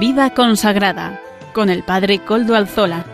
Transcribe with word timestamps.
Vida 0.00 0.32
consagrada 0.32 1.20
con 1.52 1.68
el 1.68 1.82
Padre 1.82 2.20
Coldo 2.20 2.56
Alzola. 2.56 3.04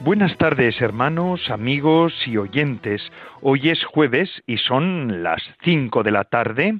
Buenas 0.00 0.34
tardes 0.38 0.80
hermanos, 0.80 1.50
amigos 1.50 2.14
y 2.26 2.38
oyentes. 2.38 3.02
Hoy 3.42 3.68
es 3.68 3.84
jueves 3.84 4.30
y 4.46 4.56
son 4.56 5.22
las 5.22 5.42
cinco 5.62 6.02
de 6.02 6.12
la 6.12 6.24
tarde, 6.24 6.78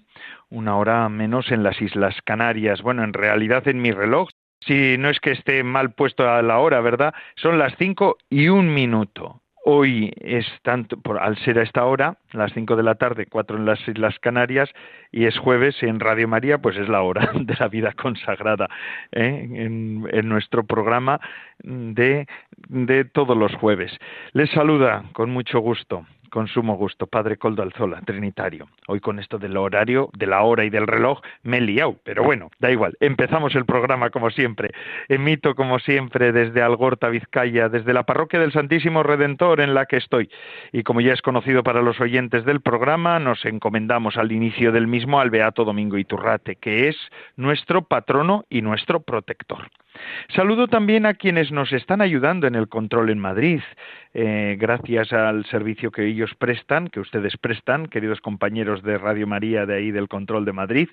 una 0.49 0.79
hora 0.79 1.07
menos 1.11 1.53
en 1.53 1.63
las 1.63 1.83
Islas 1.83 2.15
Canarias. 2.25 2.81
Bueno, 2.81 3.05
en 3.05 3.13
realidad 3.13 3.69
en 3.69 3.83
mi 3.83 3.93
reloj, 3.93 4.31
si 4.67 4.97
no 4.97 5.11
es 5.11 5.21
que 5.21 5.33
esté 5.33 5.63
mal 5.65 5.93
puesto 5.93 6.27
a 6.27 6.41
la 6.41 6.61
hora, 6.61 6.81
¿verdad? 6.81 7.13
Son 7.37 7.59
las 7.59 7.75
cinco 7.77 8.17
y 8.31 8.49
un 8.49 8.73
minuto. 8.73 9.43
Hoy 9.71 10.11
es 10.23 10.47
tanto, 10.63 10.97
por, 10.97 11.19
al 11.19 11.37
ser 11.45 11.59
a 11.59 11.63
esta 11.63 11.85
hora, 11.85 12.17
las 12.33 12.55
5 12.55 12.75
de 12.75 12.83
la 12.83 12.95
tarde, 12.95 13.27
4 13.27 13.59
en 13.59 13.67
las 13.67 13.79
Islas 13.87 14.19
Canarias, 14.19 14.71
y 15.13 15.27
es 15.27 15.37
jueves 15.37 15.83
en 15.83 16.01
Radio 16.01 16.27
María, 16.27 16.57
pues 16.57 16.79
es 16.79 16.89
la 16.89 17.03
hora 17.03 17.33
de 17.35 17.55
la 17.61 17.69
vida 17.69 17.93
consagrada 17.93 18.67
¿eh? 19.13 19.47
en, 19.53 20.09
en, 20.11 20.27
nuestro 20.27 20.65
programa 20.65 21.21
de, 21.59 22.27
de 22.71 23.05
todos 23.05 23.37
los 23.37 23.55
jueves. 23.57 23.93
Les 24.33 24.49
saluda 24.53 25.05
con 25.13 25.29
mucho 25.29 25.61
gusto 25.61 26.07
con 26.31 26.49
sumo 26.49 26.77
gusto, 26.77 27.07
Padre 27.07 27.37
Coldo 27.37 27.63
Alzola, 27.63 28.01
Trinitario. 28.03 28.69
Hoy 28.87 29.01
con 29.01 29.19
esto 29.19 29.39
del 29.39 29.57
horario, 29.57 30.11
de 30.17 30.27
la 30.27 30.43
hora 30.43 30.65
y 30.65 30.71
del 30.71 30.87
reloj, 30.87 31.21
me 31.43 31.59
he 31.59 31.61
liado, 31.61 31.97
pero 32.05 32.23
bueno, 32.23 32.51
da 32.59 32.71
igual. 32.71 32.97
Empezamos 33.01 33.55
el 33.55 33.65
programa 33.65 34.11
como 34.11 34.31
siempre. 34.31 34.71
Emito 35.09 35.55
como 35.55 35.79
siempre 35.79 36.33
desde 36.33 36.63
Algorta, 36.63 37.09
Vizcaya, 37.09 37.69
desde 37.69 37.93
la 37.93 38.05
parroquia 38.05 38.41
del 38.41 38.53
Santísimo 38.53 39.03
Redentor 39.03 39.61
en 39.61 39.75
la 39.75 39.87
que 39.87 39.97
estoy. 39.97 40.31
Y 40.73 40.83
como 40.83 41.01
ya 41.01 41.13
es 41.13 41.23
conocido 41.23 41.63
para 41.63 41.83
los 41.83 42.01
oyentes 42.01 42.45
del 42.45 42.61
programa, 42.61 43.19
nos 43.19 43.45
encomendamos 43.45 44.17
al 44.17 44.33
inicio 44.33 44.73
del 44.73 44.87
mismo 44.87 45.21
al 45.21 45.31
Beato 45.31 45.65
Domingo 45.65 45.99
Iturrate, 45.99 46.57
que 46.57 46.89
es 46.89 46.97
nuestro 47.37 47.83
patrono 47.83 48.45
y 48.49 48.63
nuestro 48.63 49.01
protector. 49.01 49.71
Saludo 50.35 50.69
también 50.69 51.07
a 51.07 51.15
quienes 51.15 51.53
nos 51.53 51.73
están 51.73 52.01
ayudando 52.01 52.47
en 52.47 52.55
el 52.55 52.69
control 52.69 53.11
en 53.11 53.19
Madrid, 53.19 53.61
eh, 54.15 54.57
gracias 54.59 55.13
al 55.13 55.45
servicio 55.47 55.91
que 55.91 56.07
ellos 56.07 56.35
prestan, 56.39 56.89
que 56.89 57.01
ustedes 57.01 57.37
prestan, 57.37 57.87
queridos 57.87 58.21
compañeros 58.21 58.83
de 58.83 58.99
Radio 58.99 59.27
María 59.27 59.67
de 59.67 59.77
ahí 59.77 59.91
del 59.91 60.09
control 60.09 60.45
de 60.45 60.53
Madrid. 60.53 60.89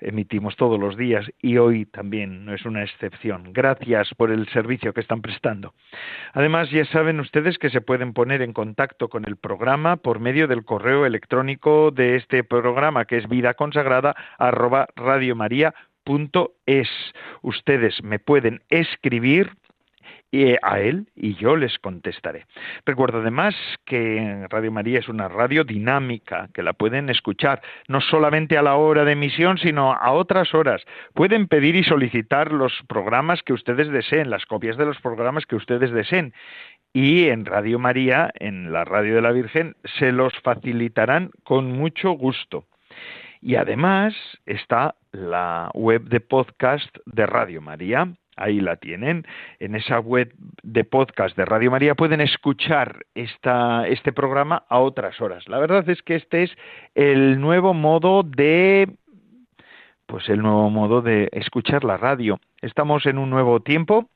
Emitimos 0.00 0.54
todos 0.54 0.78
los 0.78 0.96
días 0.96 1.28
y 1.42 1.56
hoy 1.56 1.84
también 1.84 2.44
no 2.44 2.54
es 2.54 2.64
una 2.64 2.84
excepción. 2.84 3.52
Gracias 3.52 4.14
por 4.14 4.30
el 4.30 4.48
servicio 4.50 4.94
que 4.94 5.00
están 5.00 5.22
prestando. 5.22 5.74
Además, 6.34 6.70
ya 6.70 6.84
saben 6.84 7.18
ustedes 7.18 7.58
que 7.58 7.68
se 7.68 7.80
pueden 7.80 8.12
poner 8.12 8.42
en 8.42 8.52
contacto 8.52 9.08
con 9.08 9.24
el 9.24 9.36
programa 9.36 9.96
por 9.96 10.20
medio 10.20 10.46
del 10.46 10.64
correo 10.64 11.04
electrónico 11.04 11.90
de 11.90 12.14
este 12.14 12.44
programa, 12.44 13.06
que 13.06 13.16
es 13.16 13.28
vida 13.28 13.54
consagrada 13.54 14.14
es. 16.66 16.88
Ustedes 17.42 18.02
me 18.02 18.18
pueden 18.18 18.62
escribir 18.70 19.52
a 20.62 20.80
él 20.80 21.08
y 21.16 21.34
yo 21.36 21.56
les 21.56 21.78
contestaré. 21.78 22.44
Recuerdo 22.84 23.20
además 23.20 23.54
que 23.86 24.46
Radio 24.50 24.70
María 24.70 24.98
es 24.98 25.08
una 25.08 25.28
radio 25.28 25.64
dinámica, 25.64 26.48
que 26.52 26.62
la 26.62 26.74
pueden 26.74 27.08
escuchar 27.08 27.62
no 27.88 28.00
solamente 28.00 28.58
a 28.58 28.62
la 28.62 28.76
hora 28.76 29.04
de 29.04 29.12
emisión, 29.12 29.56
sino 29.58 29.94
a 29.94 30.12
otras 30.12 30.54
horas. 30.54 30.82
Pueden 31.14 31.48
pedir 31.48 31.76
y 31.76 31.84
solicitar 31.84 32.52
los 32.52 32.72
programas 32.88 33.42
que 33.42 33.54
ustedes 33.54 33.88
deseen, 33.88 34.28
las 34.28 34.44
copias 34.44 34.76
de 34.76 34.84
los 34.84 35.00
programas 35.00 35.46
que 35.46 35.56
ustedes 35.56 35.90
deseen. 35.92 36.34
Y 36.92 37.28
en 37.28 37.46
Radio 37.46 37.78
María, 37.78 38.30
en 38.34 38.72
la 38.72 38.84
radio 38.84 39.14
de 39.14 39.22
la 39.22 39.32
Virgen, 39.32 39.76
se 39.98 40.12
los 40.12 40.34
facilitarán 40.42 41.30
con 41.42 41.72
mucho 41.72 42.12
gusto. 42.12 42.64
Y 43.40 43.54
además 43.54 44.14
está 44.46 44.96
la 45.12 45.70
web 45.74 46.04
de 46.04 46.20
podcast 46.20 46.94
de 47.06 47.26
Radio 47.26 47.60
María. 47.60 48.12
Ahí 48.36 48.60
la 48.60 48.76
tienen. 48.76 49.26
En 49.58 49.74
esa 49.74 49.98
web 49.98 50.32
de 50.62 50.84
podcast 50.84 51.36
de 51.36 51.44
Radio 51.44 51.70
María 51.70 51.94
pueden 51.94 52.20
escuchar 52.20 53.04
esta, 53.14 53.86
este 53.88 54.12
programa 54.12 54.64
a 54.68 54.78
otras 54.78 55.20
horas. 55.20 55.48
La 55.48 55.58
verdad 55.58 55.88
es 55.90 56.02
que 56.02 56.14
este 56.14 56.44
es 56.44 56.50
el 56.94 57.40
nuevo 57.40 57.74
modo 57.74 58.22
de 58.22 58.88
pues 60.06 60.28
el 60.30 60.40
nuevo 60.40 60.70
modo 60.70 61.02
de 61.02 61.28
escuchar 61.32 61.84
la 61.84 61.98
radio. 61.98 62.40
Estamos 62.62 63.04
en 63.04 63.18
un 63.18 63.28
nuevo 63.28 63.60
tiempo 63.60 64.08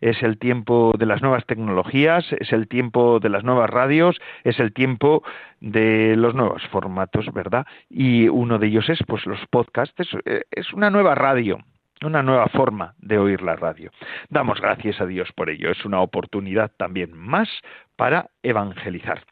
es 0.00 0.22
el 0.22 0.38
tiempo 0.38 0.94
de 0.98 1.06
las 1.06 1.22
nuevas 1.22 1.46
tecnologías, 1.46 2.24
es 2.38 2.52
el 2.52 2.68
tiempo 2.68 3.20
de 3.20 3.28
las 3.28 3.44
nuevas 3.44 3.70
radios, 3.70 4.20
es 4.44 4.58
el 4.60 4.72
tiempo 4.72 5.22
de 5.60 6.16
los 6.16 6.34
nuevos 6.34 6.62
formatos, 6.68 7.32
¿verdad? 7.32 7.66
Y 7.88 8.28
uno 8.28 8.58
de 8.58 8.66
ellos 8.66 8.88
es 8.88 8.98
pues 9.06 9.26
los 9.26 9.40
podcasts, 9.50 9.94
es, 9.98 10.08
eh, 10.24 10.42
es 10.50 10.72
una 10.72 10.90
nueva 10.90 11.14
radio, 11.14 11.58
una 12.02 12.22
nueva 12.22 12.48
forma 12.48 12.94
de 12.98 13.18
oír 13.18 13.42
la 13.42 13.56
radio. 13.56 13.90
Damos 14.28 14.60
gracias 14.60 15.00
a 15.00 15.06
Dios 15.06 15.30
por 15.32 15.50
ello. 15.50 15.70
Es 15.70 15.84
una 15.84 16.00
oportunidad 16.00 16.70
también 16.76 17.16
más 17.16 17.48
para 17.96 18.30
evangelizar. 18.42 19.22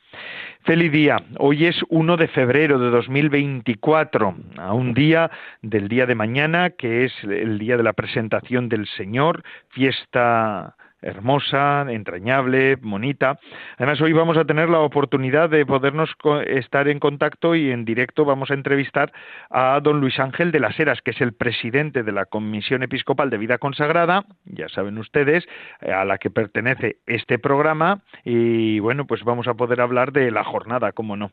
Feliz 0.64 0.92
día. 0.92 1.16
Hoy 1.38 1.66
es 1.66 1.80
1 1.88 2.16
de 2.16 2.28
febrero 2.28 2.78
de 2.78 2.90
2024, 2.90 4.36
a 4.58 4.72
un 4.72 4.94
día 4.94 5.30
del 5.60 5.88
día 5.88 6.06
de 6.06 6.14
mañana, 6.14 6.70
que 6.70 7.04
es 7.04 7.12
el 7.24 7.58
día 7.58 7.76
de 7.76 7.82
la 7.82 7.92
presentación 7.92 8.68
del 8.68 8.86
Señor, 8.86 9.42
fiesta 9.70 10.76
hermosa, 11.02 11.84
entrañable, 11.88 12.76
bonita. 12.76 13.38
Además, 13.76 14.00
hoy 14.00 14.12
vamos 14.12 14.36
a 14.36 14.44
tener 14.44 14.68
la 14.68 14.78
oportunidad 14.78 15.50
de 15.50 15.66
podernos 15.66 16.10
estar 16.46 16.88
en 16.88 17.00
contacto 17.00 17.54
y 17.54 17.70
en 17.70 17.84
directo 17.84 18.24
vamos 18.24 18.50
a 18.50 18.54
entrevistar 18.54 19.12
a 19.50 19.80
don 19.82 20.00
Luis 20.00 20.18
Ángel 20.18 20.52
de 20.52 20.60
las 20.60 20.78
Heras, 20.78 21.02
que 21.02 21.10
es 21.10 21.20
el 21.20 21.32
presidente 21.32 22.02
de 22.02 22.12
la 22.12 22.26
Comisión 22.26 22.82
Episcopal 22.82 23.30
de 23.30 23.38
Vida 23.38 23.58
Consagrada, 23.58 24.24
ya 24.44 24.68
saben 24.68 24.98
ustedes, 24.98 25.46
eh, 25.80 25.92
a 25.92 26.04
la 26.04 26.18
que 26.18 26.30
pertenece 26.30 26.96
este 27.06 27.38
programa. 27.38 28.02
Y 28.24 28.78
bueno, 28.78 29.06
pues 29.06 29.24
vamos 29.24 29.48
a 29.48 29.54
poder 29.54 29.80
hablar 29.80 30.12
de 30.12 30.30
la 30.30 30.44
jornada, 30.44 30.92
cómo 30.92 31.16
no 31.16 31.32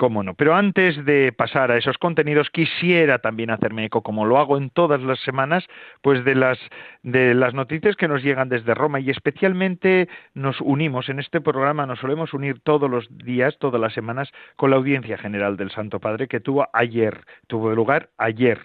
cómo 0.00 0.22
no. 0.22 0.32
Pero 0.32 0.54
antes 0.54 1.04
de 1.04 1.30
pasar 1.30 1.70
a 1.70 1.76
esos 1.76 1.98
contenidos, 1.98 2.48
quisiera 2.48 3.18
también 3.18 3.50
hacerme 3.50 3.84
eco, 3.84 4.02
como 4.02 4.24
lo 4.24 4.38
hago 4.38 4.56
en 4.56 4.70
todas 4.70 5.02
las 5.02 5.20
semanas, 5.20 5.66
pues 6.00 6.24
de 6.24 6.34
las, 6.34 6.58
de 7.02 7.34
las 7.34 7.52
noticias 7.52 7.96
que 7.96 8.08
nos 8.08 8.22
llegan 8.22 8.48
desde 8.48 8.72
Roma 8.72 8.98
y 9.00 9.10
especialmente 9.10 10.08
nos 10.34 10.60
unimos 10.60 11.08
en 11.08 11.18
este 11.18 11.40
programa, 11.40 11.86
nos 11.86 11.98
solemos 11.98 12.34
unir 12.34 12.60
todos 12.60 12.90
los 12.90 13.06
días, 13.18 13.56
todas 13.58 13.80
las 13.80 13.92
semanas, 13.92 14.30
con 14.56 14.70
la 14.70 14.76
audiencia 14.76 15.18
general 15.18 15.56
del 15.56 15.70
Santo 15.70 16.00
Padre 16.00 16.28
que 16.28 16.40
tuvo 16.40 16.68
ayer, 16.72 17.24
tuvo 17.46 17.74
lugar 17.74 18.10
ayer. 18.18 18.60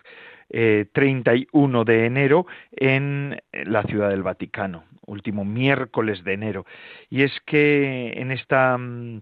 Eh, 0.51 0.85
31 0.93 1.85
de 1.85 2.05
enero 2.05 2.45
en 2.71 3.41
la 3.51 3.81
Ciudad 3.81 4.09
del 4.09 4.21
Vaticano, 4.21 4.83
último 5.07 5.43
miércoles 5.43 6.23
de 6.23 6.33
enero. 6.33 6.65
Y 7.09 7.23
es 7.23 7.31
que 7.47 8.13
en 8.15 8.31
esta 8.31 8.77
mm, 8.77 9.21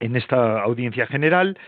en 0.00 0.16
esta 0.16 0.62
audiencia 0.62 1.06
general 1.06 1.58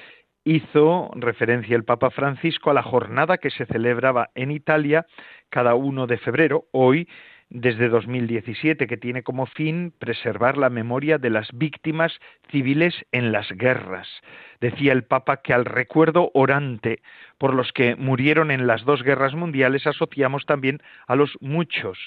hizo 0.45 1.11
referencia 1.15 1.77
el 1.77 1.85
Papa 1.85 2.11
Francisco 2.11 2.71
a 2.71 2.75
la 2.75 2.83
jornada 2.83 3.39
que 3.39 3.51
se 3.51 3.67
celebraba 3.67 4.31
en 4.35 4.51
Italia 4.51 5.07
cada 5.51 5.75
1 5.75 6.07
de 6.07 6.19
febrero, 6.19 6.67
hoy 6.73 7.09
desde 7.49 7.89
2017, 7.89 8.87
que 8.87 8.97
tiene 8.97 9.23
como 9.23 9.47
fin 9.47 9.93
preservar 9.99 10.57
la 10.57 10.71
memoria 10.71 11.19
de 11.19 11.31
las 11.31 11.49
víctimas 11.53 12.13
civiles 12.51 13.07
en 13.13 13.33
las 13.33 13.51
guerras. 13.53 14.09
Decía 14.61 14.93
el 14.93 15.05
Papa 15.05 15.43
que 15.43 15.55
al 15.55 15.65
recuerdo 15.65 16.31
orante 16.35 17.03
por 17.39 17.55
los 17.55 17.73
que 17.73 17.97
murieron 17.97 18.51
en 18.51 18.67
las 18.67 18.85
dos 18.85 19.03
guerras 19.03 19.35
mundiales 19.35 19.87
asociamos 19.87 20.45
también 20.47 20.83
a 21.07 21.15
los 21.15 21.37
muchos 21.41 21.99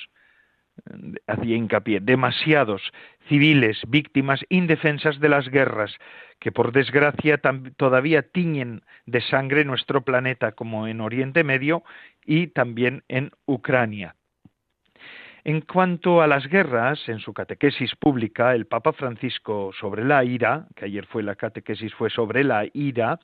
hacía 1.27 1.55
hincapié, 1.55 1.99
demasiados 1.99 2.81
civiles, 3.27 3.81
víctimas 3.87 4.45
indefensas 4.49 5.19
de 5.19 5.29
las 5.29 5.49
guerras, 5.49 5.95
que 6.39 6.51
por 6.51 6.71
desgracia 6.71 7.39
todavía 7.77 8.23
tiñen 8.23 8.81
de 9.05 9.21
sangre 9.21 9.65
nuestro 9.65 10.01
planeta, 10.01 10.53
como 10.53 10.87
en 10.87 11.01
Oriente 11.01 11.43
Medio 11.43 11.83
y 12.25 12.47
también 12.47 13.03
en 13.07 13.31
Ucrania. 13.45 14.15
En 15.43 15.61
cuanto 15.61 16.21
a 16.21 16.27
las 16.27 16.47
guerras, 16.47 17.07
en 17.07 17.19
su 17.19 17.33
catequesis 17.33 17.95
pública, 17.95 18.53
el 18.53 18.65
Papa 18.65 18.93
Francisco 18.93 19.71
sobre 19.79 20.03
la 20.03 20.23
ira, 20.23 20.67
que 20.75 20.85
ayer 20.85 21.05
fue 21.05 21.23
la 21.23 21.35
catequesis 21.35 21.93
fue 21.93 22.09
sobre 22.09 22.43
la 22.43 22.65
ira, 22.73 23.19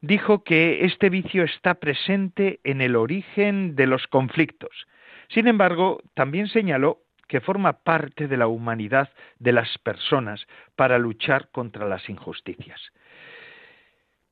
dijo 0.00 0.44
que 0.44 0.84
este 0.84 1.10
vicio 1.10 1.44
está 1.44 1.74
presente 1.74 2.60
en 2.64 2.80
el 2.80 2.96
origen 2.96 3.74
de 3.76 3.86
los 3.86 4.06
conflictos 4.06 4.86
sin 5.30 5.46
embargo, 5.46 6.02
también 6.14 6.48
señaló 6.48 6.98
que 7.28 7.40
forma 7.40 7.84
parte 7.84 8.26
de 8.26 8.36
la 8.36 8.48
humanidad 8.48 9.10
de 9.38 9.52
las 9.52 9.78
personas 9.78 10.46
para 10.74 10.98
luchar 10.98 11.48
contra 11.50 11.88
las 11.88 12.08
injusticias. 12.08 12.80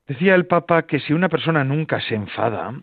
Decía 0.08 0.34
el 0.34 0.46
Papa 0.46 0.86
que 0.86 0.98
si 0.98 1.12
una 1.12 1.28
persona 1.28 1.62
nunca 1.62 2.00
se 2.00 2.16
enfada, 2.16 2.74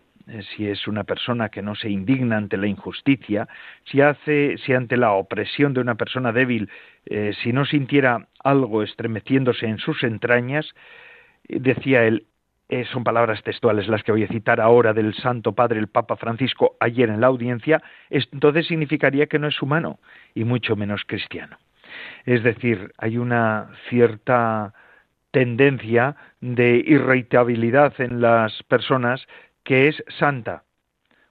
si 0.55 0.67
es 0.67 0.87
una 0.87 1.03
persona 1.03 1.49
que 1.49 1.61
no 1.61 1.75
se 1.75 1.89
indigna 1.89 2.37
ante 2.37 2.57
la 2.57 2.67
injusticia, 2.67 3.47
si 3.85 4.01
hace, 4.01 4.57
si 4.57 4.73
ante 4.73 4.97
la 4.97 5.11
opresión 5.11 5.73
de 5.73 5.81
una 5.81 5.95
persona 5.95 6.31
débil, 6.31 6.69
eh, 7.05 7.33
si 7.43 7.53
no 7.53 7.65
sintiera 7.65 8.27
algo 8.43 8.83
estremeciéndose 8.83 9.65
en 9.67 9.77
sus 9.77 10.03
entrañas, 10.03 10.73
eh, 11.47 11.59
decía 11.59 12.03
él, 12.03 12.25
son 12.91 13.03
palabras 13.03 13.43
textuales 13.43 13.87
las 13.87 14.01
que 14.01 14.11
voy 14.11 14.23
a 14.23 14.27
citar 14.27 14.59
ahora 14.59 14.91
del 14.91 15.13
Santo 15.13 15.53
Padre 15.53 15.79
el 15.79 15.87
Papa 15.87 16.15
Francisco 16.15 16.75
ayer 16.79 17.09
en 17.09 17.21
la 17.21 17.27
audiencia, 17.27 17.83
entonces 18.09 18.65
significaría 18.65 19.27
que 19.27 19.37
no 19.37 19.47
es 19.47 19.61
humano 19.61 19.99
y 20.33 20.45
mucho 20.45 20.75
menos 20.75 21.03
cristiano. 21.05 21.59
Es 22.25 22.43
decir, 22.43 22.91
hay 22.97 23.19
una 23.19 23.69
cierta 23.87 24.73
tendencia 25.35 26.15
de 26.39 26.77
irritabilidad 26.77 27.93
en 27.99 28.21
las 28.21 28.63
personas 28.63 29.27
que 29.65 29.89
es 29.89 30.01
santa, 30.17 30.63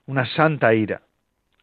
una 0.05 0.27
santa 0.27 0.75
ira, 0.75 1.01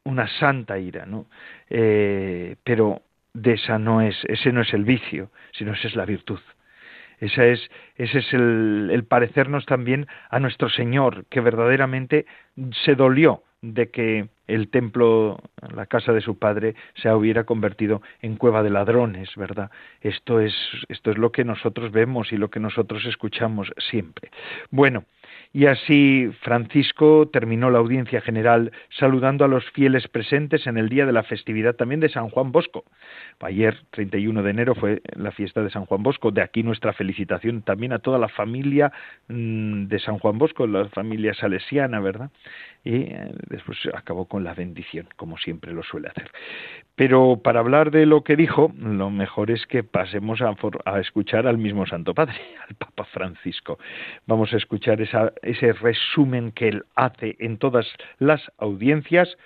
una 0.03 0.27
santa 0.39 0.79
ira, 0.79 1.06
¿no? 1.06 1.27
Eh, 1.69 2.56
pero 2.63 3.03
de 3.33 3.53
esa 3.53 3.77
no 3.77 4.01
es, 4.01 4.18
ese 4.23 4.51
no 4.51 4.62
es 4.62 4.73
el 4.73 4.85
vicio, 4.85 5.29
sino 5.51 5.73
esa 5.73 5.88
es 5.88 5.95
la 5.95 6.06
virtud. 6.06 6.39
Esa 7.19 7.45
es, 7.45 7.69
ese 7.97 8.19
es 8.19 8.33
el, 8.33 8.89
el 8.91 9.03
parecernos 9.03 9.68
también 9.68 10.07
a 10.31 10.39
nuestro 10.39 10.69
Señor, 10.69 11.25
que 11.29 11.39
verdaderamente 11.39 12.25
se 12.83 12.95
dolió 12.95 13.44
de 13.62 13.91
que 13.91 14.29
el 14.47 14.69
templo, 14.69 15.39
la 15.73 15.85
casa 15.85 16.13
de 16.13 16.21
su 16.21 16.39
padre, 16.39 16.75
se 16.95 17.12
hubiera 17.13 17.44
convertido 17.44 18.01
en 18.21 18.38
cueva 18.38 18.63
de 18.63 18.71
ladrones, 18.71 19.29
¿verdad? 19.35 19.69
Esto 20.01 20.39
es, 20.39 20.53
esto 20.89 21.12
es 21.12 21.18
lo 21.18 21.31
que 21.31 21.45
nosotros 21.45 21.91
vemos 21.91 22.31
y 22.33 22.38
lo 22.38 22.50
que 22.50 22.59
nosotros 22.59 23.06
escuchamos 23.06 23.71
siempre. 23.77 24.31
Bueno, 24.71 25.06
y 25.53 25.65
así 25.65 26.30
Francisco 26.42 27.27
terminó 27.27 27.69
la 27.69 27.80
audiencia 27.80 28.21
general 28.21 28.71
saludando 28.89 29.44
a 29.44 29.50
los 29.50 29.69
fieles 29.71 30.07
presentes 30.07 30.65
en 30.65 30.77
el 30.77 30.88
día 30.88 31.06
de 31.06 31.12
la 31.12 31.24
festividad 31.24 31.75
también 31.75 32.00
de 32.00 32.07
San 32.07 32.30
Juan 32.30 32.53
Bosco. 32.53 32.86
Ayer, 33.42 33.77
31 33.92 34.44
de 34.44 34.50
enero, 34.50 34.75
fue 34.75 35.01
la 35.13 35.31
fiesta 35.31 35.62
de 35.62 35.69
San 35.69 35.86
Juan 35.86 36.03
Bosco. 36.03 36.31
De 36.31 36.42
aquí 36.42 36.63
nuestra 36.63 36.94
felicitación 36.94 37.63
también 37.63 37.92
a 37.92 38.00
toda 38.00 38.18
la 38.18 38.30
familia 38.30 38.94
mm, 39.27 39.88
de 39.88 40.00
San 40.00 40.19
Juan 40.19 40.38
Bosco, 40.38 40.65
la 40.68 40.88
familia 40.88 41.33
salesiana, 41.33 42.00
¿verdad? 42.00 42.30
Y 42.83 42.95
eh, 42.95 43.31
después 43.48 43.78
acabó 43.94 44.25
con 44.25 44.44
la 44.44 44.54
bendición, 44.54 45.07
como 45.16 45.38
siempre 45.38 45.72
lo 45.72 45.83
suele 45.83 46.07
hacer. 46.07 46.31
Pero 46.95 47.42
para 47.44 47.60
hablar 47.60 47.92
de 47.92 48.06
lo 48.06 48.24
que 48.24 48.36
dijo, 48.36 48.74
lo 48.78 49.10
mejor 49.10 49.51
es 49.51 49.66
que 49.68 49.83
pasemos 49.83 50.39
a, 50.42 51.00
escuchar 51.00 51.48
al 51.48 51.57
mismo 51.57 51.86
Santo 51.86 52.13
Padre, 52.13 52.36
al 52.68 52.75
Papa 52.75 53.06
Francisco. 53.06 53.78
Vamos 54.25 54.54
a 54.54 54.57
escuchar 54.57 55.00
ese 55.01 55.74
resumen 55.74 56.51
que 56.51 56.69
él 56.69 56.86
hace 56.95 57.36
en 57.39 57.57
todas 57.57 57.88
las 58.19 58.42
audiencias 58.57 59.38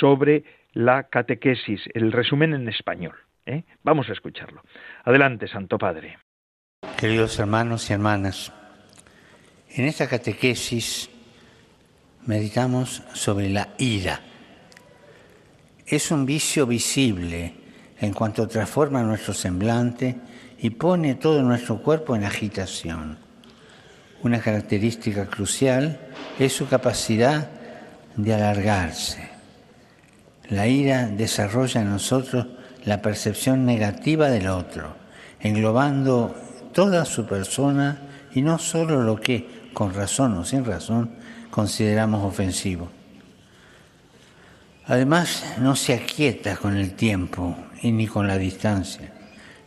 sobre 0.00 0.44
la 0.72 1.04
catequesis, 1.04 1.82
el 1.94 2.12
resumen 2.12 2.54
en 2.54 2.68
español. 2.68 3.14
¿eh? 3.46 3.64
Vamos 3.82 4.08
a 4.08 4.12
escucharlo. 4.12 4.62
Adelante, 5.04 5.46
Santo 5.48 5.78
Padre. 5.78 6.18
Queridos 6.98 7.38
hermanos 7.38 7.88
y 7.90 7.92
hermanas, 7.92 8.52
en 9.70 9.86
esta 9.86 10.08
catequesis 10.08 11.10
meditamos 12.26 13.02
sobre 13.12 13.50
la 13.50 13.68
ira. 13.78 14.20
Es 15.86 16.10
un 16.10 16.24
vicio 16.24 16.66
visible 16.66 17.54
en 18.00 18.12
cuanto 18.12 18.48
transforma 18.48 19.02
nuestro 19.02 19.34
semblante 19.34 20.16
y 20.58 20.70
pone 20.70 21.16
todo 21.16 21.42
nuestro 21.42 21.82
cuerpo 21.82 22.16
en 22.16 22.24
agitación. 22.24 23.18
Una 24.22 24.40
característica 24.40 25.26
crucial 25.26 25.98
es 26.38 26.52
su 26.52 26.68
capacidad 26.68 27.50
de 28.16 28.34
alargarse. 28.34 29.28
La 30.48 30.66
ira 30.66 31.08
desarrolla 31.08 31.80
en 31.80 31.90
nosotros 31.90 32.46
la 32.84 33.02
percepción 33.02 33.64
negativa 33.64 34.28
del 34.28 34.48
otro, 34.48 34.96
englobando 35.40 36.34
toda 36.72 37.04
su 37.04 37.26
persona 37.26 38.02
y 38.34 38.42
no 38.42 38.58
solo 38.58 39.02
lo 39.02 39.20
que, 39.20 39.70
con 39.72 39.94
razón 39.94 40.36
o 40.38 40.44
sin 40.44 40.64
razón, 40.64 41.21
consideramos 41.52 42.24
ofensivo. 42.24 42.88
Además, 44.86 45.44
no 45.58 45.76
se 45.76 45.92
aquieta 45.92 46.56
con 46.56 46.78
el 46.78 46.94
tiempo 46.94 47.54
y 47.82 47.92
ni 47.92 48.06
con 48.06 48.26
la 48.26 48.38
distancia, 48.38 49.12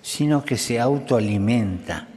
sino 0.01 0.43
que 0.43 0.57
se 0.57 0.79
autoalimenta, 0.79 2.07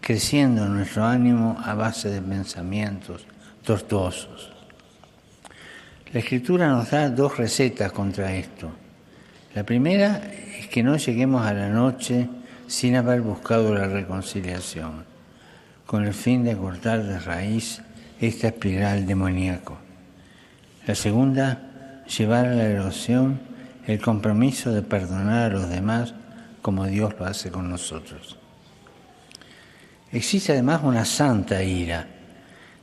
creciendo 0.00 0.66
nuestro 0.70 1.04
ánimo 1.04 1.60
a 1.62 1.74
base 1.74 2.08
de 2.08 2.22
pensamientos 2.22 3.26
tortuosos. 3.62 4.52
La 6.14 6.20
escritura 6.20 6.68
nos 6.68 6.90
da 6.90 7.10
dos 7.10 7.36
recetas 7.36 7.92
contra 7.92 8.34
esto. 8.34 8.70
La 9.54 9.64
primera 9.64 10.22
es 10.58 10.66
que 10.68 10.82
no 10.82 10.96
lleguemos 10.96 11.46
a 11.46 11.52
la 11.52 11.68
noche 11.68 12.26
sin 12.66 12.96
haber 12.96 13.20
buscado 13.20 13.74
la 13.74 13.86
reconciliación, 13.86 15.04
con 15.84 16.06
el 16.06 16.14
fin 16.14 16.42
de 16.42 16.56
cortar 16.56 17.04
de 17.04 17.18
raíz 17.18 17.82
esta 18.20 18.48
espiral 18.48 19.06
demoníaco. 19.06 19.78
La 20.86 20.94
segunda, 20.94 22.04
llevar 22.16 22.46
a 22.46 22.54
la 22.54 22.64
erosión 22.64 23.40
el 23.86 24.00
compromiso 24.00 24.72
de 24.72 24.82
perdonar 24.82 25.50
a 25.50 25.54
los 25.54 25.68
demás 25.68 26.14
como 26.62 26.86
Dios 26.86 27.14
lo 27.18 27.26
hace 27.26 27.50
con 27.50 27.70
nosotros. 27.70 28.36
Existe 30.12 30.52
además 30.52 30.80
una 30.84 31.04
santa 31.04 31.62
ira, 31.62 32.06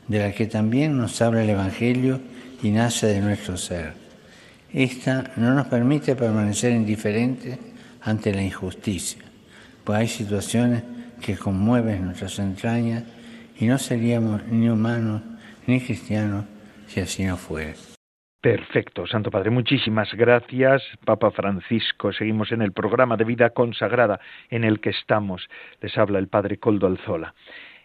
de 0.08 0.20
la 0.20 0.32
que 0.32 0.46
también 0.46 0.98
nos 0.98 1.22
habla 1.22 1.44
el 1.44 1.50
Evangelio 1.50 2.22
y 2.62 2.70
nace 2.70 3.08
de 3.08 3.22
nuestro 3.22 3.58
ser. 3.58 3.94
Esta 4.72 5.32
no 5.38 5.54
nos 5.54 5.68
permite 5.68 6.16
permanecer 6.16 6.72
indiferentes 6.72 7.58
ante 8.02 8.34
la 8.34 8.44
injusticia, 8.44 9.24
pues 9.84 10.00
hay 10.00 10.08
situaciones 10.08 10.84
que 11.22 11.38
conmueven 11.38 12.06
nuestras 12.06 12.38
entrañas 12.40 13.04
y 13.58 13.66
no 13.66 13.78
seríamos 13.78 14.46
ni 14.48 14.70
humanos 14.70 15.22
ni 15.68 15.80
cristianos 15.80 16.46
si 16.88 17.00
así 17.00 17.24
no 17.24 17.38
fuera. 17.38 17.74
Perfecto, 18.42 19.08
Santo 19.08 19.32
Padre. 19.32 19.50
Muchísimas 19.50 20.14
gracias, 20.14 20.84
Papa 21.04 21.32
Francisco. 21.32 22.14
Seguimos 22.14 22.52
en 22.52 22.62
el 22.62 22.74
programa 22.74 23.18
de 23.18 23.24
vida 23.24 23.50
consagrada 23.50 24.20
en 24.52 24.64
el 24.64 24.80
que 24.82 24.92
estamos. 24.92 25.50
Les 25.82 25.98
habla 25.98 26.20
el 26.20 26.28
Padre 26.28 26.58
Coldo 26.58 26.86
Alzola. 26.86 27.34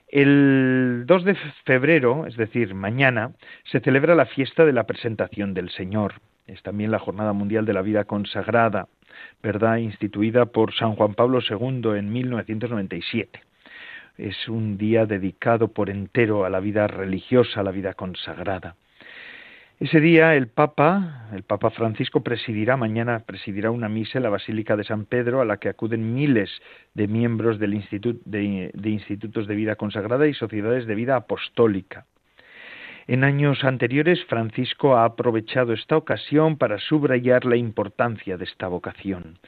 El 0.06 1.04
2 1.06 1.24
de 1.24 1.34
febrero, 1.64 2.26
es 2.26 2.36
decir, 2.36 2.74
mañana, 2.74 3.32
se 3.64 3.80
celebra 3.80 4.14
la 4.14 4.26
fiesta 4.26 4.66
de 4.66 4.74
la 4.74 4.84
presentación 4.84 5.54
del 5.54 5.70
Señor. 5.70 6.20
Es 6.46 6.62
también 6.62 6.90
la 6.90 6.98
Jornada 6.98 7.32
Mundial 7.32 7.64
de 7.64 7.72
la 7.72 7.80
Vida 7.80 8.04
Consagrada, 8.04 8.88
¿verdad? 9.42 9.78
Instituida 9.78 10.44
por 10.44 10.74
San 10.74 10.94
Juan 10.94 11.14
Pablo 11.14 11.38
II 11.48 11.96
en 11.96 12.12
1997 12.12 13.49
es 14.20 14.48
un 14.48 14.76
día 14.76 15.06
dedicado 15.06 15.68
por 15.68 15.88
entero 15.88 16.44
a 16.44 16.50
la 16.50 16.60
vida 16.60 16.86
religiosa, 16.86 17.60
a 17.60 17.62
la 17.62 17.70
vida 17.70 17.94
consagrada. 17.94 18.76
Ese 19.78 19.98
día 19.98 20.34
el 20.34 20.48
Papa, 20.48 21.30
el 21.32 21.42
Papa 21.42 21.70
Francisco 21.70 22.22
presidirá 22.22 22.76
mañana 22.76 23.20
presidirá 23.20 23.70
una 23.70 23.88
misa 23.88 24.18
en 24.18 24.24
la 24.24 24.28
Basílica 24.28 24.76
de 24.76 24.84
San 24.84 25.06
Pedro 25.06 25.40
a 25.40 25.46
la 25.46 25.56
que 25.56 25.70
acuden 25.70 26.14
miles 26.14 26.50
de 26.92 27.08
miembros 27.08 27.58
de 27.58 27.66
institutos 28.90 29.46
de 29.46 29.54
vida 29.54 29.76
consagrada 29.76 30.26
y 30.26 30.34
sociedades 30.34 30.86
de 30.86 30.94
vida 30.94 31.16
apostólica. 31.16 32.04
En 33.06 33.24
años 33.24 33.64
anteriores 33.64 34.22
Francisco 34.26 34.96
ha 34.96 35.06
aprovechado 35.06 35.72
esta 35.72 35.96
ocasión 35.96 36.58
para 36.58 36.78
subrayar 36.78 37.46
la 37.46 37.56
importancia 37.56 38.36
de 38.36 38.44
esta 38.44 38.68
vocación. 38.68 39.38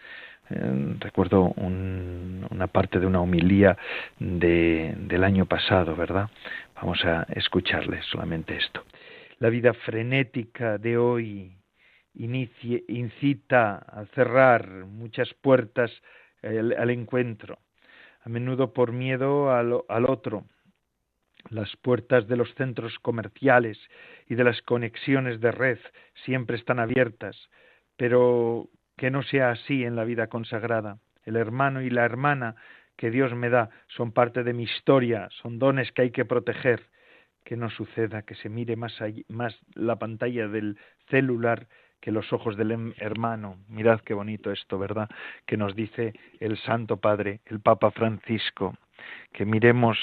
Eh, 0.51 0.97
recuerdo 0.99 1.53
una 1.57 2.67
parte 2.67 2.99
de 2.99 3.07
una 3.07 3.21
homilía 3.21 3.77
del 4.19 5.25
año 5.25 5.47
pasado, 5.47 5.95
¿verdad? 5.97 6.29
Vamos 6.77 7.05
a 7.05 7.25
escucharle 7.31 8.03
solamente 8.03 8.57
esto. 8.57 8.85
La 9.39 9.49
vida 9.49 9.73
frenética 9.73 10.79
de 10.79 10.97
hoy 10.97 11.57
incita 12.15 13.77
a 13.77 14.05
cerrar 14.15 14.69
muchas 14.87 15.33
puertas 15.35 15.91
al, 16.43 16.91
encuentro, 16.91 17.59
a 18.25 18.29
menudo 18.29 18.73
por 18.73 18.93
miedo 18.93 19.53
al 19.53 20.05
otro. 20.07 20.45
Las 21.51 21.75
puertas 21.77 22.29
de 22.29 22.37
los 22.37 22.55
centros 22.55 22.99
comerciales 23.01 23.79
y 24.29 24.35
de 24.35 24.45
las 24.45 24.63
conexiones 24.63 25.41
de 25.41 25.51
red 25.51 25.79
siempre 26.25 26.57
están 26.57 26.79
abiertas, 26.79 27.37
pero 27.97 28.69
que 29.03 29.11
no 29.11 29.25
sea 29.25 29.51
así 29.51 29.83
en 29.83 29.97
la 29.97 30.05
vida 30.05 30.29
consagrada. 30.29 30.99
El 31.25 31.35
hermano 31.35 31.83
y 31.83 31.91
la 31.91 32.05
hermana 32.05 32.55
que 32.95 33.11
Dios 33.11 33.35
me 33.35 33.51
da 33.51 33.69
son 33.89 34.13
parte 34.13 34.45
de 34.45 34.53
mi 34.53 34.63
historia, 34.63 35.29
son 35.43 35.59
dones 35.59 35.91
que 35.91 36.03
hay 36.03 36.11
que 36.13 36.25
proteger. 36.25 36.89
Que 37.43 37.57
no 37.57 37.69
suceda 37.69 38.23
que 38.23 38.37
se 38.37 38.49
mire 38.49 38.77
más, 38.77 38.95
la 39.75 39.97
pantalla 39.97 40.47
del 40.47 40.79
celular 41.11 41.67
que 42.01 42.13
los 42.13 42.33
ojos 42.33 42.57
del 42.57 42.95
hermano. 42.97 43.57
Mirad 43.67 44.03
qué 44.03 44.15
bonito 44.15 44.53
esto, 44.53 44.79
¿verdad? 44.79 45.11
Que 45.47 45.57
nos 45.57 45.75
dice 45.75 46.13
el 46.39 46.57
Santo 46.59 46.99
Padre, 46.99 47.41
el 47.47 47.59
Papa 47.59 47.91
Francisco, 47.91 48.77
que 49.33 49.45
miremos 49.45 49.99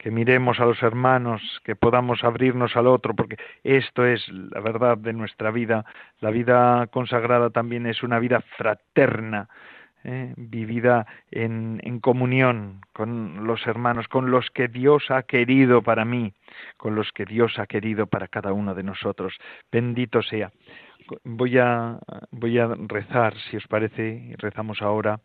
que 0.00 0.10
miremos 0.10 0.58
a 0.60 0.64
los 0.64 0.82
hermanos, 0.82 1.42
que 1.62 1.76
podamos 1.76 2.24
abrirnos 2.24 2.74
al 2.74 2.86
otro, 2.86 3.14
porque 3.14 3.36
esto 3.62 4.06
es 4.06 4.26
la 4.30 4.60
verdad 4.60 4.96
de 4.96 5.12
nuestra 5.12 5.50
vida. 5.50 5.84
La 6.20 6.30
vida 6.30 6.86
consagrada 6.86 7.50
también 7.50 7.84
es 7.84 8.02
una 8.02 8.18
vida 8.18 8.40
fraterna, 8.56 9.50
¿eh? 10.04 10.32
vivida 10.38 11.06
en, 11.30 11.82
en 11.84 12.00
comunión 12.00 12.80
con 12.94 13.46
los 13.46 13.66
hermanos, 13.66 14.08
con 14.08 14.30
los 14.30 14.48
que 14.48 14.68
Dios 14.68 15.10
ha 15.10 15.24
querido 15.24 15.82
para 15.82 16.06
mí, 16.06 16.32
con 16.78 16.94
los 16.94 17.12
que 17.12 17.26
Dios 17.26 17.58
ha 17.58 17.66
querido 17.66 18.06
para 18.06 18.26
cada 18.26 18.54
uno 18.54 18.74
de 18.74 18.84
nosotros. 18.84 19.36
Bendito 19.70 20.22
sea 20.22 20.50
voy 21.24 21.58
a, 21.58 21.98
voy 22.30 22.58
a 22.58 22.68
rezar, 22.88 23.34
si 23.50 23.56
os 23.56 23.66
parece, 23.66 24.34
rezamos 24.38 24.82
ahora, 24.82 25.20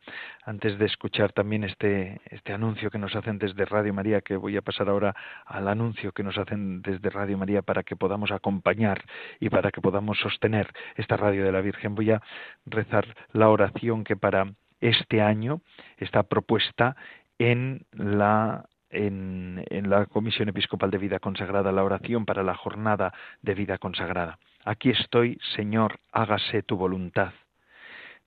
antes 0.45 0.77
de 0.77 0.85
escuchar 0.85 1.31
también 1.33 1.63
este, 1.63 2.21
este 2.25 2.53
anuncio 2.53 2.89
que 2.89 2.97
nos 2.97 3.15
hacen 3.15 3.37
desde 3.37 3.65
Radio 3.65 3.93
María, 3.93 4.21
que 4.21 4.35
voy 4.35 4.57
a 4.57 4.61
pasar 4.61 4.89
ahora 4.89 5.15
al 5.45 5.67
anuncio 5.67 6.11
que 6.11 6.23
nos 6.23 6.37
hacen 6.37 6.81
desde 6.81 7.09
Radio 7.09 7.37
María 7.37 7.61
para 7.61 7.83
que 7.83 7.95
podamos 7.95 8.31
acompañar 8.31 9.03
y 9.39 9.49
para 9.49 9.71
que 9.71 9.81
podamos 9.81 10.19
sostener 10.19 10.71
esta 10.95 11.17
radio 11.17 11.43
de 11.43 11.51
la 11.51 11.61
Virgen. 11.61 11.95
Voy 11.95 12.11
a 12.11 12.21
rezar 12.65 13.15
la 13.31 13.49
oración 13.49 14.03
que 14.03 14.15
para 14.15 14.53
este 14.81 15.21
año 15.21 15.61
está 15.97 16.23
propuesta 16.23 16.95
en 17.39 17.85
la 17.91 18.65
en, 18.91 19.65
en, 19.69 19.89
la 19.89 20.05
Comisión 20.05 20.47
Episcopal 20.47 20.89
de 20.89 20.97
Vida 20.97 21.19
Consagrada, 21.19 21.71
la 21.71 21.83
oración 21.83 22.25
para 22.25 22.43
la 22.43 22.55
jornada 22.55 23.13
de 23.41 23.53
vida 23.53 23.77
consagrada. 23.77 24.39
Aquí 24.65 24.89
estoy, 24.89 25.37
Señor, 25.55 25.99
hágase 26.11 26.63
tu 26.63 26.75
voluntad. 26.75 27.33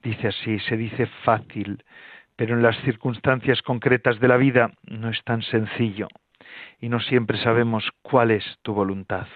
Dice 0.04 0.28
así, 0.28 0.60
se 0.60 0.76
dice 0.76 1.06
fácil, 1.24 1.82
pero 2.36 2.54
en 2.54 2.62
las 2.62 2.80
circunstancias 2.82 3.60
concretas 3.60 4.20
de 4.20 4.28
la 4.28 4.36
vida 4.36 4.70
no 4.84 5.10
es 5.10 5.20
tan 5.24 5.42
sencillo 5.42 6.06
y 6.78 6.88
no 6.88 7.00
siempre 7.00 7.38
sabemos 7.38 7.90
cuál 8.02 8.30
es 8.30 8.44
tu 8.62 8.72
voluntad. 8.72 9.26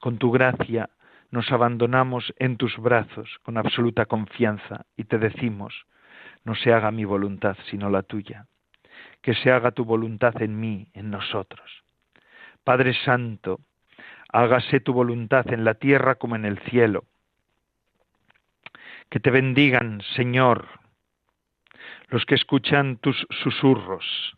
Con 0.00 0.18
tu 0.18 0.32
gracia 0.32 0.90
nos 1.30 1.52
abandonamos 1.52 2.34
en 2.38 2.56
tus 2.56 2.76
brazos 2.76 3.38
con 3.44 3.56
absoluta 3.56 4.06
confianza 4.06 4.86
y 4.96 5.04
te 5.04 5.16
decimos, 5.16 5.86
no 6.44 6.56
se 6.56 6.72
haga 6.72 6.90
mi 6.90 7.04
voluntad 7.04 7.56
sino 7.70 7.88
la 7.88 8.02
tuya, 8.02 8.46
que 9.22 9.34
se 9.34 9.52
haga 9.52 9.70
tu 9.70 9.84
voluntad 9.84 10.42
en 10.42 10.58
mí, 10.58 10.88
en 10.92 11.10
nosotros. 11.10 11.84
Padre 12.64 12.94
Santo, 13.04 13.60
hágase 14.32 14.80
tu 14.80 14.92
voluntad 14.92 15.50
en 15.52 15.64
la 15.64 15.74
tierra 15.74 16.16
como 16.16 16.36
en 16.36 16.44
el 16.44 16.58
cielo. 16.60 17.04
Que 19.08 19.20
te 19.20 19.30
bendigan, 19.30 20.02
Señor, 20.14 20.68
los 22.08 22.24
que 22.24 22.34
escuchan 22.34 22.96
tus 22.96 23.26
susurros 23.42 24.36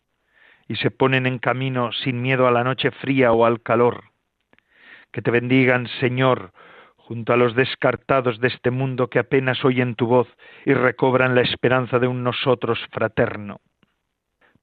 y 0.69 0.77
se 0.77 0.91
ponen 0.91 1.27
en 1.27 1.39
camino 1.39 1.93
sin 1.93 2.23
miedo 2.23 2.47
a 2.47 2.51
la 2.51 2.65
noche 2.65 2.91
fría 2.91 3.33
o 3.33 3.45
al 3.45 3.63
calor. 3.63 4.05
Que 5.11 5.21
te 5.21 5.31
bendigan, 5.31 5.89
Señor, 6.01 6.53
junto 6.97 7.33
a 7.35 7.37
los 7.37 7.55
descartados 7.55 8.41
de 8.41 8.49
este 8.49 8.71
mundo 8.71 9.11
que 9.11 9.19
apenas 9.19 9.63
oyen 9.65 9.95
tu 9.95 10.07
voz 10.07 10.29
y 10.65 10.73
recobran 10.73 11.35
la 11.35 11.43
esperanza 11.43 11.99
de 11.99 12.07
un 12.07 12.23
nosotros 12.23 12.79
fraterno. 12.91 13.61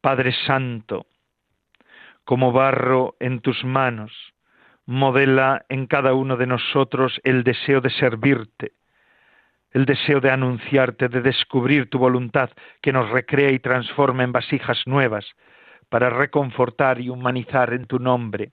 Padre 0.02 0.34
Santo, 0.48 1.06
como 2.24 2.52
barro 2.52 3.16
en 3.20 3.42
tus 3.42 3.64
manos, 3.64 4.12
modela 4.89 5.67
en 5.69 5.86
cada 5.86 6.15
uno 6.15 6.36
de 6.36 6.48
nosotros 6.48 7.22
el 7.24 7.43
deseo 7.43 7.79
de 7.79 7.91
servirte, 7.91 8.72
el 9.69 9.86
deseo 9.86 10.19
de 10.19 10.31
anunciarte, 10.31 11.10
de 11.10 11.22
descubrir 11.22 11.91
tu 11.91 12.00
voluntad 12.00 12.50
que 12.81 12.91
nos 12.91 13.08
recrea 13.12 13.51
y 13.51 13.60
transforma 13.60 14.24
en 14.24 14.31
vasijas 14.31 14.81
nuevas 14.88 15.27
para 15.89 16.10
reconfortar 16.10 17.00
y 17.00 17.10
humanizar 17.10 17.72
en 17.72 17.86
tu 17.86 18.00
nombre 18.00 18.51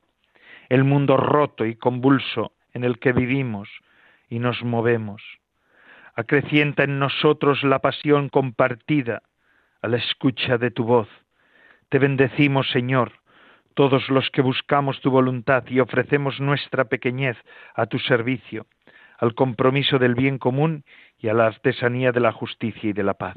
el 0.69 0.85
mundo 0.85 1.17
roto 1.17 1.65
y 1.65 1.75
convulso 1.75 2.53
en 2.75 2.85
el 2.85 2.99
que 2.99 3.13
vivimos 3.13 3.71
y 4.29 4.39
nos 4.39 4.63
movemos. 4.63 5.23
Acrecienta 6.17 6.85
en 6.85 6.99
nosotros 6.99 7.63
la 7.63 7.79
pasión 7.79 8.29
compartida 8.29 9.23
a 9.81 9.89
la 9.89 9.97
escucha 9.97 10.59
de 10.59 10.71
tu 10.71 10.85
voz. 10.85 11.09
Te 11.89 11.99
bendecimos, 11.99 12.69
Señor, 12.73 13.13
todos 13.77 14.09
los 14.09 14.31
que 14.31 14.41
buscamos 14.41 15.03
tu 15.03 15.11
voluntad 15.11 15.63
y 15.69 15.81
ofrecemos 15.81 16.41
nuestra 16.41 16.87
pequeñez 16.87 17.37
a 17.75 17.85
tu 17.85 17.99
servicio, 17.99 18.67
al 19.19 19.35
compromiso 19.35 19.99
del 19.99 20.15
bien 20.15 20.39
común 20.39 20.83
y 21.19 21.29
a 21.29 21.35
la 21.35 21.47
artesanía 21.47 22.11
de 22.11 22.21
la 22.21 22.33
justicia 22.33 22.89
y 22.89 22.95
de 22.95 23.03
la 23.03 23.13
paz. 23.15 23.37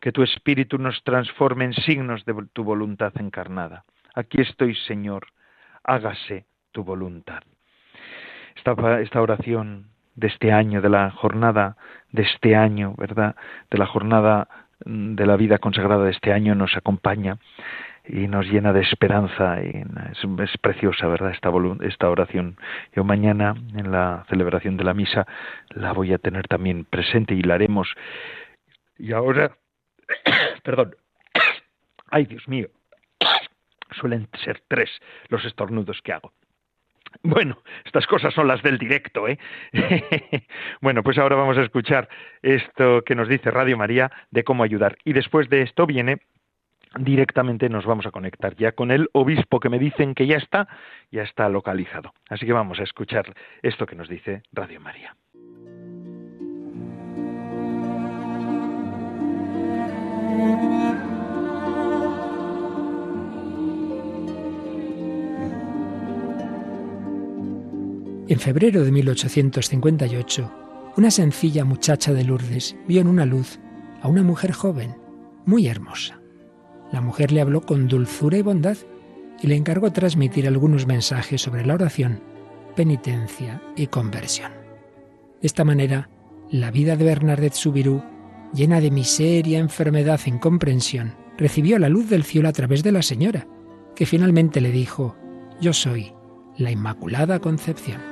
Que 0.00 0.12
tu 0.12 0.22
Espíritu 0.22 0.78
nos 0.78 1.04
transforme 1.04 1.66
en 1.66 1.74
signos 1.74 2.24
de 2.24 2.34
tu 2.54 2.64
voluntad 2.64 3.12
encarnada. 3.20 3.84
Aquí 4.14 4.40
estoy, 4.40 4.74
Señor, 4.74 5.26
hágase 5.84 6.46
tu 6.72 6.82
voluntad. 6.82 7.42
Esta, 8.56 8.72
oración 9.20 9.88
de 10.14 10.28
este 10.28 10.52
año, 10.52 10.80
de 10.80 10.88
la 10.88 11.10
jornada 11.10 11.76
de 12.12 12.22
este 12.22 12.56
año, 12.56 12.94
¿verdad? 12.96 13.36
De 13.70 13.76
la 13.76 13.86
jornada 13.86 14.48
de 14.86 15.26
la 15.26 15.36
vida 15.36 15.58
consagrada 15.58 16.04
de 16.04 16.12
este 16.12 16.32
año 16.32 16.54
nos 16.54 16.74
acompaña 16.78 17.36
y 18.06 18.28
nos 18.28 18.46
llena 18.46 18.72
de 18.72 18.82
esperanza 18.82 19.62
y 19.62 19.84
es, 20.42 20.58
preciosa, 20.58 21.06
¿verdad? 21.06 21.30
Esta, 21.30 21.50
esta 21.82 22.10
oración. 22.10 22.56
Yo 22.94 23.04
mañana 23.04 23.54
en 23.74 23.92
la 23.92 24.24
celebración 24.28 24.76
de 24.76 24.84
la 24.84 24.94
misa 24.94 25.26
la 25.70 25.92
voy 25.92 26.12
a 26.12 26.18
tener 26.18 26.48
también 26.48 26.84
presente 26.84 27.34
y 27.34 27.42
la 27.42 27.54
haremos. 27.54 27.88
Y 28.98 29.12
ahora, 29.12 29.56
perdón, 30.62 30.96
ay 32.10 32.26
Dios 32.26 32.46
mío, 32.48 32.68
suelen 33.92 34.28
ser 34.44 34.62
tres 34.68 34.90
los 35.28 35.44
estornudos 35.44 36.00
que 36.02 36.12
hago. 36.12 36.32
Bueno, 37.22 37.58
estas 37.84 38.06
cosas 38.06 38.32
son 38.32 38.46
las 38.46 38.62
del 38.62 38.78
directo, 38.78 39.26
¿eh? 39.28 39.38
bueno, 40.80 41.02
pues 41.02 41.18
ahora 41.18 41.36
vamos 41.36 41.58
a 41.58 41.62
escuchar 41.62 42.08
esto 42.40 43.02
que 43.02 43.16
nos 43.16 43.28
dice 43.28 43.50
Radio 43.50 43.76
María 43.76 44.10
de 44.30 44.44
cómo 44.44 44.62
ayudar. 44.62 44.96
Y 45.04 45.12
después 45.12 45.48
de 45.48 45.62
esto 45.62 45.86
viene 45.86 46.20
directamente 46.98 47.68
nos 47.68 47.86
vamos 47.86 48.06
a 48.06 48.10
conectar 48.10 48.56
ya 48.56 48.72
con 48.72 48.90
el 48.90 49.08
obispo 49.12 49.60
que 49.60 49.68
me 49.68 49.78
dicen 49.78 50.14
que 50.14 50.26
ya 50.26 50.36
está, 50.36 50.68
ya 51.10 51.22
está 51.22 51.48
localizado. 51.48 52.12
Así 52.28 52.46
que 52.46 52.52
vamos 52.52 52.80
a 52.80 52.84
escuchar 52.84 53.34
esto 53.62 53.86
que 53.86 53.96
nos 53.96 54.08
dice 54.08 54.42
Radio 54.52 54.80
María. 54.80 55.16
En 68.28 68.38
febrero 68.38 68.84
de 68.84 68.92
1858, 68.92 70.92
una 70.96 71.10
sencilla 71.10 71.64
muchacha 71.64 72.12
de 72.12 72.22
Lourdes 72.22 72.76
vio 72.86 73.00
en 73.00 73.08
una 73.08 73.26
luz 73.26 73.58
a 74.02 74.08
una 74.08 74.22
mujer 74.22 74.52
joven, 74.52 74.94
muy 75.44 75.66
hermosa. 75.66 76.19
La 76.92 77.00
mujer 77.00 77.32
le 77.32 77.40
habló 77.40 77.62
con 77.62 77.88
dulzura 77.88 78.38
y 78.38 78.42
bondad 78.42 78.76
y 79.40 79.46
le 79.46 79.56
encargó 79.56 79.92
transmitir 79.92 80.46
algunos 80.46 80.86
mensajes 80.86 81.40
sobre 81.40 81.64
la 81.64 81.74
oración, 81.74 82.20
penitencia 82.76 83.62
y 83.76 83.86
conversión. 83.86 84.52
De 85.40 85.46
esta 85.46 85.64
manera, 85.64 86.10
la 86.50 86.70
vida 86.70 86.96
de 86.96 87.04
Bernadette 87.04 87.54
Subirú, 87.54 88.02
llena 88.52 88.80
de 88.80 88.90
miseria, 88.90 89.58
enfermedad 89.58 90.20
e 90.24 90.30
incomprensión, 90.30 91.14
recibió 91.38 91.78
la 91.78 91.88
luz 91.88 92.10
del 92.10 92.24
cielo 92.24 92.48
a 92.48 92.52
través 92.52 92.82
de 92.82 92.92
la 92.92 93.02
señora, 93.02 93.46
que 93.94 94.04
finalmente 94.04 94.60
le 94.60 94.72
dijo, 94.72 95.16
Yo 95.60 95.72
soy 95.72 96.12
la 96.56 96.70
Inmaculada 96.70 97.38
Concepción. 97.38 98.09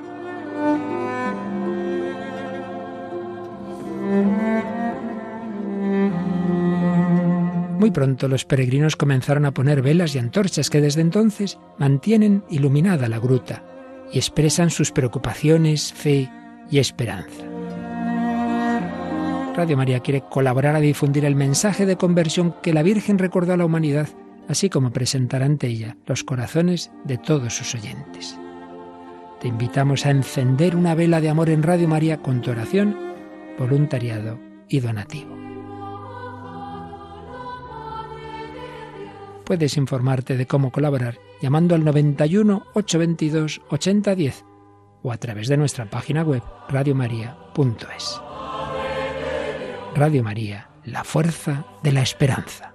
Muy 7.78 7.92
pronto 7.92 8.26
los 8.26 8.44
peregrinos 8.44 8.96
comenzaron 8.96 9.44
a 9.44 9.52
poner 9.52 9.82
velas 9.82 10.14
y 10.14 10.18
antorchas 10.18 10.68
que 10.68 10.80
desde 10.80 11.00
entonces 11.00 11.58
mantienen 11.78 12.42
iluminada 12.50 13.08
la 13.08 13.20
gruta 13.20 13.62
y 14.12 14.18
expresan 14.18 14.70
sus 14.70 14.90
preocupaciones, 14.90 15.92
fe 15.92 16.28
y 16.70 16.78
esperanza. 16.78 17.44
Radio 19.54 19.76
María 19.76 20.00
quiere 20.00 20.22
colaborar 20.28 20.74
a 20.74 20.80
difundir 20.80 21.24
el 21.24 21.36
mensaje 21.36 21.86
de 21.86 21.96
conversión 21.96 22.56
que 22.62 22.72
la 22.72 22.82
Virgen 22.82 23.16
recordó 23.16 23.52
a 23.52 23.56
la 23.56 23.64
humanidad, 23.64 24.08
así 24.48 24.68
como 24.68 24.90
presentar 24.90 25.44
ante 25.44 25.68
ella 25.68 25.96
los 26.06 26.24
corazones 26.24 26.90
de 27.04 27.18
todos 27.18 27.54
sus 27.54 27.76
oyentes. 27.76 28.36
Te 29.40 29.46
invitamos 29.46 30.04
a 30.04 30.10
encender 30.10 30.74
una 30.74 30.96
vela 30.96 31.20
de 31.20 31.28
amor 31.28 31.48
en 31.48 31.62
Radio 31.62 31.86
María 31.86 32.18
con 32.18 32.40
tu 32.40 32.50
oración, 32.50 32.96
voluntariado 33.56 34.40
y 34.68 34.80
donativo. 34.80 35.47
Puedes 39.48 39.78
informarte 39.78 40.36
de 40.36 40.46
cómo 40.46 40.70
colaborar 40.70 41.18
llamando 41.40 41.74
al 41.74 41.82
91 41.82 42.66
822 42.74 43.62
8010 43.70 44.44
o 45.02 45.10
a 45.10 45.16
través 45.16 45.48
de 45.48 45.56
nuestra 45.56 45.88
página 45.88 46.22
web 46.22 46.42
radiomaria.es. 46.68 48.20
Radio 49.94 50.22
María, 50.22 50.68
la 50.84 51.02
fuerza 51.02 51.64
de 51.82 51.92
la 51.92 52.02
esperanza. 52.02 52.74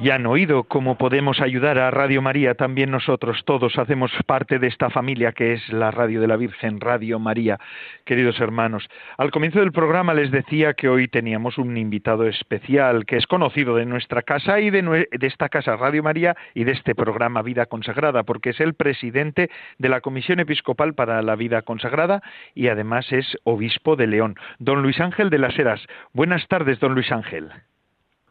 Ya 0.00 0.14
han 0.14 0.26
oído 0.26 0.62
cómo 0.62 0.96
podemos 0.96 1.40
ayudar 1.40 1.76
a 1.76 1.90
Radio 1.90 2.22
María, 2.22 2.54
también 2.54 2.92
nosotros 2.92 3.42
todos 3.44 3.76
hacemos 3.78 4.12
parte 4.26 4.60
de 4.60 4.68
esta 4.68 4.90
familia 4.90 5.32
que 5.32 5.54
es 5.54 5.68
la 5.70 5.90
Radio 5.90 6.20
de 6.20 6.28
la 6.28 6.36
Virgen, 6.36 6.80
Radio 6.80 7.18
María, 7.18 7.58
queridos 8.04 8.38
hermanos. 8.38 8.88
Al 9.16 9.32
comienzo 9.32 9.58
del 9.58 9.72
programa 9.72 10.14
les 10.14 10.30
decía 10.30 10.74
que 10.74 10.88
hoy 10.88 11.08
teníamos 11.08 11.58
un 11.58 11.76
invitado 11.76 12.28
especial 12.28 13.06
que 13.06 13.16
es 13.16 13.26
conocido 13.26 13.74
de 13.74 13.86
nuestra 13.86 14.22
casa 14.22 14.60
y 14.60 14.70
de, 14.70 15.08
de 15.10 15.26
esta 15.26 15.48
casa 15.48 15.74
Radio 15.74 16.04
María 16.04 16.36
y 16.54 16.62
de 16.62 16.72
este 16.72 16.94
programa 16.94 17.42
Vida 17.42 17.66
Consagrada, 17.66 18.22
porque 18.22 18.50
es 18.50 18.60
el 18.60 18.74
presidente 18.74 19.50
de 19.78 19.88
la 19.88 20.00
Comisión 20.00 20.38
Episcopal 20.38 20.94
para 20.94 21.20
la 21.22 21.34
Vida 21.34 21.62
Consagrada 21.62 22.22
y 22.54 22.68
además 22.68 23.10
es 23.10 23.36
obispo 23.42 23.96
de 23.96 24.06
León, 24.06 24.36
don 24.60 24.80
Luis 24.80 25.00
Ángel 25.00 25.28
de 25.28 25.38
las 25.38 25.58
Heras. 25.58 25.84
Buenas 26.12 26.46
tardes, 26.46 26.78
don 26.78 26.94
Luis 26.94 27.10
Ángel. 27.10 27.50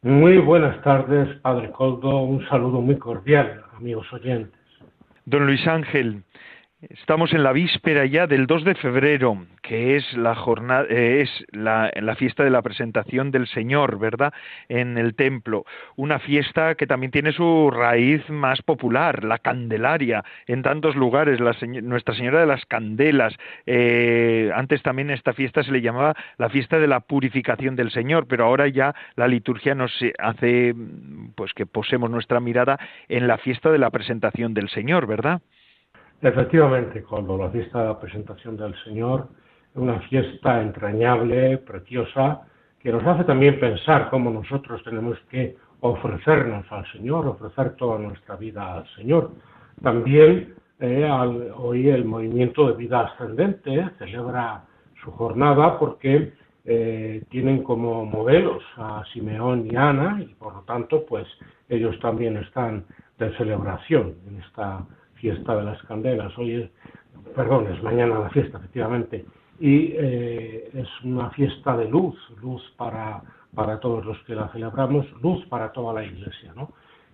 Muy 0.03 0.37
buenas 0.37 0.79
tardes, 0.83 1.27
Padre 1.41 1.71
Coldo. 1.71 2.19
Un 2.19 2.47
saludo 2.47 2.81
muy 2.81 2.97
cordial, 2.97 3.63
amigos 3.75 4.05
oyentes. 4.13 4.53
Don 5.25 5.47
Luis 5.47 5.65
Ángel, 5.67 6.23
Estamos 6.79 7.34
en 7.34 7.41
la 7.41 7.53
víspera 7.53 8.05
ya 8.05 8.27
del 8.27 8.46
2 8.46 8.63
de 8.63 8.75
febrero, 8.75 9.48
que 9.63 9.96
es 9.96 10.13
la 10.15 10.36
jornada, 10.36 10.86
eh, 10.91 11.22
es 11.22 11.46
la, 11.51 11.89
fiesta 12.15 12.43
de 12.43 12.51
la 12.51 12.62
presentación 12.62 13.31
del 13.31 13.48
Señor, 13.48 13.98
¿verdad? 13.98 14.31
En 14.69 15.00
el 15.00 15.15
templo. 15.15 15.65
Una 15.96 16.19
fiesta 16.19 16.75
que 16.75 16.86
también 16.86 17.12
tiene 17.12 17.31
su 17.31 17.72
raíz 17.72 18.29
más 18.29 18.62
popular, 18.62 19.24
la 19.24 19.39
Candelaria, 19.39 20.24
en 20.46 20.62
tantos 20.62 20.96
lugares, 20.96 21.39
Nuestra 21.81 22.13
Señora 22.13 22.41
de 22.41 22.46
las 22.46 22.63
Candelas. 22.67 23.36
Eh, 23.65 24.51
antes 24.53 24.84
también 24.84 25.10
esta 25.10 25.34
fiesta 25.34 25.63
se 25.63 25.72
le 25.72 25.81
llamaba 25.81 26.15
la 26.38 26.50
fiesta 26.50 26.77
de 26.77 26.86
la 26.86 27.00
purificación 27.00 27.75
del 27.75 27.89
Señor, 27.89 28.27
pero 28.27 28.46
ahora 28.46 28.67
ya 28.67 28.93
la 29.15 29.27
liturgia 29.27 29.74
nos 29.74 29.91
hace, 30.19 30.75
pues 31.34 31.55
que 31.55 31.65
posemos 31.65 32.12
nuestra 32.12 32.39
mirada 32.39 32.77
en 33.10 33.25
la 33.25 33.39
fiesta 33.39 33.72
de 33.72 33.79
la 33.79 33.89
presentación 33.89 34.53
del 34.53 34.69
Señor, 34.69 35.07
¿verdad? 35.07 35.41
Efectivamente, 36.21 37.03
cuando 37.03 37.50
fiesta 37.51 37.81
de 37.81 37.88
la 37.88 38.00
presentación 38.00 38.57
del 38.57 38.74
Señor 38.83 39.27
una 39.77 40.00
fiesta 40.01 40.62
entrañable, 40.62 41.59
preciosa, 41.59 42.41
que 42.79 42.91
nos 42.91 43.05
hace 43.05 43.24
también 43.24 43.59
pensar 43.59 44.09
cómo 44.09 44.31
nosotros 44.31 44.83
tenemos 44.83 45.17
que 45.29 45.55
ofrecernos 45.81 46.65
al 46.71 46.91
Señor, 46.91 47.27
ofrecer 47.27 47.75
toda 47.75 48.00
nuestra 48.00 48.36
vida 48.36 48.74
al 48.74 48.88
Señor. 48.95 49.31
También 49.81 50.55
eh, 50.79 51.07
hoy 51.55 51.89
el 51.89 52.05
movimiento 52.05 52.67
de 52.67 52.74
vida 52.74 53.01
ascendente 53.01 53.89
celebra 54.00 54.63
su 55.03 55.12
jornada 55.12 55.77
porque 55.77 56.33
eh, 56.65 57.24
tienen 57.29 57.63
como 57.63 58.05
modelos 58.05 58.63
a 58.77 59.03
Simeón 59.13 59.67
y 59.71 59.75
Ana 59.75 60.21
y 60.21 60.33
por 60.36 60.53
lo 60.53 60.62
tanto 60.62 61.05
pues 61.05 61.27
ellos 61.69 61.97
también 62.00 62.38
están 62.38 62.86
de 63.17 63.36
celebración 63.38 64.15
en 64.27 64.41
esta 64.41 64.86
fiesta 65.19 65.55
de 65.55 65.63
las 65.63 65.81
candelas. 65.83 66.36
Hoy 66.38 66.55
es, 66.55 66.69
perdón, 67.36 67.67
es 67.67 67.81
mañana 67.83 68.19
la 68.19 68.29
fiesta, 68.29 68.57
efectivamente. 68.57 69.25
Y 69.59 69.93
eh, 69.95 70.69
es 70.74 70.88
una 71.03 71.29
fiesta 71.31 71.75
de 71.75 71.89
luz, 71.89 72.15
luz 72.41 72.62
para, 72.77 73.21
para 73.53 73.79
todos 73.79 74.05
los 74.05 74.17
que 74.24 74.36
la 74.36 74.47
celebramos, 74.50 75.05
luz 75.21 75.45
para 75.47 75.71
toda 75.71 75.93
la 75.93 76.03
iglesia, 76.03 76.53
¿no? 76.56 76.69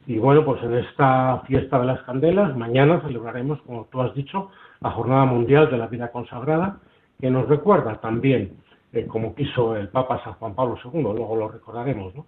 Y 0.06 0.18
bueno, 0.18 0.44
pues 0.44 0.62
en 0.64 0.74
esta 0.74 1.42
fiesta 1.48 1.80
de 1.80 1.86
las 1.86 2.02
candelas, 2.02 2.58
mañana 2.58 3.00
celebraremos, 3.02 3.62
como 3.62 3.86
tú 3.86 4.02
has 4.02 4.14
dicho, 4.14 4.52
la 4.82 4.92
Jornada 4.92 5.26
Mundial 5.26 5.72
de 5.72 5.78
la 5.78 5.88
Vida 5.88 6.12
Consagrada, 6.12 6.80
que 7.22 7.32
nos 7.32 7.48
recuerda 7.48 8.02
también, 8.02 8.58
eh, 8.92 9.06
como 9.08 9.34
quiso 9.34 9.78
el 9.78 9.88
Papa 9.88 10.22
San 10.26 10.34
Juan 10.34 10.56
Pablo 10.56 10.78
II, 10.84 11.02
luego 11.02 11.38
lo 11.38 11.48
recordaremos, 11.48 12.14
¿no? 12.16 12.26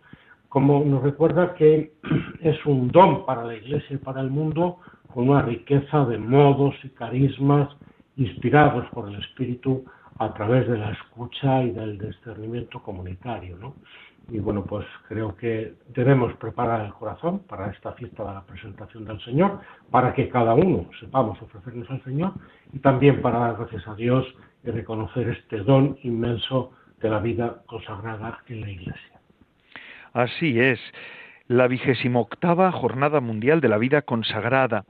como 0.55 0.85
nos 0.85 1.03
recuerda 1.03 1.53
que 1.53 1.91
es 2.41 2.65
un 2.65 2.87
don 2.87 3.25
para 3.25 3.43
la 3.43 3.55
Iglesia 3.55 3.95
y 3.95 3.97
para 3.97 4.21
el 4.21 4.29
mundo 4.29 4.77
con 5.15 5.29
una 5.29 5.43
riqueza 5.43 6.03
de 6.03 6.17
modos 6.17 6.75
y 6.83 6.89
carismas 6.89 7.69
inspirados 8.17 8.85
por 8.87 9.07
el 9.07 9.15
Espíritu 9.21 9.85
a 10.19 10.33
través 10.33 10.67
de 10.67 10.77
la 10.77 10.91
escucha 10.91 11.63
y 11.63 11.71
del 11.71 11.97
discernimiento 11.97 12.83
comunitario. 12.83 13.55
¿no? 13.55 13.75
Y 14.29 14.39
bueno, 14.39 14.65
pues 14.65 14.85
creo 15.07 15.33
que 15.37 15.75
debemos 15.93 16.33
preparar 16.35 16.85
el 16.85 16.93
corazón 16.93 17.39
para 17.47 17.71
esta 17.71 17.93
fiesta 17.93 18.25
de 18.25 18.33
la 18.33 18.41
presentación 18.41 19.05
del 19.05 19.21
Señor, 19.21 19.61
para 19.89 20.13
que 20.13 20.27
cada 20.27 20.53
uno 20.53 20.89
sepamos 20.99 21.41
ofrecernos 21.41 21.89
al 21.89 22.03
Señor 22.03 22.33
y 22.73 22.79
también 22.79 23.21
para 23.21 23.39
dar 23.39 23.55
gracias 23.55 23.87
a 23.87 23.95
Dios 23.95 24.25
y 24.65 24.71
reconocer 24.71 25.29
este 25.29 25.59
don 25.59 25.97
inmenso 26.03 26.73
de 26.99 27.09
la 27.09 27.19
vida 27.19 27.63
consagrada 27.67 28.39
en 28.47 28.59
la 28.59 28.69
Iglesia. 28.69 29.21
Así 30.11 30.59
es 30.59 30.79
la 31.47 31.67
vigésima 31.67 32.19
octava 32.19 32.71
Jornada 32.71 33.19
Mundial 33.21 33.61
de 33.61 33.69
la 33.69 33.77
Vida 33.77 34.01
Consagrada, 34.01 34.85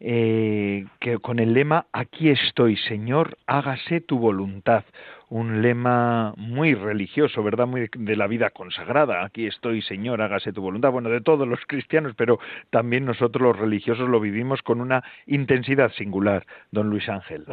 eh, 0.00 0.86
que 0.98 1.18
con 1.18 1.38
el 1.38 1.54
lema 1.54 1.86
Aquí 1.92 2.30
estoy, 2.30 2.76
Señor, 2.76 3.36
hágase 3.46 4.00
tu 4.00 4.18
voluntad. 4.18 4.84
Un 5.28 5.62
lema 5.62 6.34
muy 6.36 6.74
religioso, 6.74 7.44
¿verdad? 7.44 7.68
Muy 7.68 7.88
de 7.94 8.16
la 8.16 8.26
vida 8.26 8.50
consagrada. 8.50 9.24
Aquí 9.24 9.46
estoy, 9.46 9.80
Señor, 9.82 10.20
hágase 10.22 10.52
tu 10.52 10.60
voluntad. 10.60 10.90
Bueno, 10.90 11.08
de 11.08 11.20
todos 11.20 11.46
los 11.46 11.60
cristianos, 11.68 12.14
pero 12.16 12.40
también 12.70 13.04
nosotros 13.04 13.42
los 13.42 13.56
religiosos 13.56 14.08
lo 14.08 14.18
vivimos 14.18 14.60
con 14.62 14.80
una 14.80 15.04
intensidad 15.26 15.92
singular, 15.92 16.44
don 16.72 16.90
Luis 16.90 17.08
Ángel. 17.08 17.44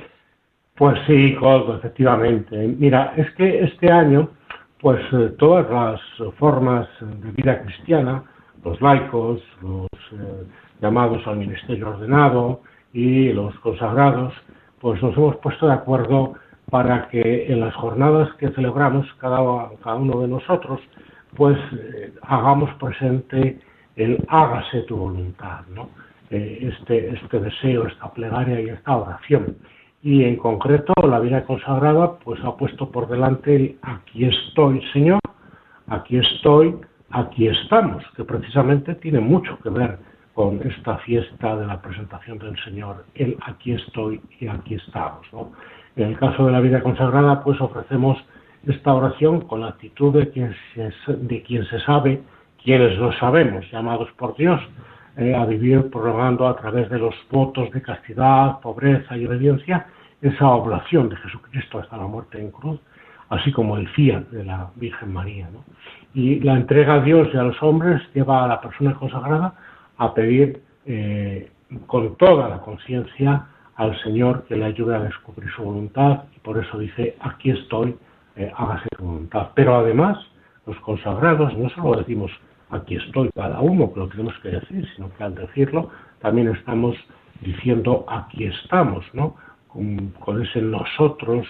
Pues 0.76 0.98
sí, 1.06 1.38
efectivamente. 1.78 2.56
Mira, 2.80 3.14
es 3.16 3.30
que 3.36 3.64
este 3.64 3.92
año, 3.92 4.32
pues 4.80 5.00
eh, 5.12 5.36
todas 5.38 5.70
las 5.70 6.36
formas 6.38 6.88
de 7.00 7.32
vida 7.32 7.62
cristiana, 7.62 8.24
los 8.64 8.82
laicos, 8.82 9.42
los 9.62 9.88
eh, 10.14 10.48
llamados 10.82 11.26
al 11.28 11.38
ministerio 11.38 11.90
ordenado 11.90 12.62
y 12.94 13.32
los 13.34 13.58
consagrados, 13.60 14.34
pues 14.80 15.02
nos 15.02 15.16
hemos 15.18 15.36
puesto 15.38 15.68
de 15.68 15.74
acuerdo 15.74 16.34
para 16.70 17.08
que 17.10 17.52
en 17.52 17.62
las 17.62 17.74
jornadas 17.76 18.34
que 18.36 18.50
celebramos 18.50 19.06
cada, 19.20 19.70
cada 19.84 19.96
uno 19.96 20.22
de 20.22 20.28
nosotros, 20.28 20.82
pues 21.36 21.58
eh, 21.74 22.14
hagamos 22.24 22.74
presente 22.76 23.60
el 23.96 24.24
hágase 24.28 24.82
tu 24.84 24.98
voluntad, 24.98 25.62
¿no? 25.74 25.90
Eh, 26.30 26.74
este, 26.74 27.10
este 27.10 27.40
deseo, 27.40 27.88
esta 27.88 28.12
plegaria 28.12 28.60
y 28.60 28.70
esta 28.70 28.98
oración. 28.98 29.58
Y 30.04 30.24
en 30.24 30.36
concreto 30.36 30.94
la 31.08 31.20
vida 31.20 31.46
consagrada 31.46 32.20
pues 32.20 32.40
ha 32.44 32.56
puesto 32.56 32.92
por 32.92 33.08
delante 33.08 33.56
el 33.56 33.78
aquí 33.82 34.26
estoy 34.26 34.82
Señor, 34.94 35.20
aquí 35.88 36.18
estoy, 36.18 36.76
aquí 37.12 37.48
estamos, 37.48 38.04
que 38.16 38.24
precisamente 38.24 38.96
tiene 38.96 39.20
mucho 39.20 39.58
que 39.60 39.70
ver 39.70 39.98
con 40.34 40.62
esta 40.68 40.98
fiesta 41.00 41.56
de 41.56 41.66
la 41.66 41.82
presentación 41.82 42.38
del 42.38 42.56
Señor, 42.64 43.06
el 43.16 43.36
aquí 43.46 43.72
estoy 43.72 44.22
y 44.40 44.48
aquí 44.48 44.76
estamos. 44.76 45.26
En 45.96 46.10
el 46.10 46.18
caso 46.20 46.46
de 46.46 46.52
la 46.52 46.60
vida 46.60 46.82
consagrada, 46.82 47.44
pues 47.44 47.60
ofrecemos 47.60 48.18
esta 48.68 48.94
oración 48.94 49.42
con 49.42 49.62
la 49.62 49.70
actitud 49.70 50.14
de 50.14 50.30
quien 50.30 50.56
se, 50.74 50.92
de 51.14 51.42
quien 51.42 51.66
se 51.66 51.80
sabe, 51.80 52.22
quienes 52.64 52.98
lo 52.98 53.12
sabemos, 53.14 53.66
llamados 53.72 54.10
por 54.18 54.36
Dios 54.36 54.62
eh, 55.16 55.34
a 55.34 55.46
vivir 55.46 55.90
prorrogando 55.90 56.48
a 56.48 56.56
través 56.56 56.90
de 56.90 57.00
los 57.00 57.16
votos 57.32 57.72
de 57.72 57.82
castidad, 57.82 58.60
pobreza 58.60 59.18
y 59.18 59.26
obediencia 59.26 59.88
esa 60.22 60.50
oblación 60.50 61.10
de 61.10 61.16
Jesucristo 61.18 61.80
hasta 61.80 61.98
la 61.98 62.06
muerte 62.08 62.40
en 62.40 62.52
cruz, 62.52 62.80
así 63.30 63.52
como 63.52 63.78
el 63.78 63.88
fiat 63.90 64.28
de 64.30 64.44
la 64.44 64.70
Virgen 64.76 65.14
María. 65.14 65.50
¿no? 65.52 65.64
Y 66.14 66.40
la 66.40 66.54
entrega 66.54 66.96
a 66.96 67.02
Dios 67.02 67.30
y 67.34 67.38
a 67.38 67.44
los 67.44 67.62
hombres 67.62 68.02
lleva 68.14 68.44
a 68.44 68.48
la 68.48 68.62
persona 68.62 68.94
consagrada 68.96 69.54
a 69.98 70.14
pedir 70.14 70.62
eh, 70.86 71.50
con 71.86 72.16
toda 72.16 72.48
la 72.48 72.60
conciencia 72.60 73.48
al 73.76 74.00
Señor 74.02 74.46
que 74.48 74.56
le 74.56 74.66
ayude 74.66 74.96
a 74.96 75.00
descubrir 75.00 75.50
su 75.52 75.64
voluntad 75.64 76.24
y 76.36 76.40
por 76.40 76.58
eso 76.58 76.80
dice, 76.80 77.16
aquí 77.20 77.52
estoy, 77.52 77.96
eh, 78.36 78.52
hágase 78.56 78.88
tu 78.98 79.04
voluntad. 79.04 79.50
Pero 79.54 79.76
además, 79.76 80.18
los 80.66 80.78
consagrados 80.80 81.56
no 81.58 81.70
solo 81.70 81.98
decimos, 81.98 82.32
aquí 82.70 82.96
estoy 82.96 83.30
cada 83.36 83.60
uno, 83.60 83.94
que 83.94 84.00
lo 84.00 84.08
tenemos 84.08 84.34
que 84.42 84.50
decir, 84.50 84.88
sino 84.96 85.14
que 85.16 85.24
al 85.24 85.36
decirlo 85.36 85.90
también 86.20 86.48
estamos 86.48 86.96
diciendo, 87.42 88.06
aquí 88.08 88.46
estamos, 88.46 89.06
¿no? 89.14 89.36
Con, 89.68 90.10
con 90.20 90.42
ese 90.42 90.62
nosotros 90.62 91.46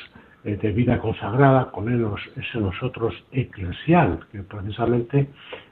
eh, 0.48 0.56
de 0.56 0.72
vida 0.72 0.98
consagrada, 1.00 1.72
con 1.72 1.90
ese 1.90 2.58
nosotros 2.58 3.14
eclesial, 3.34 4.20
que 4.32 4.44
precisamente 4.44 5.28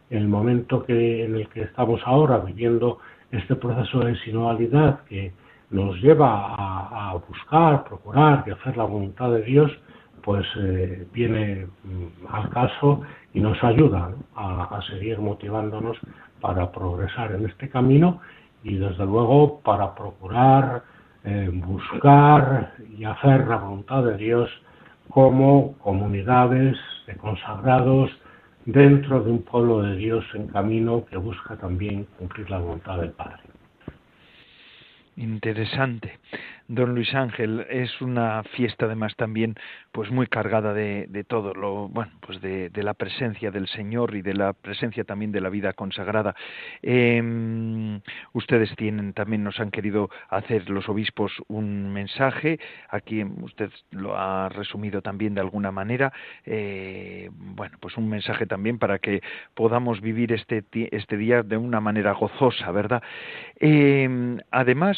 en 0.09 0.17
el 0.17 0.27
momento 0.27 0.83
que, 0.83 1.23
en 1.23 1.35
el 1.35 1.47
que 1.47 1.61
estamos 1.61 2.01
ahora 2.03 2.39
viviendo 2.39 2.99
este 3.31 3.55
proceso 3.55 3.99
de 4.01 4.17
sinodalidad 4.17 4.99
que 5.05 5.31
nos 5.69 5.95
lleva 6.01 6.55
a, 7.09 7.13
buscar, 7.27 7.85
procurar 7.85 8.43
y 8.47 8.51
hacer 8.51 8.75
la 8.75 8.83
voluntad 8.83 9.31
de 9.31 9.43
Dios, 9.43 9.71
pues 10.21 10.45
eh, 10.59 11.07
viene 11.13 11.67
mm, 11.85 12.27
al 12.29 12.49
caso 12.49 13.01
y 13.33 13.39
nos 13.39 13.63
ayuda 13.63 14.11
a, 14.35 14.79
seguir 14.89 15.19
motivándonos 15.19 15.97
para 16.41 16.69
progresar 16.71 17.31
en 17.31 17.45
este 17.45 17.69
camino 17.69 18.19
y 18.61 18.75
desde 18.75 19.05
luego 19.05 19.61
para 19.61 19.95
procurar 19.95 20.83
eh, 21.25 21.49
buscar 21.51 22.73
y 22.97 23.03
hacer 23.03 23.47
la 23.47 23.57
voluntad 23.57 24.03
de 24.03 24.17
Dios 24.17 24.49
como 25.09 25.77
comunidades 25.79 26.77
de 27.07 27.15
consagrados 27.15 28.11
dentro 28.65 29.23
de 29.23 29.31
un 29.31 29.43
pueblo 29.43 29.81
de 29.81 29.95
Dios 29.95 30.23
en 30.33 30.47
camino 30.47 31.05
que 31.05 31.17
busca 31.17 31.55
también 31.57 32.05
cumplir 32.17 32.49
la 32.49 32.59
voluntad 32.59 32.99
del 32.99 33.11
Padre. 33.11 33.41
Interesante 35.17 36.19
don 36.67 36.95
Luis 36.95 37.13
Ángel. 37.13 37.65
Es 37.69 38.01
una 38.01 38.43
fiesta 38.43 38.85
además 38.85 39.15
también 39.15 39.55
pues 39.91 40.11
muy 40.11 40.27
cargada 40.27 40.73
de, 40.73 41.05
de 41.09 41.23
todo 41.23 41.53
lo 41.53 41.87
bueno 41.89 42.11
pues 42.21 42.41
de, 42.41 42.71
la 42.83 42.93
presencia 42.93 43.51
del 43.51 43.67
Señor 43.67 44.15
y 44.15 44.21
de 44.21 44.33
la 44.33 44.53
presencia 44.53 45.03
también 45.03 45.31
de 45.31 45.41
la 45.41 45.49
vida 45.49 45.73
consagrada. 45.73 46.35
Eh, 46.81 47.99
ustedes 48.33 48.75
tienen 48.75 49.13
también 49.13 49.43
nos 49.43 49.59
han 49.59 49.71
querido 49.71 50.09
hacer 50.29 50.69
los 50.69 50.87
obispos 50.89 51.31
un 51.47 51.93
mensaje. 51.93 52.59
Aquí 52.89 53.23
usted 53.41 53.69
lo 53.91 54.17
ha 54.17 54.49
resumido 54.49 55.01
también 55.01 55.35
de 55.35 55.41
alguna 55.41 55.71
manera. 55.71 56.13
Eh, 56.45 57.29
bueno 57.31 57.77
pues 57.79 57.97
un 57.97 58.09
mensaje 58.09 58.45
también 58.45 58.79
para 58.79 58.99
que 58.99 59.21
podamos 59.53 60.01
vivir 60.01 60.33
este 60.33 60.63
este 60.91 61.17
día 61.17 61.43
de 61.43 61.57
una 61.57 61.79
manera 61.79 62.13
gozosa, 62.13 62.71
¿verdad? 62.71 63.03
Eh, 63.59 64.37
además 64.51 64.97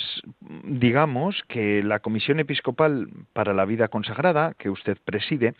digamos 0.63 1.43
que 1.47 1.56
la 1.83 1.99
Comisión 1.99 2.39
Episcopal 2.39 3.09
para 3.33 3.53
la 3.53 3.65
Vida 3.65 3.87
Consagrada, 3.87 4.53
que 4.57 4.69
usted 4.69 4.97
preside, 5.03 5.55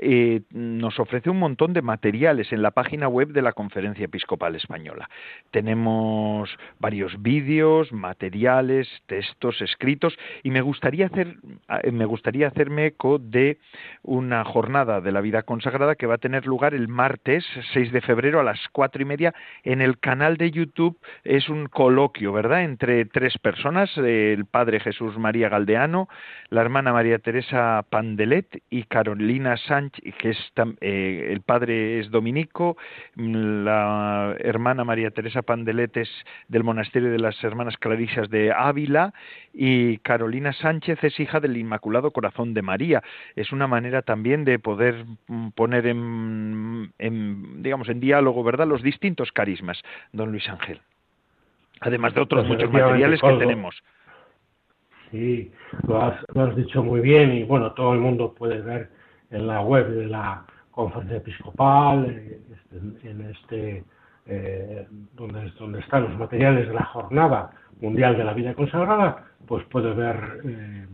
eh, 0.00 0.42
nos 0.50 0.98
ofrece 0.98 1.30
un 1.30 1.38
montón 1.38 1.72
de 1.72 1.80
materiales 1.80 2.52
en 2.52 2.60
la 2.60 2.72
página 2.72 3.06
web 3.06 3.28
de 3.28 3.42
la 3.42 3.52
Conferencia 3.52 4.06
Episcopal 4.06 4.56
Española. 4.56 5.08
Tenemos 5.52 6.50
varios 6.80 7.22
vídeos, 7.22 7.92
materiales, 7.92 8.88
textos 9.06 9.62
escritos 9.62 10.18
y 10.42 10.50
me 10.50 10.60
gustaría 10.60 11.06
hacer 11.06 11.36
eh, 11.82 11.92
me 11.92 12.04
gustaría 12.04 12.48
hacerme 12.48 12.86
eco 12.86 13.18
de 13.18 13.58
una 14.02 14.44
jornada 14.44 15.00
de 15.00 15.12
la 15.12 15.20
vida 15.20 15.42
consagrada 15.42 15.94
que 15.94 16.06
va 16.06 16.14
a 16.14 16.18
tener 16.18 16.46
lugar 16.46 16.74
el 16.74 16.88
martes 16.88 17.44
6 17.72 17.92
de 17.92 18.00
febrero 18.00 18.40
a 18.40 18.44
las 18.44 18.58
cuatro 18.72 19.02
y 19.02 19.04
media 19.04 19.34
en 19.62 19.80
el 19.80 19.98
canal 19.98 20.36
de 20.36 20.50
YouTube. 20.50 20.98
Es 21.22 21.48
un 21.48 21.66
coloquio, 21.66 22.32
¿verdad?, 22.32 22.64
entre 22.64 23.04
tres 23.04 23.38
personas: 23.38 23.96
el 23.96 24.46
Padre 24.46 24.80
Jesús 24.80 25.16
María 25.16 25.48
Galdeano, 25.48 26.08
la 26.50 26.62
hermana 26.62 26.92
María 26.92 27.18
Teresa 27.18 27.84
Pandelet 27.88 28.62
y 28.68 28.84
Carolina 28.84 29.56
Sánchez 29.56 29.75
que 30.18 30.30
es 30.30 30.52
eh, 30.80 31.28
el 31.30 31.40
padre 31.40 32.00
es 32.00 32.10
dominico, 32.10 32.76
la 33.16 34.34
hermana 34.38 34.84
María 34.84 35.10
Teresa 35.10 35.42
Pandeletes 35.42 36.08
del 36.48 36.64
monasterio 36.64 37.10
de 37.10 37.18
las 37.18 37.42
Hermanas 37.44 37.76
Clarisas 37.76 38.28
de 38.30 38.52
Ávila 38.52 39.12
y 39.52 39.98
Carolina 39.98 40.52
Sánchez 40.52 41.02
es 41.04 41.20
hija 41.20 41.40
del 41.40 41.56
Inmaculado 41.56 42.10
Corazón 42.10 42.54
de 42.54 42.62
María. 42.62 43.02
Es 43.34 43.52
una 43.52 43.66
manera 43.66 44.02
también 44.02 44.44
de 44.44 44.58
poder 44.58 45.04
mm, 45.28 45.48
poner 45.50 45.86
en, 45.86 46.92
digamos 47.62 47.88
en 47.88 48.00
diálogo, 48.00 48.42
¿verdad?, 48.42 48.66
los 48.66 48.82
distintos 48.82 49.32
carismas, 49.32 49.82
don 50.12 50.30
Luis 50.30 50.48
Ángel. 50.48 50.80
Además 51.80 52.14
de 52.14 52.22
otros 52.22 52.46
pues 52.46 52.58
muchos 52.58 52.72
materiales 52.72 53.20
que 53.20 53.36
tenemos. 53.38 53.82
Sí, 55.10 55.52
lo 55.86 56.02
has, 56.02 56.24
lo 56.34 56.42
has 56.42 56.56
dicho 56.56 56.82
muy 56.82 57.00
bien 57.00 57.32
y 57.32 57.44
bueno, 57.44 57.72
todo 57.72 57.92
el 57.92 58.00
mundo 58.00 58.34
puede 58.34 58.60
ver 58.60 58.95
en 59.30 59.46
la 59.46 59.60
web 59.60 59.88
de 59.88 60.06
la 60.06 60.44
conferencia 60.70 61.18
episcopal, 61.18 62.06
eh, 62.06 62.40
en 63.02 63.20
este, 63.22 63.84
eh, 64.26 64.86
donde, 65.14 65.50
donde 65.58 65.80
están 65.80 66.04
los 66.04 66.18
materiales 66.18 66.68
de 66.68 66.74
la 66.74 66.84
jornada 66.84 67.50
mundial 67.80 68.16
de 68.16 68.24
la 68.24 68.34
vida 68.34 68.54
consagrada, 68.54 69.24
pues 69.46 69.64
puede 69.66 69.92
ver 69.94 70.40
eh, 70.44 70.86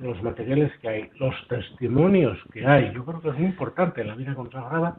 los 0.00 0.22
materiales 0.22 0.72
que 0.80 0.88
hay, 0.88 1.10
los 1.18 1.34
testimonios 1.48 2.38
que 2.52 2.66
hay. 2.66 2.92
Yo 2.92 3.04
creo 3.04 3.20
que 3.20 3.28
es 3.30 3.38
muy 3.38 3.46
importante 3.46 4.00
en 4.00 4.08
la 4.08 4.14
vida 4.14 4.34
consagrada 4.34 4.98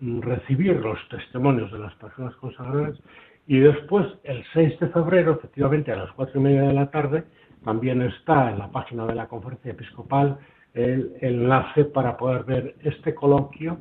recibir 0.00 0.76
los 0.76 0.98
testimonios 1.08 1.72
de 1.72 1.78
las 1.78 1.94
personas 1.94 2.36
consagradas 2.36 3.00
y 3.46 3.58
después, 3.60 4.06
el 4.24 4.44
6 4.52 4.80
de 4.80 4.88
febrero, 4.88 5.32
efectivamente 5.32 5.92
a 5.92 5.96
las 5.96 6.12
cuatro 6.12 6.40
y 6.40 6.42
media 6.42 6.62
de 6.62 6.72
la 6.72 6.90
tarde, 6.90 7.24
también 7.64 8.02
está 8.02 8.50
en 8.50 8.58
la 8.58 8.70
página 8.70 9.06
de 9.06 9.14
la 9.14 9.28
conferencia 9.28 9.70
episcopal 9.70 10.38
el, 10.76 11.16
enlace 11.20 11.86
para 11.86 12.16
poder 12.16 12.44
ver 12.44 12.74
este 12.82 13.14
coloquio 13.14 13.78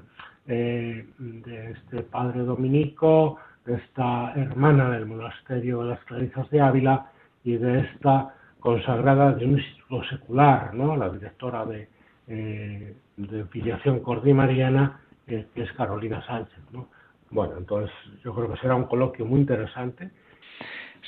eh, 0.47 1.05
de 1.17 1.71
este 1.71 2.03
padre 2.03 2.39
dominico, 2.41 3.37
de 3.65 3.75
esta 3.75 4.33
hermana 4.35 4.91
del 4.91 5.05
monasterio 5.05 5.83
de 5.83 5.89
las 5.89 6.03
Clarisas 6.05 6.49
de 6.49 6.61
Ávila 6.61 7.11
y 7.43 7.57
de 7.57 7.81
esta 7.81 8.33
consagrada 8.59 9.33
de 9.33 9.45
un 9.45 9.59
instituto 9.59 10.03
secular, 10.05 10.73
¿no? 10.73 10.95
la 10.95 11.09
directora 11.09 11.65
de, 11.65 11.89
eh, 12.27 12.95
de 13.17 13.45
filiación 13.45 13.99
cordimariana, 13.99 15.01
eh, 15.27 15.47
que 15.53 15.63
es 15.63 15.71
Carolina 15.73 16.25
Sánchez. 16.25 16.59
¿no? 16.71 16.87
Bueno, 17.29 17.57
entonces 17.57 17.93
yo 18.23 18.33
creo 18.33 18.51
que 18.51 18.59
será 18.59 18.75
un 18.75 18.85
coloquio 18.85 19.25
muy 19.25 19.41
interesante 19.41 20.11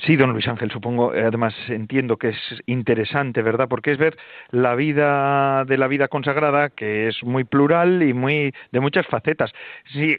Sí, 0.06 0.16
don 0.16 0.32
Luis 0.32 0.46
Ángel, 0.46 0.70
supongo, 0.70 1.12
eh, 1.12 1.24
además 1.26 1.54
entiendo 1.68 2.16
que 2.18 2.28
es 2.28 2.38
interesante, 2.66 3.42
¿verdad? 3.42 3.68
Porque 3.68 3.90
es 3.90 3.98
ver 3.98 4.16
la 4.50 4.74
vida 4.76 5.64
de 5.64 5.76
la 5.76 5.88
vida 5.88 6.06
consagrada, 6.08 6.70
que 6.70 7.08
es 7.08 7.22
muy 7.24 7.44
plural 7.44 8.02
y 8.02 8.14
muy 8.14 8.54
de 8.70 8.80
muchas 8.80 9.06
facetas. 9.06 9.52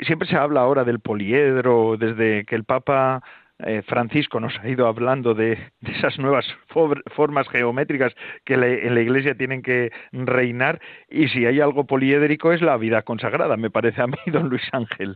Siempre 0.01 0.27
se 0.27 0.35
habla 0.35 0.61
ahora 0.61 0.83
del 0.83 0.99
poliedro, 0.99 1.95
desde 1.97 2.45
que 2.45 2.55
el 2.55 2.65
Papa 2.65 3.23
eh, 3.65 3.81
Francisco 3.85 4.39
nos 4.39 4.57
ha 4.59 4.69
ido 4.69 4.87
hablando 4.87 5.33
de, 5.33 5.57
esas 5.81 6.17
nuevas 6.17 6.45
formas 6.67 7.47
geométricas 7.49 8.13
que 8.45 8.53
en 8.53 8.95
la 8.95 9.01
Iglesia 9.01 9.35
tienen 9.35 9.61
que 9.61 9.91
reinar 10.13 10.79
y 11.09 11.27
si 11.27 11.45
hay 11.45 11.59
algo 11.59 11.85
poliédrico 11.85 12.53
es 12.53 12.61
la 12.61 12.77
vida 12.77 13.01
consagrada, 13.01 13.57
me 13.57 13.69
parece 13.69 14.01
a 14.01 14.07
mí, 14.07 14.17
don 14.27 14.49
Luis 14.49 14.63
Ángel. 14.71 15.15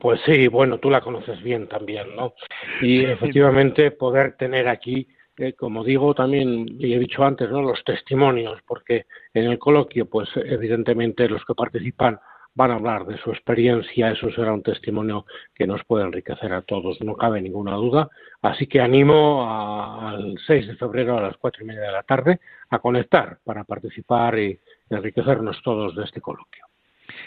Pues 0.00 0.20
sí, 0.26 0.48
bueno, 0.48 0.78
tú 0.78 0.90
la 0.90 1.00
conoces 1.00 1.40
bien 1.42 1.68
también, 1.68 2.16
¿no? 2.16 2.34
Y 2.80 3.04
efectivamente 3.04 3.92
poder 3.92 4.36
tener 4.36 4.66
aquí, 4.66 5.06
eh, 5.36 5.52
como 5.52 5.84
digo 5.84 6.14
también, 6.14 6.66
y 6.80 6.94
he 6.94 6.98
dicho 6.98 7.22
antes, 7.24 7.48
¿no? 7.50 7.62
Los 7.62 7.84
testimonios, 7.84 8.60
porque 8.66 9.06
en 9.34 9.44
el 9.44 9.58
coloquio, 9.58 10.06
pues 10.06 10.28
evidentemente 10.34 11.28
los 11.28 11.44
que 11.44 11.54
participan 11.54 12.18
van 12.58 12.72
a 12.72 12.74
hablar 12.74 13.06
de 13.06 13.16
su 13.18 13.30
experiencia, 13.30 14.10
eso 14.10 14.32
será 14.32 14.52
un 14.52 14.64
testimonio 14.64 15.26
que 15.54 15.64
nos 15.64 15.84
puede 15.84 16.04
enriquecer 16.04 16.52
a 16.52 16.62
todos, 16.62 17.00
no 17.02 17.14
cabe 17.14 17.40
ninguna 17.40 17.76
duda. 17.76 18.08
Así 18.42 18.66
que 18.66 18.80
animo 18.80 19.46
al 19.48 20.36
6 20.44 20.66
de 20.66 20.74
febrero 20.74 21.16
a 21.16 21.22
las 21.22 21.36
cuatro 21.36 21.62
y 21.62 21.68
media 21.68 21.82
de 21.82 21.92
la 21.92 22.02
tarde 22.02 22.40
a 22.70 22.80
conectar 22.80 23.38
para 23.44 23.62
participar 23.62 24.40
y 24.40 24.58
enriquecernos 24.90 25.62
todos 25.62 25.94
de 25.94 26.02
este 26.02 26.20
coloquio. 26.20 26.64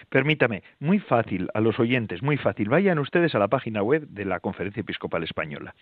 Permítame, 0.09 0.63
muy 0.79 0.99
fácil 0.99 1.47
a 1.53 1.61
los 1.61 1.79
oyentes, 1.79 2.21
muy 2.21 2.37
fácil. 2.37 2.69
Vayan 2.69 2.99
ustedes 2.99 3.33
a 3.33 3.39
la 3.39 3.47
página 3.47 3.81
web 3.81 4.07
de 4.09 4.25
la 4.25 4.39
Conferencia 4.41 4.81
Episcopal 4.81 5.23
Española. 5.23 5.75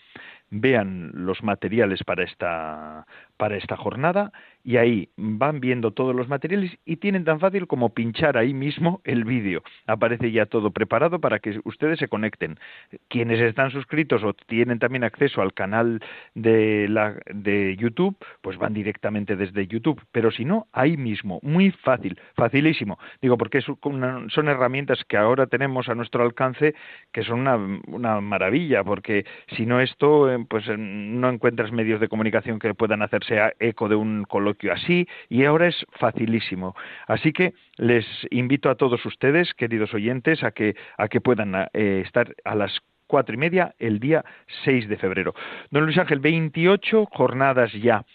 Vean 0.49 1.11
los 1.13 1.43
materiales 1.43 2.03
para 2.03 2.23
esta, 2.23 3.07
para 3.37 3.57
esta 3.57 3.75
jornada 3.77 4.31
y 4.69 4.77
ahí 4.77 5.09
van 5.17 5.61
viendo 5.61 5.89
todos 5.89 6.15
los 6.15 6.29
materiales 6.29 6.77
y 6.85 6.97
tienen 6.97 7.23
tan 7.23 7.39
fácil 7.39 7.65
como 7.65 7.91
pinchar 7.95 8.37
ahí 8.37 8.53
mismo 8.53 9.01
el 9.03 9.23
vídeo. 9.23 9.63
Aparece 9.87 10.31
ya 10.31 10.45
todo 10.45 10.69
preparado 10.69 11.17
para 11.19 11.39
que 11.39 11.59
ustedes 11.63 11.97
se 11.97 12.07
conecten. 12.07 12.59
Quienes 13.07 13.39
están 13.39 13.71
suscritos 13.71 14.23
o 14.23 14.35
tienen 14.35 14.77
también 14.77 15.03
acceso 15.03 15.41
al 15.41 15.55
canal 15.55 16.03
de, 16.35 16.85
la, 16.87 17.15
de 17.33 17.77
YouTube, 17.77 18.15
pues 18.43 18.59
van 18.59 18.75
directamente 18.75 19.35
desde 19.35 19.65
YouTube. 19.65 20.03
Pero 20.11 20.29
si 20.29 20.45
no, 20.45 20.67
ahí 20.71 20.97
mismo, 20.97 21.39
muy 21.41 21.71
fácil, 21.71 22.19
facilísimo. 22.35 22.99
Digo, 23.23 23.39
porque 23.39 23.61
son 23.61 24.47
herramientas 24.49 25.03
que 25.05 25.17
ahora 25.17 25.47
tenemos 25.47 25.89
a 25.89 25.95
nuestro 25.95 26.21
alcance 26.21 26.75
que 27.11 27.23
son 27.23 27.39
una, 27.39 27.55
una 27.87 28.21
maravilla, 28.21 28.83
porque 28.83 29.25
si 29.57 29.65
no 29.65 29.81
esto, 29.81 30.31
eh, 30.31 30.45
pues 30.47 30.67
eh, 30.67 30.77
no 30.77 31.27
encuentras 31.27 31.71
medios 31.71 31.99
de 31.99 32.07
comunicación 32.07 32.59
que 32.59 32.75
puedan 32.75 33.01
hacerse 33.01 33.39
eco 33.59 33.89
de 33.89 33.95
un 33.95 34.25
coloquio 34.25 34.58
así 34.71 35.07
y 35.29 35.45
ahora 35.45 35.67
es 35.67 35.85
facilísimo. 35.91 36.75
Así 37.07 37.31
que 37.31 37.53
les 37.77 38.05
invito 38.31 38.69
a 38.69 38.75
todos 38.75 39.05
ustedes, 39.05 39.53
queridos 39.53 39.93
oyentes, 39.93 40.43
a 40.43 40.51
que, 40.51 40.75
a 40.97 41.07
que 41.07 41.21
puedan 41.21 41.55
eh, 41.73 42.03
estar 42.05 42.35
a 42.43 42.55
las 42.55 42.79
cuatro 43.09 43.33
y 43.33 43.37
media 43.37 43.73
el 43.79 43.99
día 43.99 44.23
6 44.63 44.87
de 44.87 44.95
febrero. 44.95 45.33
Don 45.71 45.83
Luis 45.83 45.97
Ángel, 45.97 46.19
28 46.19 47.07
jornadas 47.07 47.73
ya. 47.73 48.05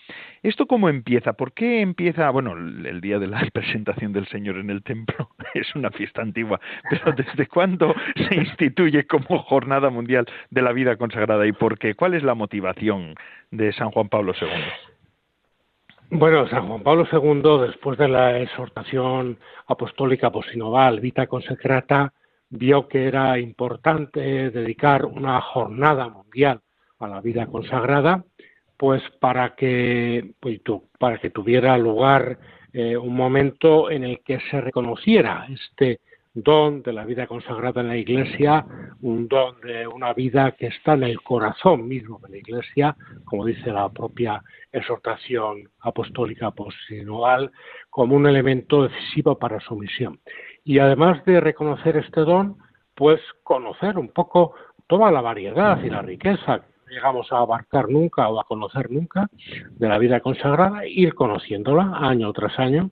¿Esto 0.43 0.67
cómo 0.67 0.89
empieza? 0.89 1.33
¿Por 1.33 1.53
qué 1.53 1.81
empieza? 1.81 2.31
Bueno, 2.31 2.53
el 2.53 3.01
día 3.01 3.19
de 3.19 3.27
la 3.27 3.41
presentación 3.53 4.13
del 4.13 4.29
Señor 4.29 4.57
en 4.57 4.71
el 4.71 4.85
templo 4.85 5.31
es 5.55 5.75
una 5.75 5.91
fiesta 5.91 6.23
antigua, 6.23 6.61
pero 6.89 7.13
¿desde 7.13 7.47
cuándo 7.49 7.93
se 8.29 8.37
instituye 8.37 9.05
como 9.05 9.43
Jornada 9.43 9.91
Mundial 9.91 10.27
de 10.51 10.63
la 10.63 10.73
Vida 10.73 10.97
Consagrada 10.97 11.45
y 11.47 11.53
por 11.53 11.77
qué? 11.77 11.95
¿Cuál 11.95 12.15
es 12.15 12.23
la 12.23 12.35
motivación 12.35 13.17
de 13.51 13.73
San 13.73 13.91
Juan 13.91 14.09
Pablo 14.09 14.33
II? 14.41 14.94
Bueno, 16.11 16.47
San 16.49 16.69
Juan 16.69 16.83
Pablo 16.83 17.07
II, 17.11 17.67
después 17.67 17.99
de 17.99 18.09
la 18.09 18.39
exhortación 18.39 19.39
apostólica 19.67 20.31
posinodal 20.31 21.01
Vita 21.01 21.27
Consecrata, 21.27 22.13
vio 22.51 22.87
que 22.89 23.07
era 23.07 23.39
importante 23.39 24.51
dedicar 24.51 25.07
una 25.07 25.41
jornada 25.41 26.09
mundial 26.09 26.61
a 26.99 27.09
la 27.09 27.21
vida 27.21 27.47
consagrada, 27.47 28.25
pues 28.77 29.03
para 29.19 29.55
que, 29.55 30.35
pues, 30.41 30.61
para 30.99 31.19
que 31.19 31.31
tuviera 31.31 31.77
lugar 31.79 32.39
eh, 32.73 32.97
un 32.97 33.15
momento 33.15 33.91
en 33.91 34.05
el 34.05 34.21
que 34.21 34.39
se 34.51 34.61
reconociera 34.61 35.47
este 35.49 36.01
don 36.35 36.83
de 36.83 36.93
la 36.93 37.05
vida 37.05 37.29
consagrada 37.29 37.81
en 37.81 37.89
la 37.89 37.97
Iglesia, 37.97 38.67
un 39.03 39.29
don 39.29 39.61
de 39.61 39.87
una 39.87 40.13
vida 40.13 40.53
que 40.53 40.67
está 40.67 40.95
en 40.95 41.05
el 41.05 41.23
corazón 41.23 41.87
mismo 41.87 42.19
de 42.19 42.29
la 42.29 42.37
Iglesia, 42.39 42.97
como 43.25 43.45
dice 43.47 43.71
la 43.71 43.89
propia 43.89 44.43
exhortación 44.73 45.69
apostólica 45.81 46.51
postsinodal, 46.51 47.53
como 47.89 48.17
un 48.17 48.27
elemento 48.27 48.83
decisivo 48.83 49.39
para 49.39 49.61
su 49.61 49.77
misión. 49.77 50.19
Y 50.65 50.81
además 50.81 51.25
de 51.25 51.41
reconocer 51.41 51.97
este 51.97 52.23
don, 52.23 52.57
pues 52.97 53.21
conocer 53.45 53.97
un 53.97 54.09
poco 54.09 54.55
toda 54.89 55.13
la 55.13 55.21
variedad 55.21 55.81
y 55.85 55.91
la 55.91 56.03
riqueza 56.03 56.63
que 56.87 56.95
llegamos 56.95 57.33
a 57.33 57.39
abarcar 57.39 57.89
nunca 57.89 58.29
o 58.29 58.41
a 58.41 58.45
conocer 58.45 58.91
nunca 58.91 59.29
de 59.71 59.89
la 59.89 59.99
vida 59.99 60.21
consagrada, 60.21 60.85
ir 60.87 61.15
conociéndola 61.15 61.93
año 61.95 62.33
tras 62.33 62.59
año 62.59 62.91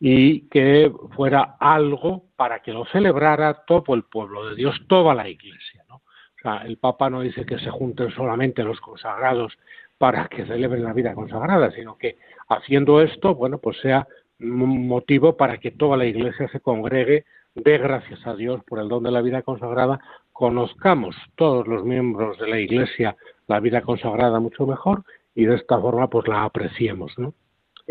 y 0.00 0.48
que 0.48 0.90
fuera 1.14 1.56
algo 1.60 2.24
para 2.34 2.60
que 2.60 2.72
lo 2.72 2.86
celebrara 2.86 3.64
todo 3.66 3.94
el 3.94 4.04
pueblo 4.04 4.48
de 4.48 4.56
Dios, 4.56 4.74
toda 4.88 5.14
la 5.14 5.28
Iglesia. 5.28 5.84
¿no? 5.88 5.96
O 5.96 6.42
sea, 6.42 6.62
el 6.64 6.78
Papa 6.78 7.10
no 7.10 7.20
dice 7.20 7.44
que 7.44 7.58
se 7.58 7.70
junten 7.70 8.10
solamente 8.10 8.64
los 8.64 8.80
consagrados 8.80 9.58
para 9.98 10.26
que 10.28 10.46
celebren 10.46 10.84
la 10.84 10.94
vida 10.94 11.14
consagrada, 11.14 11.70
sino 11.72 11.98
que 11.98 12.16
haciendo 12.48 13.02
esto, 13.02 13.34
bueno, 13.34 13.58
pues 13.58 13.78
sea 13.80 14.08
un 14.40 14.88
motivo 14.88 15.36
para 15.36 15.58
que 15.58 15.70
toda 15.70 15.98
la 15.98 16.06
Iglesia 16.06 16.48
se 16.48 16.60
congregue, 16.60 17.26
dé 17.54 17.76
gracias 17.76 18.26
a 18.26 18.34
Dios 18.34 18.64
por 18.64 18.78
el 18.78 18.88
don 18.88 19.02
de 19.02 19.10
la 19.10 19.20
vida 19.20 19.42
consagrada, 19.42 20.00
conozcamos 20.32 21.14
todos 21.34 21.68
los 21.68 21.84
miembros 21.84 22.38
de 22.38 22.48
la 22.48 22.58
Iglesia 22.58 23.16
la 23.46 23.60
vida 23.60 23.82
consagrada 23.82 24.40
mucho 24.40 24.66
mejor 24.66 25.04
y 25.34 25.44
de 25.44 25.56
esta 25.56 25.78
forma 25.78 26.08
pues 26.08 26.26
la 26.26 26.44
apreciemos, 26.44 27.12
¿no? 27.18 27.34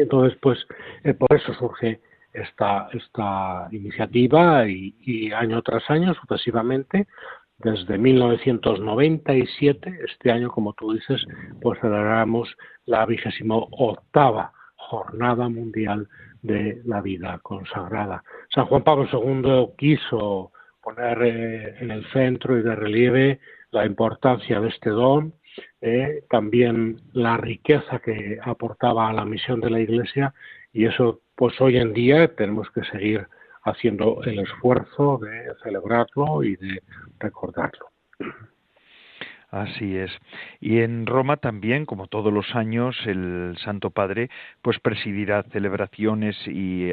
Entonces, 0.01 0.37
pues 0.41 0.57
eh, 1.03 1.13
por 1.13 1.35
eso 1.35 1.53
surge 1.55 1.99
esta, 2.33 2.89
esta 2.93 3.67
iniciativa 3.71 4.67
y, 4.67 5.31
año 5.33 5.61
tras 5.61 5.87
año, 5.89 6.13
sucesivamente, 6.13 7.07
desde 7.57 7.97
1997, 7.97 9.99
este 10.07 10.31
año, 10.31 10.49
como 10.49 10.71
tú 10.73 10.93
dices, 10.93 11.25
pues 11.61 11.79
celebramos 11.81 12.55
la 12.85 13.05
vigésimo 13.05 13.67
octava 13.71 14.53
Jornada 14.75 15.49
Mundial 15.49 16.07
de 16.41 16.81
la 16.85 17.01
Vida 17.01 17.39
Consagrada. 17.43 18.23
San 18.53 18.67
Juan 18.67 18.83
Pablo 18.83 19.09
II 19.11 19.73
quiso 19.77 20.53
poner 20.81 21.21
eh, 21.21 21.75
en 21.81 21.91
el 21.91 22.09
centro 22.11 22.57
y 22.57 22.63
de 22.63 22.75
relieve 22.75 23.41
la 23.71 23.85
importancia 23.85 24.61
de 24.61 24.69
este 24.69 24.89
don, 24.89 25.33
eh, 25.81 26.23
también 26.29 26.97
la 27.13 27.37
riqueza 27.37 27.99
que 27.99 28.39
aportaba 28.41 29.09
a 29.09 29.13
la 29.13 29.25
misión 29.25 29.61
de 29.61 29.69
la 29.69 29.79
Iglesia 29.79 30.33
y 30.73 30.85
eso 30.85 31.21
pues 31.35 31.59
hoy 31.61 31.77
en 31.77 31.93
día 31.93 32.27
tenemos 32.35 32.69
que 32.71 32.83
seguir 32.83 33.27
haciendo 33.63 34.21
el 34.23 34.39
esfuerzo 34.39 35.19
de 35.19 35.53
celebrarlo 35.63 36.43
y 36.43 36.55
de 36.57 36.81
recordarlo. 37.19 37.87
Así 39.51 39.97
es. 39.97 40.11
Y 40.59 40.79
en 40.79 41.07
Roma 41.07 41.37
también, 41.37 41.85
como 41.85 42.07
todos 42.07 42.31
los 42.31 42.55
años, 42.55 42.95
el 43.05 43.57
Santo 43.63 43.89
Padre 43.89 44.29
pues 44.61 44.79
presidirá 44.79 45.41
celebraciones 45.43 46.37
y, 46.45 46.91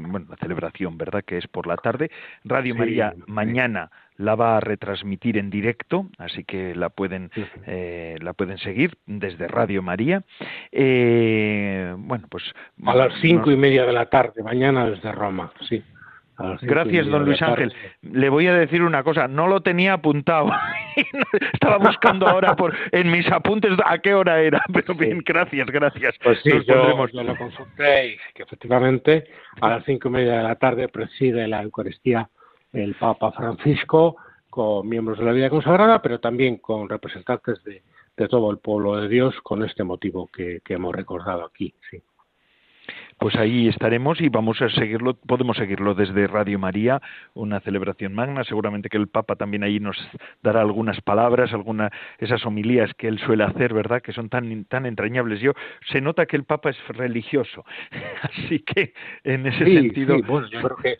bueno, 0.00 0.26
la 0.30 0.36
celebración, 0.36 0.96
¿verdad? 0.96 1.24
Que 1.24 1.38
es 1.38 1.48
por 1.48 1.66
la 1.66 1.76
tarde. 1.76 2.10
Radio 2.44 2.76
María 2.76 3.14
mañana 3.26 3.90
la 4.16 4.36
va 4.36 4.56
a 4.56 4.60
retransmitir 4.60 5.38
en 5.38 5.50
directo, 5.50 6.06
así 6.18 6.44
que 6.44 6.74
la 6.74 6.88
pueden 6.88 7.30
eh, 7.66 8.16
la 8.20 8.32
pueden 8.32 8.58
seguir 8.58 8.96
desde 9.06 9.48
Radio 9.48 9.82
María. 9.82 10.22
Eh, 10.70 11.94
bueno, 11.96 12.26
pues 12.28 12.44
a 12.84 12.94
las 12.94 13.12
cinco 13.20 13.50
y 13.50 13.56
media 13.56 13.84
de 13.84 13.92
la 13.92 14.06
tarde 14.06 14.42
mañana 14.42 14.88
desde 14.88 15.10
Roma, 15.10 15.52
sí. 15.68 15.82
Gracias, 16.62 17.06
don 17.08 17.24
Luis 17.24 17.42
Ángel. 17.42 17.72
Le 18.02 18.28
voy 18.28 18.46
a 18.46 18.54
decir 18.54 18.82
una 18.82 19.02
cosa, 19.02 19.26
no 19.26 19.48
lo 19.48 19.60
tenía 19.60 19.94
apuntado. 19.94 20.50
Estaba 21.52 21.78
buscando 21.78 22.28
ahora 22.28 22.54
por 22.54 22.74
en 22.92 23.10
mis 23.10 23.30
apuntes 23.30 23.72
a 23.84 23.98
qué 23.98 24.14
hora 24.14 24.40
era, 24.40 24.62
pero 24.72 24.94
bien, 24.94 25.22
gracias, 25.24 25.66
gracias. 25.66 26.14
Pues 26.22 26.40
sí, 26.42 26.50
yo, 26.66 27.06
lo 27.12 27.36
consulté 27.36 28.08
y 28.12 28.16
que 28.34 28.44
efectivamente 28.44 29.24
a 29.60 29.68
las 29.68 29.84
cinco 29.84 30.08
y 30.08 30.12
media 30.12 30.38
de 30.38 30.42
la 30.44 30.54
tarde 30.56 30.88
preside 30.88 31.48
la 31.48 31.62
Eucaristía 31.62 32.28
el 32.72 32.94
Papa 32.94 33.32
Francisco 33.32 34.16
con 34.50 34.88
miembros 34.88 35.18
de 35.18 35.24
la 35.24 35.32
vida 35.32 35.50
consagrada, 35.50 36.00
pero 36.02 36.20
también 36.20 36.58
con 36.58 36.88
representantes 36.88 37.62
de, 37.64 37.82
todo 38.28 38.50
el 38.50 38.58
pueblo 38.58 38.96
de 38.96 39.08
Dios 39.08 39.34
con 39.42 39.64
este 39.64 39.84
motivo 39.84 40.28
que, 40.32 40.60
que 40.64 40.74
hemos 40.74 40.94
recordado 40.94 41.44
aquí. 41.44 41.72
Sí 41.88 42.02
pues 43.18 43.34
ahí 43.36 43.68
estaremos 43.68 44.20
y 44.20 44.28
vamos 44.28 44.60
a 44.62 44.68
seguirlo, 44.70 45.14
podemos 45.14 45.56
seguirlo 45.56 45.94
desde 45.94 46.26
Radio 46.26 46.58
María, 46.58 47.00
una 47.34 47.60
celebración 47.60 48.14
magna. 48.14 48.44
Seguramente 48.44 48.88
que 48.88 48.96
el 48.96 49.08
Papa 49.08 49.36
también 49.36 49.64
ahí 49.64 49.80
nos 49.80 49.96
dará 50.42 50.60
algunas 50.60 51.00
palabras, 51.00 51.52
algunas 51.52 51.90
esas 52.18 52.44
homilías 52.46 52.92
que 52.94 53.08
él 53.08 53.18
suele 53.18 53.44
hacer, 53.44 53.74
¿verdad? 53.74 54.02
Que 54.02 54.12
son 54.12 54.28
tan 54.28 54.64
tan 54.66 54.86
entrañables. 54.86 55.40
Yo 55.40 55.52
se 55.90 56.00
nota 56.00 56.26
que 56.26 56.36
el 56.36 56.44
Papa 56.44 56.70
es 56.70 56.88
religioso, 56.88 57.64
así 58.22 58.60
que 58.60 58.92
en 59.24 59.46
ese 59.46 59.64
sentido. 59.64 60.16
Sí, 60.16 60.22
bueno, 60.22 60.48
yo 60.48 60.62
creo 60.62 60.76
que 60.76 60.98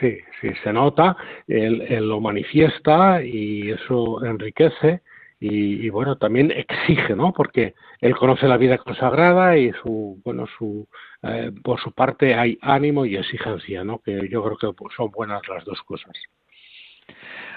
sí, 0.00 0.18
sí 0.40 0.54
se 0.62 0.72
nota, 0.72 1.16
él 1.46 2.08
lo 2.08 2.20
manifiesta 2.20 3.22
y 3.22 3.70
eso 3.70 4.24
enriquece 4.24 5.02
y, 5.46 5.90
bueno 5.90 6.16
también 6.16 6.50
exige 6.50 7.14
no 7.14 7.32
porque 7.32 7.74
él 8.00 8.16
conoce 8.16 8.48
la 8.48 8.56
vida 8.56 8.78
consagrada 8.78 9.58
y 9.58 9.72
su 9.82 10.18
bueno 10.24 10.46
su 10.58 10.88
eh, 11.22 11.52
por 11.62 11.78
su 11.80 11.92
parte 11.92 12.34
hay 12.34 12.58
ánimo 12.62 13.04
y 13.04 13.16
exigencia 13.16 13.84
no 13.84 13.98
que 13.98 14.26
yo 14.30 14.42
creo 14.42 14.56
que 14.56 14.84
son 14.96 15.10
buenas 15.10 15.42
las 15.48 15.64
dos 15.66 15.82
cosas 15.82 16.12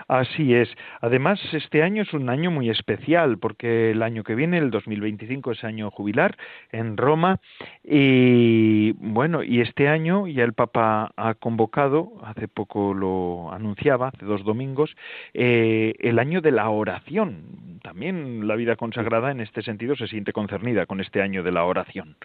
Así 0.08 0.54
es. 0.54 0.70
Además, 1.02 1.40
este 1.52 1.84
año 1.84 2.04
es 2.04 2.14
un 2.14 2.30
año 2.30 2.50
muy 2.50 2.70
especial 2.70 3.38
porque 3.40 3.92
el 3.92 4.02
año 4.02 4.24
que 4.24 4.36
viene, 4.36 4.58
el 4.58 4.72
2025, 4.72 5.52
es 5.52 5.64
año 5.66 5.92
jubilar 5.92 6.38
en 6.72 6.96
Roma. 6.96 7.42
Y 7.84 8.94
bueno, 8.94 9.44
y 9.44 9.60
este 9.60 9.90
año 9.90 10.28
ya 10.28 10.46
el 10.46 10.54
Papa 10.54 11.12
ha 11.18 11.34
convocado, 11.34 12.14
hace 12.24 12.48
poco 12.48 12.94
lo 12.94 13.52
anunciaba, 13.52 14.08
hace 14.08 14.26
dos 14.26 14.46
domingos, 14.46 14.96
eh, 15.34 15.94
el 16.00 16.20
año 16.20 16.40
de 16.40 16.52
la 16.52 16.70
oración. 16.70 17.80
También 17.84 18.48
la 18.48 18.56
vida 18.56 18.78
consagrada 18.78 19.32
en 19.32 19.42
este 19.42 19.62
sentido 19.62 19.98
se 19.98 20.08
siente 20.08 20.32
concernida 20.32 20.86
con 20.86 21.02
este 21.02 21.22
año 21.22 21.44
de 21.44 21.52
la 21.52 21.66
oración. 21.66 22.16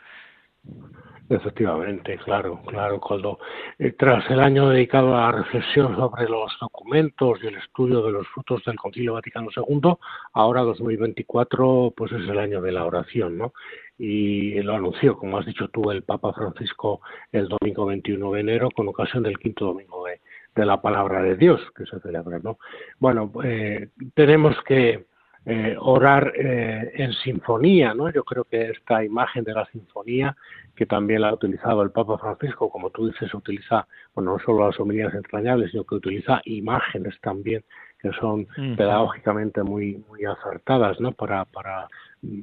Efectivamente, 1.29 2.19
claro, 2.19 2.61
claro, 2.67 3.01
Coldo. 3.01 3.39
Eh, 3.79 3.93
tras 3.93 4.29
el 4.31 4.41
año 4.41 4.69
dedicado 4.69 5.17
a 5.17 5.31
la 5.31 5.33
reflexión 5.33 5.97
sobre 5.97 6.29
los 6.29 6.53
documentos 6.61 7.39
y 7.43 7.47
el 7.47 7.57
estudio 7.57 8.03
de 8.03 8.13
los 8.13 8.27
frutos 8.29 8.63
del 8.65 8.77
Concilio 8.77 9.15
Vaticano 9.15 9.49
II, 9.55 9.95
ahora 10.35 10.63
2024 10.63 11.95
pues 11.97 12.13
es 12.13 12.29
el 12.29 12.39
año 12.39 12.61
de 12.61 12.73
la 12.73 12.85
oración, 12.85 13.39
¿no? 13.39 13.55
Y 13.99 14.61
lo 14.63 14.75
anunció, 14.75 15.17
como 15.17 15.39
has 15.39 15.47
dicho 15.47 15.69
tú, 15.69 15.91
el 15.91 16.03
Papa 16.03 16.33
Francisco 16.33 17.01
el 17.31 17.49
domingo 17.49 17.87
21 17.87 18.33
de 18.33 18.41
enero 18.41 18.69
con 18.71 18.89
ocasión 18.89 19.23
del 19.23 19.39
quinto 19.39 19.67
domingo 19.67 20.05
de, 20.05 20.67
la 20.67 20.83
Palabra 20.83 21.23
de 21.23 21.37
Dios 21.37 21.61
que 21.75 21.87
se 21.87 21.99
celebra, 22.01 22.41
¿no? 22.41 22.59
Bueno, 22.99 23.33
eh, 23.45 23.89
tenemos 24.15 24.55
que 24.65 25.07
eh, 25.45 25.77
orar 25.79 26.33
eh, 26.37 26.93
en 26.95 27.13
sinfonía, 27.13 27.95
¿no? 27.95 28.11
Yo 28.13 28.23
creo 28.23 28.45
que 28.45 28.71
esta 28.71 29.05
imagen 29.05 29.43
de 29.43 29.53
la 29.55 29.67
sinfonía, 29.67 30.37
que 30.77 30.87
también 30.87 31.23
la 31.23 31.31
ha 31.31 31.35
utilizado 31.35 31.83
el 31.83 31.91
Papa 31.91 32.17
Francisco, 32.19 32.71
como 32.71 32.91
tú 32.91 33.09
dices, 33.09 33.35
utiliza, 33.35 33.87
bueno, 34.15 34.33
no 34.33 34.39
solo 34.39 34.67
las 34.67 34.79
homilías 34.79 35.13
entrañables, 35.15 35.73
sino 35.73 35.85
que 35.85 35.97
utiliza 35.97 36.41
imágenes 36.45 37.21
también 37.21 37.65
que 38.03 38.11
son 38.19 38.47
pedagógicamente 38.77 39.63
muy, 39.63 40.03
muy 40.09 40.25
acertadas, 40.25 41.01
¿no? 41.01 41.13
Para, 41.13 41.45
para 41.45 41.87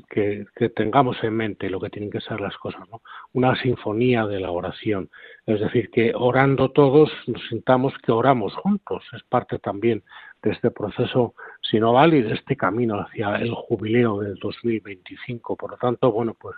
que, 0.09 0.45
que, 0.55 0.69
tengamos 0.69 1.21
en 1.21 1.35
mente 1.35 1.69
lo 1.69 1.81
que 1.81 1.89
tienen 1.89 2.09
que 2.09 2.21
ser 2.21 2.39
las 2.39 2.57
cosas, 2.57 2.87
¿no? 2.89 3.01
Una 3.33 3.61
sinfonía 3.61 4.25
de 4.25 4.39
la 4.39 4.51
oración. 4.51 5.09
Es 5.45 5.59
decir, 5.59 5.89
que 5.91 6.13
orando 6.15 6.71
todos 6.71 7.11
nos 7.27 7.45
sintamos 7.49 7.93
que 8.01 8.13
oramos 8.13 8.55
juntos. 8.55 9.03
Es 9.11 9.21
parte 9.23 9.59
también 9.59 10.01
de 10.41 10.51
este 10.51 10.71
proceso 10.71 11.33
sinodal 11.69 12.13
y 12.13 12.21
de 12.21 12.33
este 12.33 12.55
camino 12.55 12.99
hacia 12.99 13.35
el 13.35 13.53
jubileo 13.53 14.19
del 14.19 14.35
2025. 14.35 15.55
Por 15.55 15.71
lo 15.71 15.77
tanto, 15.77 16.11
bueno, 16.11 16.35
pues 16.39 16.55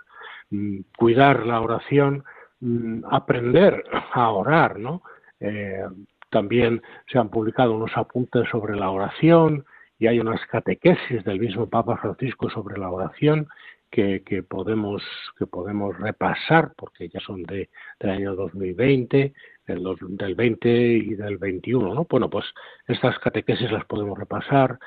mm, 0.49 0.79
cuidar 0.97 1.45
la 1.45 1.61
oración, 1.61 2.23
mm, 2.59 3.03
aprender 3.09 3.83
a 4.13 4.29
orar, 4.31 4.79
¿no? 4.79 5.01
Eh, 5.39 5.83
también 6.29 6.81
se 7.11 7.19
han 7.19 7.29
publicado 7.29 7.75
unos 7.75 7.91
apuntes 7.95 8.47
sobre 8.49 8.75
la 8.75 8.89
oración 8.89 9.65
y 9.99 10.07
hay 10.07 10.19
unas 10.19 10.43
catequesis 10.47 11.23
del 11.25 11.39
mismo 11.39 11.67
Papa 11.69 11.97
Francisco 11.97 12.49
sobre 12.49 12.79
la 12.79 12.89
oración 12.89 13.47
que, 13.91 14.43
podemos 14.47 15.03
que 15.37 15.45
podemos 15.45 15.97
repasar 15.99 16.71
porque 16.77 17.09
ya 17.09 17.19
son 17.19 17.43
de 17.43 17.69
del 17.99 18.09
año 18.09 18.35
2020 18.35 19.33
del, 19.67 19.83
del 20.01 20.35
20 20.35 20.69
y 20.69 21.15
del 21.15 21.37
21 21.37 21.93
no 21.93 22.05
bueno 22.09 22.29
pues 22.29 22.45
estas 22.87 23.17
catequesis 23.19 23.71
las 23.71 23.85
podemos 23.85 24.17
repasar. 24.17 24.79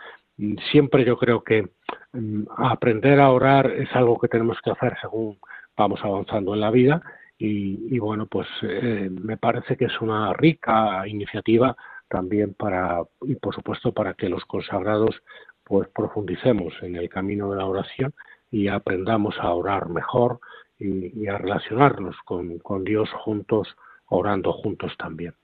Siempre 0.73 1.05
yo 1.05 1.17
creo 1.17 1.45
que 1.45 1.69
mm, 2.13 2.45
aprender 2.57 3.21
a 3.21 3.31
orar 3.31 3.71
es 3.71 3.89
algo 3.95 4.19
que 4.19 4.29
tenemos 4.29 4.59
que 4.63 4.71
hacer 4.71 4.97
según 5.01 5.39
vamos 5.77 6.01
avanzando 6.03 6.55
en 6.55 6.61
la 6.61 6.71
vida 6.71 7.03
y, 7.39 7.99
bueno 7.99 8.27
pues 8.27 8.49
eh, 8.63 9.11
me 9.11 9.37
parece 9.37 9.77
que 9.77 9.87
es 9.87 10.01
una 10.01 10.33
rica 10.33 11.07
iniciativa 11.07 11.77
también 12.09 12.55
para, 12.55 13.03
y 13.23 13.35
por 13.37 13.55
supuesto 13.55 13.93
para 13.93 14.15
que 14.15 14.29
los 14.29 14.45
consagrados 14.45 15.21
pues 15.65 15.89
profundicemos 15.89 16.75
en 16.83 16.97
el 16.97 17.09
camino 17.09 17.51
de 17.51 17.57
la 17.57 17.67
oración 17.67 18.15
y 18.51 18.69
aprendamos 18.69 19.37
a 19.41 19.51
orar 19.51 19.89
mejor 19.89 20.39
y, 20.79 21.27
a 21.27 21.39
relacionarnos 21.39 22.17
con, 22.25 22.59
con 22.59 22.85
Dios 22.85 23.11
juntos, 23.11 23.77
orando 24.14 24.53
juntos 24.53 24.96
también. 24.96 25.35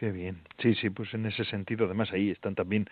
Qué 0.00 0.12
bien. 0.12 0.38
Sí, 0.58 0.74
sí, 0.76 0.88
pues 0.88 1.12
en 1.12 1.26
ese 1.26 1.44
sentido, 1.44 1.84
además 1.84 2.10
ahí 2.12 2.30
están 2.30 2.54
también 2.54 2.86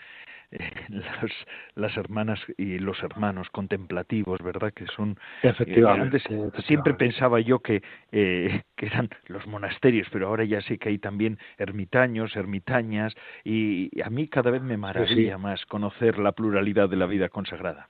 eh, 0.50 0.58
las, 0.88 1.32
las 1.74 1.96
hermanas 1.96 2.38
y 2.58 2.78
los 2.78 3.02
hermanos 3.02 3.48
contemplativos, 3.50 4.42
¿verdad? 4.42 4.74
Que 4.74 4.86
son... 4.88 5.12
Eh, 5.42 5.48
efectivamente. 5.48 6.20
Siempre 6.66 6.92
pensaba 6.92 7.40
yo 7.40 7.60
que, 7.60 7.82
eh, 8.12 8.62
que 8.76 8.86
eran 8.86 9.08
los 9.26 9.46
monasterios, 9.46 10.06
pero 10.12 10.28
ahora 10.28 10.44
ya 10.44 10.60
sé 10.60 10.76
que 10.76 10.90
hay 10.90 10.98
también 10.98 11.38
ermitaños, 11.56 12.36
ermitañas, 12.36 13.14
y 13.42 13.90
a 14.02 14.10
mí 14.10 14.28
cada 14.28 14.50
vez 14.50 14.62
me 14.62 14.76
maravilla 14.76 15.38
más 15.38 15.64
conocer 15.64 16.18
la 16.18 16.32
pluralidad 16.32 16.90
de 16.90 16.96
la 16.96 17.06
vida 17.06 17.30
consagrada. 17.30 17.88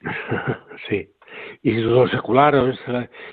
sí. 0.88 1.08
Y 1.62 1.72
los 1.72 2.10
seculares, 2.10 2.78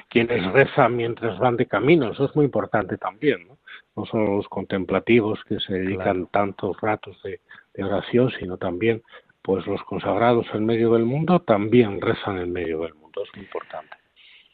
quienes 0.08 0.52
rezan 0.54 0.95
mientras 0.95 1.38
van 1.38 1.58
de 1.58 1.65
camino, 1.65 2.12
eso 2.12 2.26
es 2.26 2.36
muy 2.36 2.45
importante 2.45 2.98
también, 2.98 3.48
¿no? 3.48 3.58
No 3.95 4.06
solo 4.06 4.38
los 4.38 4.48
contemplativos 4.48 5.43
que 5.43 5.60
se 5.60 5.74
dedican 5.74 6.28
tantos 6.28 6.80
ratos 6.80 7.22
de, 7.24 7.41
de 7.74 7.84
oración, 7.84 8.32
sino 8.39 8.58
también 8.58 9.02
pues 9.41 9.65
los 9.67 9.82
consagrados 9.84 10.48
en 10.54 10.65
medio 10.65 10.93
del 10.93 11.06
mundo 11.06 11.39
también 11.41 12.00
rezan 12.00 12.38
en 12.39 12.54
medio 12.54 12.82
del 12.82 12.93
mundo, 12.93 13.24
es 13.24 13.30
muy 13.36 13.45
importante. 13.45 13.95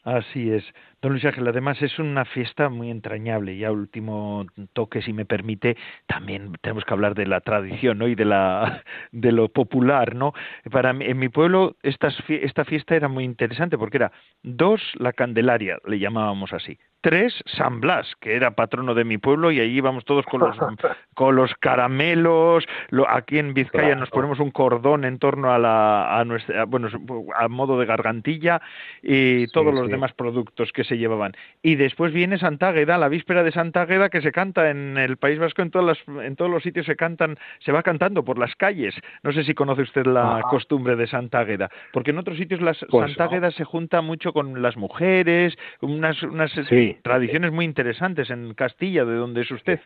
Así 0.04 0.52
es. 0.52 0.64
Don 1.06 1.12
Luis 1.12 1.24
Ángel, 1.24 1.46
además 1.46 1.80
es 1.82 2.00
una 2.00 2.24
fiesta 2.24 2.68
muy 2.68 2.90
entrañable. 2.90 3.56
Ya 3.56 3.70
último 3.70 4.44
toque, 4.72 5.02
si 5.02 5.12
me 5.12 5.24
permite, 5.24 5.76
también 6.08 6.54
tenemos 6.62 6.84
que 6.84 6.92
hablar 6.92 7.14
de 7.14 7.26
la 7.26 7.40
tradición 7.40 7.98
¿no? 7.98 8.08
y 8.08 8.16
de, 8.16 8.24
la, 8.24 8.82
de 9.12 9.30
lo 9.30 9.48
popular. 9.48 10.16
¿no? 10.16 10.32
Para 10.68 10.90
en 10.90 11.16
mi 11.16 11.28
pueblo 11.28 11.76
esta, 11.84 12.08
esta 12.26 12.64
fiesta 12.64 12.96
era 12.96 13.06
muy 13.06 13.22
interesante 13.22 13.78
porque 13.78 13.98
era 13.98 14.10
dos, 14.42 14.82
la 14.94 15.12
Candelaria, 15.12 15.78
le 15.86 16.00
llamábamos 16.00 16.52
así. 16.52 16.76
Tres, 17.02 17.40
San 17.46 17.80
Blas, 17.80 18.12
que 18.20 18.34
era 18.34 18.56
patrono 18.56 18.92
de 18.94 19.04
mi 19.04 19.16
pueblo 19.16 19.52
y 19.52 19.60
allí 19.60 19.76
íbamos 19.76 20.04
todos 20.04 20.26
con 20.26 20.40
los, 20.40 20.56
con 21.14 21.36
los 21.36 21.54
caramelos. 21.54 22.64
Lo, 22.88 23.08
aquí 23.08 23.38
en 23.38 23.54
Vizcaya 23.54 23.94
nos 23.94 24.10
ponemos 24.10 24.40
un 24.40 24.50
cordón 24.50 25.04
en 25.04 25.20
torno 25.20 25.52
a 25.52 25.58
la, 25.60 26.18
a 26.18 26.24
nuestra, 26.24 26.64
bueno, 26.64 26.88
a 27.36 27.46
modo 27.46 27.78
de 27.78 27.86
gargantilla 27.86 28.60
y 29.04 29.46
todos 29.48 29.72
los 29.72 29.88
demás 29.88 30.12
productos 30.14 30.72
que 30.72 30.82
se 30.82 30.95
llevaban. 30.98 31.32
Y 31.62 31.76
después 31.76 32.12
viene 32.12 32.38
Santa 32.38 32.68
Águeda, 32.68 32.98
la 32.98 33.08
víspera 33.08 33.42
de 33.42 33.52
Santa 33.52 33.82
Águeda, 33.82 34.08
que 34.08 34.20
se 34.20 34.32
canta 34.32 34.70
en 34.70 34.96
el 34.98 35.16
País 35.16 35.38
Vasco, 35.38 35.62
en, 35.62 35.70
todas 35.70 35.86
las, 35.86 36.24
en 36.24 36.36
todos 36.36 36.50
los 36.50 36.62
sitios 36.62 36.86
se 36.86 36.96
cantan, 36.96 37.36
se 37.60 37.72
va 37.72 37.82
cantando 37.82 38.24
por 38.24 38.38
las 38.38 38.54
calles. 38.54 38.94
No 39.22 39.32
sé 39.32 39.44
si 39.44 39.54
conoce 39.54 39.82
usted 39.82 40.06
la 40.06 40.42
costumbre 40.50 40.96
de 40.96 41.06
Santa 41.06 41.40
Águeda, 41.40 41.70
porque 41.92 42.10
en 42.10 42.18
otros 42.18 42.36
sitios 42.36 42.60
las 42.60 42.78
pues 42.88 43.08
Santa 43.08 43.24
Águeda 43.24 43.50
se 43.50 43.64
junta 43.64 44.00
mucho 44.00 44.32
con 44.32 44.62
las 44.62 44.76
mujeres, 44.76 45.56
unas, 45.80 46.22
unas 46.22 46.52
tradiciones 47.02 47.52
muy 47.52 47.64
interesantes 47.64 48.30
en 48.30 48.54
Castilla, 48.54 49.04
de 49.04 49.14
donde 49.14 49.42
es 49.42 49.50
usted. 49.50 49.80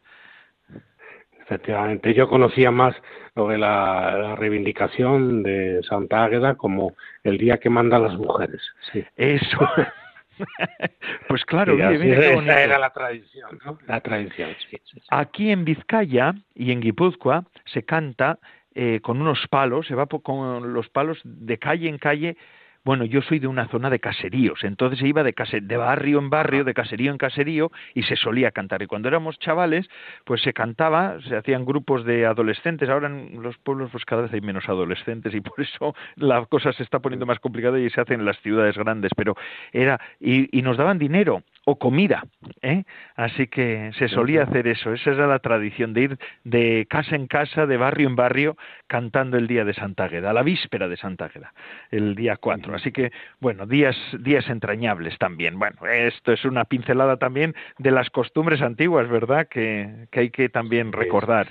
Efectivamente, 1.50 2.14
yo 2.14 2.28
conocía 2.28 2.70
más 2.70 2.94
lo 3.34 3.48
de 3.48 3.58
la, 3.58 4.36
reivindicación 4.36 5.42
de 5.42 5.82
Santa 5.82 6.22
Águeda 6.22 6.54
como 6.54 6.94
el 7.24 7.38
día 7.38 7.58
que 7.58 7.68
mandan 7.68 8.04
las 8.04 8.16
mujeres. 8.16 8.62
Sí. 8.92 9.04
Eso. 9.16 9.58
pues 11.28 11.44
claro, 11.44 11.74
esa 11.74 12.62
era 12.62 12.78
la 12.78 12.90
tradición, 12.90 13.58
¿no? 13.64 13.78
La 13.86 14.00
tradición, 14.00 14.50
sí, 14.70 14.78
Aquí 15.10 15.50
en 15.50 15.64
Vizcaya 15.64 16.34
y 16.54 16.72
en 16.72 16.80
Guipúzcoa 16.80 17.44
se 17.66 17.84
canta 17.84 18.38
eh, 18.74 19.00
con 19.02 19.20
unos 19.20 19.46
palos, 19.48 19.86
se 19.86 19.94
va 19.94 20.06
con 20.06 20.72
los 20.72 20.88
palos 20.88 21.20
de 21.24 21.58
calle 21.58 21.88
en 21.88 21.98
calle 21.98 22.36
bueno, 22.84 23.04
yo 23.04 23.20
soy 23.22 23.38
de 23.38 23.46
una 23.46 23.68
zona 23.68 23.90
de 23.90 24.00
caseríos, 24.00 24.64
entonces 24.64 24.98
se 24.98 25.08
iba 25.08 25.22
de, 25.22 25.34
de 25.62 25.76
barrio 25.76 26.18
en 26.18 26.30
barrio, 26.30 26.64
de 26.64 26.72
caserío 26.72 27.10
en 27.10 27.18
caserío, 27.18 27.70
y 27.94 28.04
se 28.04 28.16
solía 28.16 28.50
cantar. 28.52 28.82
Y 28.82 28.86
cuando 28.86 29.08
éramos 29.08 29.38
chavales, 29.38 29.88
pues 30.24 30.40
se 30.42 30.52
cantaba, 30.52 31.18
se 31.28 31.36
hacían 31.36 31.64
grupos 31.64 32.04
de 32.04 32.26
adolescentes. 32.26 32.88
Ahora 32.88 33.08
en 33.08 33.42
los 33.42 33.58
pueblos, 33.58 33.90
pues 33.90 34.04
cada 34.04 34.22
vez 34.22 34.32
hay 34.32 34.40
menos 34.40 34.68
adolescentes, 34.68 35.34
y 35.34 35.40
por 35.40 35.60
eso 35.60 35.94
la 36.16 36.44
cosa 36.46 36.72
se 36.72 36.82
está 36.82 37.00
poniendo 37.00 37.26
más 37.26 37.38
complicada 37.38 37.78
y 37.78 37.90
se 37.90 38.00
hace 38.00 38.14
en 38.14 38.24
las 38.24 38.38
ciudades 38.40 38.76
grandes. 38.76 39.12
Pero 39.16 39.36
era, 39.72 40.00
y, 40.18 40.56
y 40.56 40.62
nos 40.62 40.76
daban 40.76 40.98
dinero 40.98 41.42
o 41.70 41.78
comida, 41.78 42.24
¿eh? 42.62 42.84
Así 43.14 43.46
que 43.46 43.92
se 43.98 44.08
solía 44.08 44.42
hacer 44.42 44.66
eso, 44.66 44.92
esa 44.92 45.10
era 45.10 45.26
la 45.26 45.38
tradición 45.38 45.94
de 45.94 46.00
ir 46.00 46.18
de 46.42 46.86
casa 46.90 47.14
en 47.14 47.26
casa, 47.26 47.66
de 47.66 47.76
barrio 47.76 48.08
en 48.08 48.16
barrio, 48.16 48.56
cantando 48.88 49.36
el 49.36 49.46
día 49.46 49.64
de 49.64 49.72
Santa 49.72 50.04
Agueda, 50.04 50.32
la 50.32 50.42
víspera 50.42 50.88
de 50.88 50.96
Santa 50.96 51.26
Agueda, 51.26 51.52
el 51.90 52.14
día 52.16 52.36
4. 52.36 52.74
Así 52.74 52.90
que, 52.90 53.12
bueno, 53.38 53.66
días, 53.66 53.96
días 54.18 54.48
entrañables 54.48 55.16
también. 55.18 55.58
Bueno, 55.58 55.86
esto 55.86 56.32
es 56.32 56.44
una 56.44 56.64
pincelada 56.64 57.16
también 57.18 57.54
de 57.78 57.90
las 57.92 58.10
costumbres 58.10 58.60
antiguas, 58.62 59.08
¿verdad? 59.08 59.46
Que, 59.46 60.08
que 60.10 60.20
hay 60.20 60.30
que 60.30 60.48
también 60.48 60.92
recordar. 60.92 61.46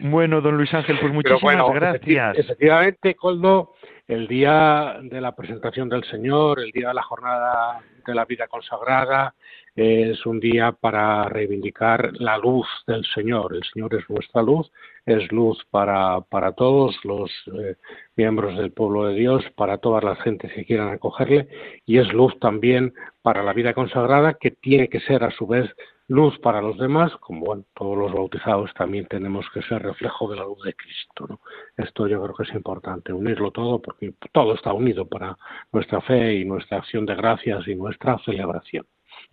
Bueno, 0.00 0.40
don 0.40 0.56
Luis 0.56 0.72
Ángel, 0.74 0.98
pues 1.00 1.12
muchísimas 1.12 1.74
gracias. 1.74 2.38
Efectivamente, 2.38 3.14
Coldo, 3.14 3.74
el 4.08 4.26
día 4.26 4.98
de 5.02 5.20
la 5.20 5.34
presentación 5.36 5.88
del 5.88 6.04
Señor, 6.04 6.60
el 6.60 6.72
día 6.72 6.88
de 6.88 6.94
la 6.94 7.02
jornada 7.02 7.82
de 8.06 8.14
la 8.14 8.24
vida 8.24 8.48
consagrada, 8.48 9.34
es 9.74 10.24
un 10.24 10.40
día 10.40 10.72
para 10.72 11.28
reivindicar 11.28 12.12
la 12.14 12.38
luz 12.38 12.66
del 12.86 13.04
Señor. 13.14 13.54
El 13.54 13.64
Señor 13.64 13.94
es 13.94 14.08
nuestra 14.08 14.42
luz, 14.42 14.70
es 15.06 15.30
luz 15.32 15.64
para, 15.70 16.20
para 16.22 16.52
todos 16.52 16.96
los 17.04 17.30
eh, 17.58 17.76
miembros 18.16 18.58
del 18.58 18.72
pueblo 18.72 19.06
de 19.06 19.14
Dios, 19.14 19.44
para 19.56 19.78
todas 19.78 20.02
las 20.04 20.18
gentes 20.20 20.52
que 20.52 20.64
quieran 20.64 20.88
acogerle, 20.88 21.48
y 21.86 21.98
es 21.98 22.12
luz 22.12 22.38
también 22.40 22.92
para 23.22 23.42
la 23.42 23.52
vida 23.52 23.72
consagrada, 23.72 24.34
que 24.34 24.50
tiene 24.50 24.88
que 24.88 25.00
ser 25.00 25.24
a 25.24 25.30
su 25.30 25.46
vez 25.46 25.70
luz 26.08 26.38
para 26.38 26.60
los 26.60 26.78
demás, 26.78 27.12
como 27.16 27.64
todos 27.74 27.98
los 27.98 28.12
bautizados 28.12 28.72
también 28.74 29.06
tenemos 29.06 29.46
que 29.52 29.62
ser 29.62 29.82
reflejo 29.82 30.28
de 30.28 30.36
la 30.36 30.44
luz 30.44 30.62
de 30.64 30.74
Cristo. 30.74 31.40
Esto 31.76 32.06
yo 32.06 32.22
creo 32.22 32.34
que 32.34 32.44
es 32.44 32.54
importante, 32.54 33.12
unirlo 33.12 33.50
todo, 33.50 33.80
porque 33.80 34.12
todo 34.32 34.54
está 34.54 34.72
unido 34.72 35.06
para 35.06 35.36
nuestra 35.72 36.00
fe 36.00 36.34
y 36.34 36.44
nuestra 36.44 36.78
acción 36.78 37.06
de 37.06 37.14
gracias 37.14 37.66
y 37.66 37.74
nuestra 37.74 38.18
celebración. 38.24 38.86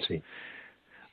Sí. 0.07 0.21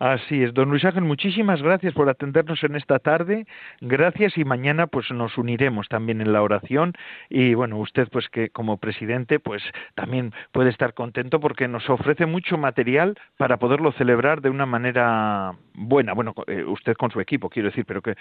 Así 0.01 0.43
es, 0.43 0.55
don 0.55 0.71
Luis 0.71 0.83
Ángel, 0.87 1.05
muchísimas 1.05 1.61
gracias 1.61 1.93
por 1.93 2.09
atendernos 2.09 2.65
en 2.65 2.75
esta 2.75 2.99
tarde. 3.01 3.45
Gracias 3.83 4.39
y 4.39 4.45
mañana 4.45 4.87
pues 4.87 5.11
nos 5.11 5.37
uniremos 5.37 5.89
también 5.89 6.23
en 6.23 6.33
la 6.33 6.43
oración 6.43 6.95
y 7.29 7.53
bueno, 7.53 7.77
usted 7.77 8.09
pues 8.11 8.31
que 8.31 8.49
como 8.49 8.79
presidente 8.79 9.41
pues 9.41 9.63
también 9.95 10.33
puede 10.53 10.71
estar 10.71 10.95
contento 10.95 11.39
porque 11.39 11.69
nos 11.69 11.91
ofrece 11.91 12.25
mucho 12.25 12.57
material 12.57 13.19
para 13.37 13.59
poderlo 13.59 13.93
celebrar 13.93 14.41
de 14.41 14.49
una 14.49 14.65
manera 14.65 15.53
buena. 15.75 16.15
Bueno, 16.15 16.33
eh, 16.47 16.65
usted 16.65 16.95
con 16.95 17.11
su 17.11 17.21
equipo 17.21 17.51
quiero 17.51 17.69
decir, 17.69 17.85
pero 17.85 18.01
que 18.01 18.15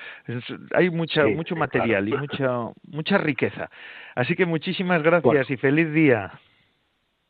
hay 0.76 0.90
mucha 0.90 1.28
mucho 1.28 1.56
material 1.56 2.10
y 2.10 2.12
mucha 2.12 2.72
mucha 2.92 3.18
riqueza. 3.18 3.70
Así 4.16 4.36
que 4.36 4.46
muchísimas 4.46 5.02
gracias 5.02 5.50
y 5.50 5.56
feliz 5.56 5.94
día 5.94 6.34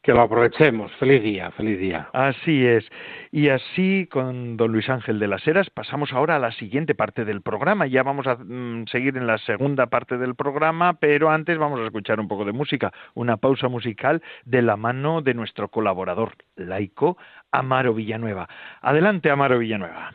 que 0.01 0.13
lo 0.13 0.21
aprovechemos. 0.21 0.91
Feliz 0.93 1.21
día, 1.21 1.51
feliz 1.51 1.79
día. 1.79 2.09
Así 2.13 2.65
es. 2.65 2.85
Y 3.31 3.49
así 3.49 4.07
con 4.11 4.57
don 4.57 4.71
Luis 4.71 4.89
Ángel 4.89 5.19
de 5.19 5.27
las 5.27 5.45
Heras 5.47 5.69
pasamos 5.69 6.13
ahora 6.13 6.37
a 6.37 6.39
la 6.39 6.51
siguiente 6.51 6.95
parte 6.95 7.25
del 7.25 7.41
programa. 7.41 7.85
Ya 7.85 8.03
vamos 8.03 8.25
a 8.27 8.35
mm, 8.35 8.87
seguir 8.87 9.17
en 9.17 9.27
la 9.27 9.37
segunda 9.39 9.87
parte 9.87 10.17
del 10.17 10.35
programa, 10.35 10.93
pero 10.93 11.29
antes 11.29 11.57
vamos 11.57 11.79
a 11.79 11.85
escuchar 11.85 12.19
un 12.19 12.27
poco 12.27 12.45
de 12.45 12.53
música, 12.53 12.93
una 13.13 13.37
pausa 13.37 13.67
musical 13.67 14.23
de 14.45 14.61
la 14.61 14.77
mano 14.77 15.21
de 15.21 15.33
nuestro 15.33 15.67
colaborador 15.69 16.33
laico, 16.55 17.17
Amaro 17.51 17.93
Villanueva. 17.93 18.47
Adelante, 18.81 19.29
Amaro 19.29 19.59
Villanueva. 19.59 20.13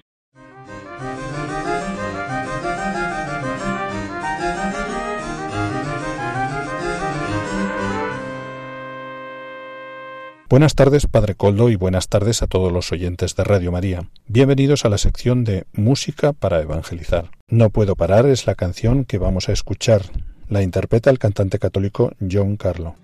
Buenas 10.54 10.76
tardes, 10.76 11.08
Padre 11.08 11.34
Coldo, 11.34 11.68
y 11.68 11.74
buenas 11.74 12.06
tardes 12.08 12.40
a 12.40 12.46
todos 12.46 12.70
los 12.70 12.92
oyentes 12.92 13.34
de 13.34 13.42
Radio 13.42 13.72
María. 13.72 14.08
Bienvenidos 14.28 14.84
a 14.84 14.88
la 14.88 14.98
sección 14.98 15.42
de 15.42 15.66
Música 15.72 16.32
para 16.32 16.60
Evangelizar. 16.60 17.32
No 17.48 17.70
puedo 17.70 17.96
parar 17.96 18.26
es 18.26 18.46
la 18.46 18.54
canción 18.54 19.04
que 19.04 19.18
vamos 19.18 19.48
a 19.48 19.52
escuchar. 19.52 20.02
La 20.48 20.62
interpreta 20.62 21.10
el 21.10 21.18
cantante 21.18 21.58
católico 21.58 22.12
John 22.30 22.56
Carlo. 22.56 22.94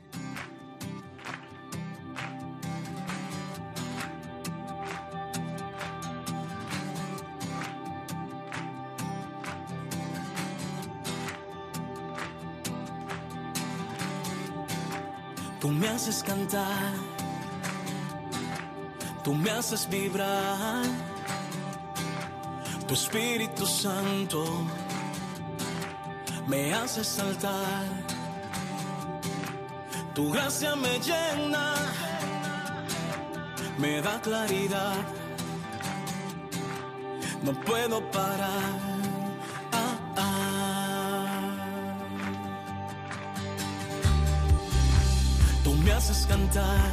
Tú 15.60 15.68
me 15.70 15.88
haces 15.88 16.22
cantar 16.22 17.09
tú 19.22 19.34
me 19.34 19.50
haces 19.50 19.88
vibrar. 19.88 20.84
Tu 22.86 22.94
Espíritu 22.94 23.66
Santo 23.66 24.44
me 26.46 26.74
hace 26.74 27.04
saltar. 27.04 27.84
Tu 30.14 30.30
gracia 30.32 30.74
me 30.74 30.98
llena, 30.98 31.74
me 33.78 34.02
da 34.02 34.20
claridad. 34.20 34.96
No 37.42 37.52
puedo 37.52 38.00
parar. 38.10 38.90
Tú 45.64 45.74
me 45.74 45.92
haces 45.92 46.26
cantar, 46.26 46.90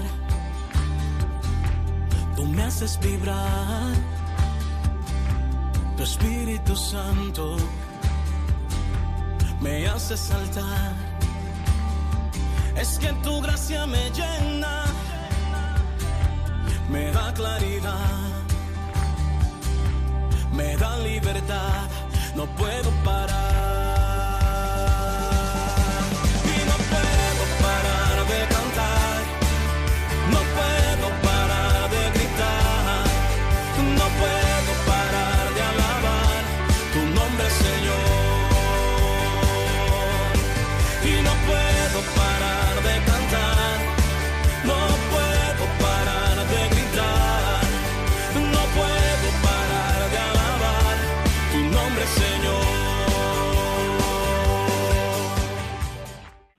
me 2.57 2.63
haces 2.63 2.99
vibrar. 2.99 3.93
Tu 5.95 6.03
Espíritu 6.03 6.75
Santo 6.75 7.57
me 9.61 9.87
hace 9.87 10.17
saltar. 10.17 10.93
Es 12.75 12.99
que 12.99 13.11
tu 13.23 13.41
gracia 13.41 13.85
me 13.85 14.09
llena, 14.11 14.85
me 16.89 17.11
da 17.11 17.33
claridad, 17.33 18.21
me 20.51 20.77
da 20.77 20.97
libertad, 20.99 21.89
no 22.35 22.45
puedo 22.55 22.89
parar. 23.03 23.96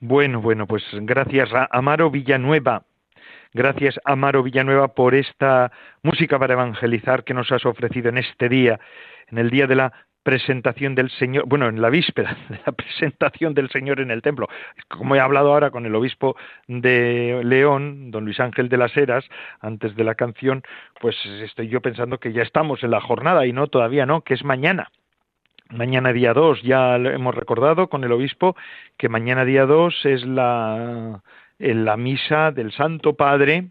Bueno, 0.09 0.41
bueno, 0.41 0.65
pues 0.65 0.83
gracias 0.91 1.53
a 1.53 1.67
Amaro 1.69 2.09
Villanueva. 2.09 2.81
Gracias, 3.53 3.99
Amaro 4.05 4.41
Villanueva, 4.41 4.95
por 4.95 5.13
esta 5.13 5.71
música 6.01 6.39
para 6.39 6.53
evangelizar 6.53 7.23
que 7.23 7.35
nos 7.35 7.51
has 7.51 7.63
ofrecido 7.63 8.09
en 8.09 8.17
este 8.17 8.49
día, 8.49 8.79
en 9.27 9.37
el 9.37 9.51
día 9.51 9.67
de 9.67 9.75
la 9.75 9.93
presentación 10.23 10.95
del 10.95 11.11
Señor, 11.11 11.45
bueno, 11.45 11.69
en 11.69 11.79
la 11.79 11.91
víspera 11.91 12.35
de 12.49 12.59
la 12.65 12.71
presentación 12.71 13.53
del 13.53 13.69
Señor 13.69 13.99
en 13.99 14.09
el 14.09 14.23
templo. 14.23 14.47
Como 14.87 15.15
he 15.15 15.19
hablado 15.19 15.53
ahora 15.53 15.69
con 15.69 15.85
el 15.85 15.93
obispo 15.93 16.35
de 16.67 17.41
León, 17.43 18.09
don 18.09 18.25
Luis 18.25 18.39
Ángel 18.39 18.67
de 18.67 18.77
las 18.77 18.97
Heras, 18.97 19.29
antes 19.59 19.95
de 19.95 20.03
la 20.03 20.15
canción, 20.15 20.63
pues 20.99 21.23
estoy 21.43 21.67
yo 21.67 21.81
pensando 21.81 22.17
que 22.17 22.33
ya 22.33 22.41
estamos 22.41 22.83
en 22.83 22.89
la 22.89 22.99
jornada 22.99 23.45
y 23.45 23.53
no, 23.53 23.67
todavía 23.67 24.07
no, 24.07 24.21
que 24.21 24.33
es 24.33 24.43
mañana. 24.43 24.89
Mañana 25.69 26.13
día 26.13 26.33
2, 26.33 26.63
ya 26.63 26.95
hemos 26.95 27.35
recordado 27.35 27.89
con 27.89 28.03
el 28.03 28.11
obispo 28.11 28.55
que 28.97 29.07
mañana 29.07 29.45
día 29.45 29.67
2 29.67 30.05
es 30.05 30.25
la, 30.25 31.21
en 31.59 31.85
la 31.85 31.95
misa 31.95 32.51
del 32.51 32.71
Santo 32.71 33.13
Padre 33.13 33.69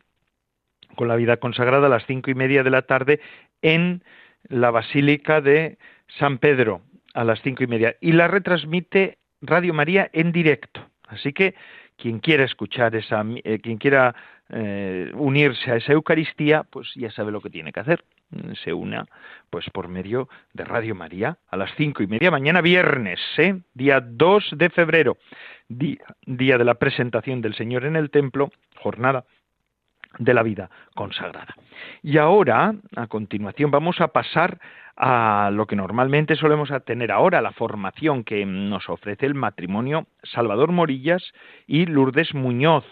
con 0.95 1.09
la 1.09 1.17
vida 1.17 1.39
consagrada 1.39 1.87
a 1.87 1.91
las 1.91 2.07
cinco 2.07 2.31
y 2.31 2.35
media 2.35 2.63
de 2.63 2.71
la 2.71 2.83
tarde 2.83 3.21
en 3.63 4.05
la 4.49 4.71
Basílica 4.71 5.41
de 5.41 5.79
San 6.19 6.39
Pedro 6.39 6.83
a 7.15 7.25
las 7.25 7.41
cinco 7.43 7.65
y 7.65 7.67
media 7.67 7.97
y 8.01 8.13
la 8.13 8.29
retransmite 8.29 9.19
Radio 9.41 9.75
María 9.75 10.09
en 10.13 10.31
directo. 10.31 10.81
Así 11.09 11.33
que 11.33 11.55
quien 11.97 12.21
quiera 12.21 12.45
escuchar 12.45 12.95
esa, 12.95 13.25
eh, 13.43 13.59
quien 13.61 13.79
quiera 13.79 14.15
eh, 14.51 15.11
unirse 15.15 15.73
a 15.73 15.77
esa 15.77 15.93
Eucaristía, 15.93 16.63
pues 16.63 16.93
ya 16.95 17.11
sabe 17.11 17.33
lo 17.33 17.41
que 17.41 17.51
tiene 17.51 17.73
que 17.73 17.81
hacer. 17.81 18.05
Se 18.63 18.73
una, 18.73 19.07
pues 19.51 19.69
por 19.71 19.89
medio 19.89 20.29
de 20.53 20.65
Radio 20.65 20.95
María 20.95 21.39
a 21.49 21.57
las 21.57 21.71
cinco 21.77 22.03
y 22.03 22.07
media 22.07 22.31
mañana 22.31 22.61
viernes, 22.61 23.21
¿eh? 23.39 23.61
día 23.73 24.01
2 24.01 24.51
de 24.57 24.71
febrero, 24.71 25.17
día, 25.69 26.05
día 26.27 26.59
de 26.59 26.65
la 26.65 26.75
presentación 26.75 27.41
del 27.41 27.55
Señor 27.55 27.85
en 27.85 27.97
el 27.97 28.11
templo, 28.11 28.51
jornada 28.77 29.25
de 30.19 30.35
la 30.35 30.43
vida 30.43 30.71
consagrada. 30.95 31.55
Y 32.03 32.19
ahora, 32.19 32.75
a 32.97 33.07
continuación, 33.07 33.71
vamos 33.71 34.01
a 34.01 34.09
pasar 34.09 34.59
a 34.97 35.51
lo 35.53 35.67
que 35.67 35.77
normalmente 35.77 36.35
solemos 36.35 36.71
tener 36.85 37.13
ahora, 37.13 37.41
la 37.41 37.53
formación 37.53 38.25
que 38.25 38.45
nos 38.45 38.89
ofrece 38.89 39.27
el 39.27 39.35
matrimonio 39.35 40.07
Salvador 40.23 40.73
Morillas 40.73 41.23
y 41.67 41.87
Lourdes 41.87 42.35
Muñoz. 42.35 42.85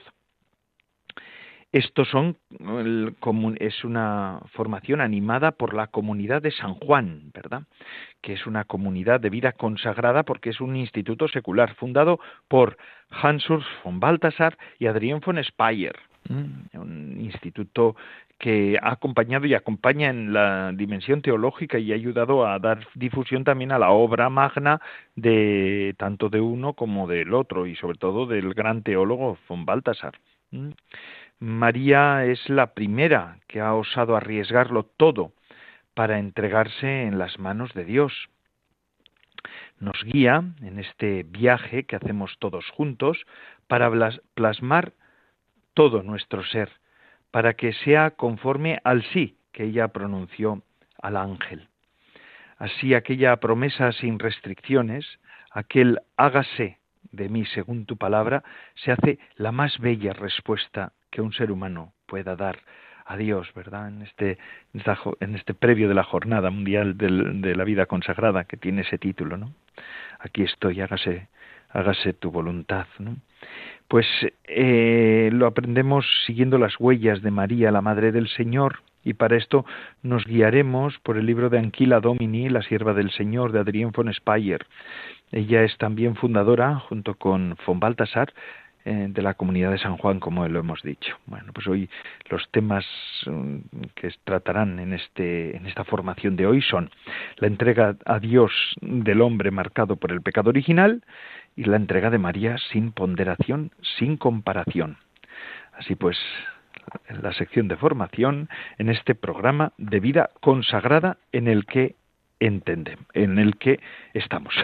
Estos 1.77 2.09
son 2.09 2.39
es 3.61 3.85
una 3.85 4.41
formación 4.55 5.03
animada 5.03 5.51
por 5.51 5.74
la 5.74 5.89
comunidad 5.89 6.41
de 6.41 6.51
San 6.51 6.72
Juan, 6.72 7.31
¿verdad? 7.35 7.64
Que 8.22 8.33
es 8.33 8.47
una 8.47 8.64
comunidad 8.64 9.20
de 9.20 9.29
vida 9.29 9.53
consagrada 9.53 10.22
porque 10.22 10.49
es 10.49 10.62
un 10.62 10.74
instituto 10.74 11.29
secular 11.29 11.74
fundado 11.74 12.18
por 12.49 12.79
Hans 13.11 13.51
Urs 13.51 13.66
von 13.85 14.01
Balthasar 14.01 14.57
y 14.79 14.87
Adrien 14.87 15.20
von 15.20 15.37
Speyer, 15.45 15.95
un 16.31 17.18
instituto 17.20 17.95
que 18.39 18.79
ha 18.81 18.93
acompañado 18.93 19.45
y 19.45 19.53
acompaña 19.53 20.09
en 20.09 20.33
la 20.33 20.72
dimensión 20.72 21.20
teológica 21.20 21.79
y 21.79 21.93
ha 21.93 21.95
ayudado 21.95 22.47
a 22.47 22.59
dar 22.59 22.89
difusión 22.95 23.45
también 23.45 23.70
a 23.70 23.79
la 23.79 23.91
obra 23.91 24.31
magna 24.31 24.81
de 25.14 25.95
tanto 25.99 26.31
de 26.31 26.41
uno 26.41 26.72
como 26.72 27.07
del 27.07 27.35
otro 27.35 27.66
y 27.66 27.77
sobre 27.77 27.99
todo 27.99 28.24
del 28.24 28.55
gran 28.55 28.83
teólogo 28.83 29.37
von 29.47 29.66
Balthasar. 29.66 30.14
María 31.39 32.24
es 32.24 32.49
la 32.49 32.72
primera 32.72 33.41
que 33.47 33.61
ha 33.61 33.74
osado 33.74 34.16
arriesgarlo 34.16 34.84
todo 34.84 35.32
para 35.93 36.18
entregarse 36.18 37.03
en 37.03 37.18
las 37.18 37.39
manos 37.39 37.74
de 37.74 37.84
Dios. 37.84 38.30
Nos 39.78 40.03
guía 40.03 40.43
en 40.62 40.78
este 40.78 41.24
viaje 41.24 41.84
que 41.84 41.97
hacemos 41.97 42.39
todos 42.39 42.70
juntos 42.70 43.26
para 43.66 43.91
plasmar 44.34 44.95
todo 45.74 46.03
nuestro 46.03 46.43
ser, 46.43 46.70
para 47.30 47.53
que 47.53 47.74
sea 47.74 48.12
conforme 48.12 48.80
al 48.82 49.05
sí 49.12 49.37
que 49.53 49.64
ella 49.64 49.89
pronunció 49.89 50.62
al 51.03 51.18
ángel. 51.18 51.68
Así 52.57 52.95
aquella 52.95 53.37
promesa 53.37 53.93
sin 53.93 54.18
restricciones, 54.18 55.20
aquel 55.51 56.01
hágase 56.16 56.78
de 57.12 57.28
mí 57.28 57.45
según 57.45 57.84
tu 57.84 57.99
palabra, 57.99 58.43
se 58.74 58.93
hace 58.93 59.18
la 59.37 59.53
más 59.53 59.78
bella 59.78 60.14
respuesta 60.14 60.93
que 61.17 61.23
un 61.23 61.33
ser 61.33 61.51
humano 61.51 61.95
pueda 62.05 62.37
dar 62.37 62.59
a 63.07 63.17
Dios, 63.17 63.51
¿verdad? 63.55 63.89
En 63.89 64.03
este, 64.03 64.37
en 65.21 65.35
este 65.35 65.55
previo 65.55 65.89
de 65.89 65.95
la 65.95 66.05
Jornada 66.05 66.51
Mundial 66.51 66.99
de 66.99 67.57
la 67.57 67.64
Vida 67.64 67.87
Consagrada, 67.87 68.45
que 68.45 68.59
tiene 68.59 68.83
ese 68.83 68.99
título, 68.99 69.39
¿no? 69.39 69.51
Aquí 70.19 70.43
estoy, 70.43 70.83
hágase, 70.83 71.29
hágase 71.71 72.12
tu 72.12 72.31
voluntad, 72.31 72.87
¿no? 72.99 73.17
Pues 73.89 74.07
eh, 74.45 75.31
lo 75.33 75.47
aprendemos 75.47 76.05
siguiendo 76.27 76.59
las 76.59 76.79
huellas 76.79 77.23
de 77.23 77.31
María, 77.31 77.71
la 77.71 77.81
Madre 77.81 78.12
del 78.12 78.29
Señor, 78.29 78.81
y 79.03 79.14
para 79.14 79.39
esto 79.39 79.64
nos 80.03 80.27
guiaremos 80.27 80.99
por 80.99 81.17
el 81.17 81.25
libro 81.25 81.49
de 81.49 81.61
Anquila 81.61 82.01
Domini, 82.01 82.51
la 82.51 82.61
sierva 82.61 82.93
del 82.93 83.11
Señor, 83.12 83.53
de 83.53 83.61
Adrien 83.61 83.91
von 83.91 84.12
Speyer. 84.12 84.67
Ella 85.33 85.62
es 85.62 85.79
también 85.79 86.14
fundadora, 86.14 86.75
junto 86.81 87.14
con 87.14 87.57
von 87.67 87.81
Balthasar, 87.81 88.29
eh, 88.29 88.66
de 88.87 89.22
la 89.22 89.34
comunidad 89.34 89.72
de 89.72 89.78
San 89.78 89.97
Juan, 89.97 90.20
como 90.20 90.47
lo 90.47 90.61
hemos 90.61 90.80
dicho. 90.82 91.16
Bueno, 91.26 91.53
pues 91.53 91.66
hoy 91.66 91.91
los 92.30 92.49
temas 92.53 92.87
mm, 93.26 93.59
que 93.97 94.14
tratarán 94.22 94.78
en, 94.78 94.93
este, 94.93 95.57
en 95.57 95.66
esta 95.66 95.82
formación 95.82 96.37
de 96.37 96.47
hoy 96.47 96.62
son 96.62 96.91
la 97.39 97.49
entrega 97.49 97.97
a 98.05 98.20
Dios 98.20 98.53
del 98.80 99.22
hombre 99.22 99.51
marcado 99.51 99.97
por 99.97 100.12
el 100.12 100.22
pecado 100.22 100.51
original 100.51 101.03
y 101.57 101.64
la 101.64 101.76
entrega 101.76 102.11
de 102.11 102.18
María 102.18 102.59
sin 102.70 102.93
ponderación, 102.93 103.72
sin 103.99 104.16
comparación. 104.16 104.99
Así 105.72 105.97
pues, 105.97 106.16
la 107.09 107.32
sección 107.32 107.66
de 107.66 107.76
formación, 107.76 108.49
en 108.78 108.89
este 108.89 109.16
programa 109.16 109.72
de 109.78 109.99
vida 109.99 110.30
consagrada 110.41 111.18
en 111.32 111.49
el 111.49 111.66
que 111.66 111.97
entendemos, 112.39 113.07
en 113.14 113.39
el 113.39 113.57
que 113.57 113.80
estamos. 114.14 114.55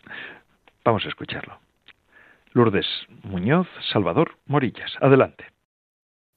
Vamos 0.84 1.04
a 1.04 1.08
escucharlo. 1.08 1.58
Lourdes 2.54 2.86
Muñoz, 3.22 3.66
Salvador 3.92 4.38
Morillas. 4.46 4.92
Adelante. 5.00 5.44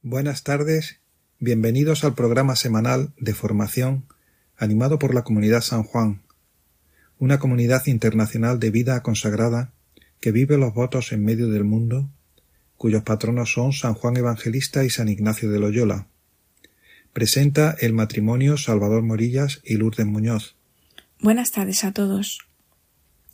Buenas 0.02 0.44
tardes, 0.44 1.02
bienvenidos 1.40 2.04
al 2.04 2.16
programa 2.16 2.56
semanal 2.56 3.14
de 3.18 3.34
formación 3.34 4.06
animado 4.58 4.98
por 4.98 5.14
la 5.14 5.24
Comunidad 5.24 5.62
San 5.62 5.84
Juan, 5.84 6.22
una 7.20 7.40
comunidad 7.40 7.86
internacional 7.88 8.60
de 8.60 8.72
vida 8.72 9.02
consagrada 9.04 9.74
que 10.22 10.32
vive 10.32 10.58
los 10.58 10.74
votos 10.74 11.12
en 11.12 11.26
medio 11.26 11.50
del 11.50 11.66
mundo, 11.66 12.10
cuyos 12.78 13.04
patronos 13.04 13.52
son 13.52 13.74
San 13.74 13.94
Juan 13.94 14.16
Evangelista 14.16 14.84
y 14.86 14.90
San 14.90 15.10
Ignacio 15.10 15.52
de 15.52 15.60
Loyola. 15.60 16.08
Presenta 17.12 17.76
el 17.80 17.94
matrimonio 17.94 18.58
Salvador 18.58 19.02
Morillas 19.04 19.62
y 19.66 19.76
Lourdes 19.76 20.06
Muñoz, 20.06 20.56
Buenas 21.20 21.52
tardes 21.52 21.84
a 21.84 21.92
todos. 21.94 22.40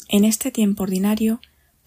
En 0.07 0.23
este 0.23 0.51
tiempo 0.51 0.84
ordinario 0.84 1.41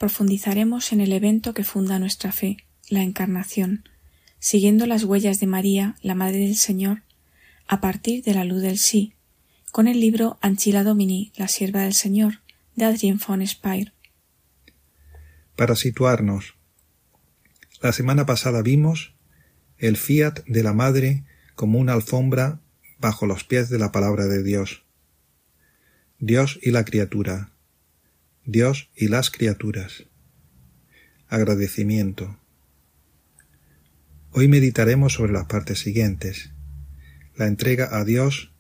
profundizaremos 0.05 0.93
en 0.93 1.01
el 1.01 1.15
evento 1.15 1.55
que 1.55 1.65
funda 1.65 1.99
nuestra 1.99 2.31
fe, 2.31 2.59
la 2.91 3.03
Encarnación, 3.03 3.89
siguiendo 4.39 4.87
las 4.87 5.05
huellas 5.05 5.41
de 5.41 5.47
María, 5.47 5.97
la 6.03 6.15
Madre 6.15 6.41
del 6.41 6.57
Señor, 6.57 7.05
a 7.67 7.81
partir 7.81 8.23
de 8.23 8.35
la 8.35 8.45
luz 8.45 8.61
del 8.61 8.77
sí, 8.77 9.15
con 9.73 9.89
el 9.89 10.01
libro 10.01 10.37
Anchila 10.43 10.85
Domini, 10.85 11.33
la 11.37 11.49
sierva 11.49 11.85
del 11.85 11.95
Señor, 11.95 12.43
de 12.77 12.85
Adrien 12.85 13.19
von 13.19 13.47
Speyer. 13.47 13.95
Para 15.57 15.75
situarnos, 15.75 16.55
la 17.81 17.93
semana 17.93 18.27
pasada 18.27 18.61
vimos 18.61 19.15
el 19.79 19.97
fiat 19.97 20.41
de 20.47 20.63
la 20.63 20.75
Madre 20.75 21.25
como 21.55 21.79
una 21.79 21.95
alfombra 21.95 22.61
bajo 22.99 23.25
los 23.25 23.45
pies 23.45 23.71
de 23.71 23.79
la 23.79 23.91
palabra 23.91 24.27
de 24.27 24.43
Dios. 24.43 24.85
Dios 26.19 26.59
y 26.61 26.73
la 26.73 26.85
criatura. 26.85 27.54
Dios 28.47 28.91
y 28.95 29.09
las 29.09 29.31
criaturas. 29.31 30.05
Agradecimiento. 31.29 32.39
Hoy 34.33 34.49
meditaremos 34.49 35.15
sobre 35.15 35.33
las 35.33 35.47
partes 35.47 35.79
siguientes. 35.79 36.53
La 37.37 37.47
entrega 37.47 37.97
a 37.97 38.05
Dios 38.05 38.53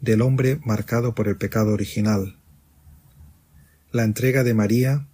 del 0.00 0.22
hombre 0.22 0.60
marcado 0.64 1.16
por 1.16 1.26
el 1.26 1.36
pecado 1.36 1.72
original. 1.72 2.38
La 3.90 4.04
entrega 4.04 4.44
de 4.44 4.54
María 4.54 5.08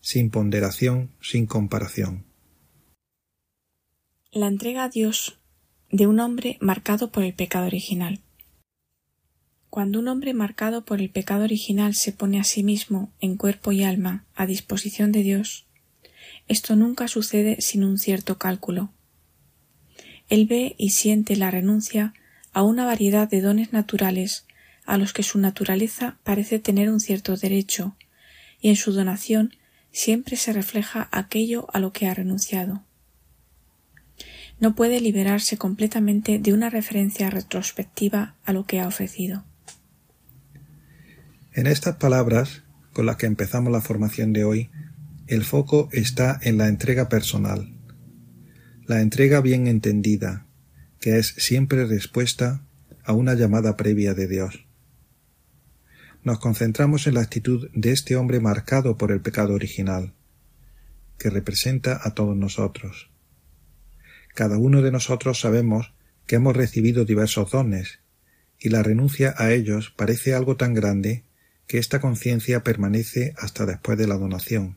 sin 0.00 0.28
ponderación, 0.28 1.14
sin 1.22 1.46
comparación. 1.46 2.26
La 4.30 4.48
entrega 4.48 4.84
a 4.84 4.88
Dios 4.90 5.40
de 5.90 6.06
un 6.06 6.20
hombre 6.20 6.58
marcado 6.60 7.10
por 7.10 7.24
el 7.24 7.32
pecado 7.32 7.66
original. 7.66 8.23
Cuando 9.74 9.98
un 9.98 10.06
hombre 10.06 10.34
marcado 10.34 10.84
por 10.84 11.00
el 11.00 11.10
pecado 11.10 11.42
original 11.42 11.96
se 11.96 12.12
pone 12.12 12.38
a 12.38 12.44
sí 12.44 12.62
mismo 12.62 13.12
en 13.20 13.36
cuerpo 13.36 13.72
y 13.72 13.82
alma 13.82 14.24
a 14.36 14.46
disposición 14.46 15.10
de 15.10 15.24
Dios, 15.24 15.66
esto 16.46 16.76
nunca 16.76 17.08
sucede 17.08 17.60
sin 17.60 17.82
un 17.82 17.98
cierto 17.98 18.38
cálculo. 18.38 18.92
Él 20.28 20.46
ve 20.46 20.76
y 20.78 20.90
siente 20.90 21.34
la 21.34 21.50
renuncia 21.50 22.14
a 22.52 22.62
una 22.62 22.84
variedad 22.84 23.28
de 23.28 23.40
dones 23.40 23.72
naturales 23.72 24.46
a 24.86 24.96
los 24.96 25.12
que 25.12 25.24
su 25.24 25.40
naturaleza 25.40 26.18
parece 26.22 26.60
tener 26.60 26.88
un 26.88 27.00
cierto 27.00 27.36
derecho, 27.36 27.96
y 28.60 28.68
en 28.68 28.76
su 28.76 28.92
donación 28.92 29.56
siempre 29.90 30.36
se 30.36 30.52
refleja 30.52 31.08
aquello 31.10 31.66
a 31.72 31.80
lo 31.80 31.92
que 31.92 32.06
ha 32.06 32.14
renunciado 32.14 32.84
no 34.60 34.76
puede 34.76 35.00
liberarse 35.00 35.58
completamente 35.58 36.38
de 36.38 36.52
una 36.52 36.70
referencia 36.70 37.28
retrospectiva 37.28 38.36
a 38.44 38.52
lo 38.52 38.66
que 38.66 38.80
ha 38.80 38.86
ofrecido. 38.86 39.44
En 41.56 41.68
estas 41.68 41.98
palabras, 41.98 42.64
con 42.92 43.06
las 43.06 43.16
que 43.16 43.26
empezamos 43.26 43.72
la 43.72 43.80
formación 43.80 44.32
de 44.32 44.42
hoy, 44.42 44.70
el 45.28 45.44
foco 45.44 45.88
está 45.92 46.36
en 46.42 46.58
la 46.58 46.66
entrega 46.66 47.08
personal, 47.08 47.72
la 48.86 49.00
entrega 49.00 49.40
bien 49.40 49.68
entendida, 49.68 50.48
que 50.98 51.16
es 51.18 51.28
siempre 51.28 51.86
respuesta 51.86 52.66
a 53.04 53.12
una 53.12 53.34
llamada 53.34 53.76
previa 53.76 54.14
de 54.14 54.26
Dios. 54.26 54.66
Nos 56.24 56.40
concentramos 56.40 57.06
en 57.06 57.14
la 57.14 57.20
actitud 57.20 57.70
de 57.72 57.92
este 57.92 58.16
hombre 58.16 58.40
marcado 58.40 58.98
por 58.98 59.12
el 59.12 59.20
pecado 59.20 59.54
original, 59.54 60.12
que 61.18 61.30
representa 61.30 62.00
a 62.02 62.14
todos 62.14 62.36
nosotros. 62.36 63.12
Cada 64.34 64.58
uno 64.58 64.82
de 64.82 64.90
nosotros 64.90 65.38
sabemos 65.38 65.94
que 66.26 66.34
hemos 66.34 66.56
recibido 66.56 67.04
diversos 67.04 67.52
dones, 67.52 68.00
y 68.58 68.70
la 68.70 68.82
renuncia 68.82 69.36
a 69.38 69.52
ellos 69.52 69.94
parece 69.96 70.34
algo 70.34 70.56
tan 70.56 70.74
grande 70.74 71.22
que 71.66 71.78
esta 71.78 72.00
conciencia 72.00 72.62
permanece 72.62 73.34
hasta 73.38 73.66
después 73.66 73.98
de 73.98 74.06
la 74.06 74.16
donación. 74.16 74.76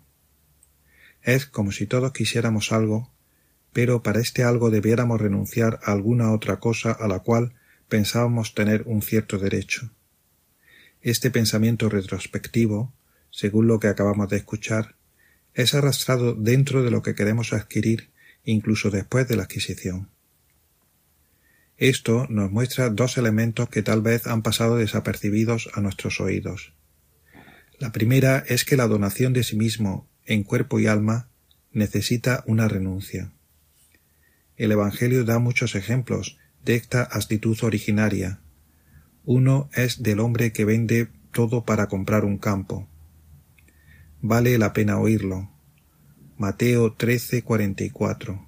Es 1.21 1.45
como 1.45 1.71
si 1.71 1.87
todos 1.87 2.13
quisiéramos 2.13 2.71
algo, 2.71 3.11
pero 3.73 4.01
para 4.01 4.21
este 4.21 4.43
algo 4.43 4.69
debiéramos 4.69 5.19
renunciar 5.19 5.79
a 5.83 5.91
alguna 5.91 6.31
otra 6.31 6.59
cosa 6.59 6.91
a 6.91 7.07
la 7.07 7.19
cual 7.19 7.53
pensábamos 7.89 8.53
tener 8.53 8.83
un 8.85 9.01
cierto 9.01 9.37
derecho. 9.37 9.91
Este 11.01 11.31
pensamiento 11.31 11.89
retrospectivo, 11.89 12.93
según 13.29 13.67
lo 13.67 13.79
que 13.79 13.87
acabamos 13.87 14.29
de 14.29 14.37
escuchar, 14.37 14.95
es 15.53 15.73
arrastrado 15.73 16.33
dentro 16.33 16.83
de 16.83 16.91
lo 16.91 17.01
que 17.01 17.15
queremos 17.15 17.53
adquirir 17.53 18.09
incluso 18.43 18.89
después 18.89 19.27
de 19.27 19.35
la 19.35 19.43
adquisición. 19.43 20.09
Esto 21.77 22.25
nos 22.29 22.49
muestra 22.49 22.89
dos 22.89 23.17
elementos 23.17 23.69
que 23.69 23.83
tal 23.83 24.01
vez 24.01 24.25
han 24.25 24.41
pasado 24.41 24.77
desapercibidos 24.77 25.69
a 25.73 25.81
nuestros 25.81 26.19
oídos. 26.19 26.73
La 27.79 27.91
primera 27.91 28.43
es 28.47 28.65
que 28.65 28.75
la 28.75 28.87
donación 28.87 29.33
de 29.33 29.43
sí 29.43 29.55
mismo 29.55 30.07
en 30.25 30.43
cuerpo 30.43 30.79
y 30.79 30.87
alma 30.87 31.29
necesita 31.71 32.43
una 32.47 32.67
renuncia. 32.67 33.31
El 34.55 34.71
Evangelio 34.71 35.23
da 35.25 35.37
muchos 35.37 35.75
ejemplos 35.75 36.37
de 36.65 36.75
esta 36.75 37.03
actitud 37.03 37.55
originaria. 37.61 38.39
Uno 39.25 39.69
es 39.73 40.01
del 40.01 40.19
hombre 40.19 40.51
que 40.51 40.65
vende 40.65 41.09
todo 41.31 41.65
para 41.65 41.87
comprar 41.87 42.25
un 42.25 42.39
campo. 42.39 42.87
Vale 44.21 44.57
la 44.57 44.73
pena 44.73 44.97
oírlo. 44.97 45.51
Mateo 46.37 46.95
13:44. 46.95 48.47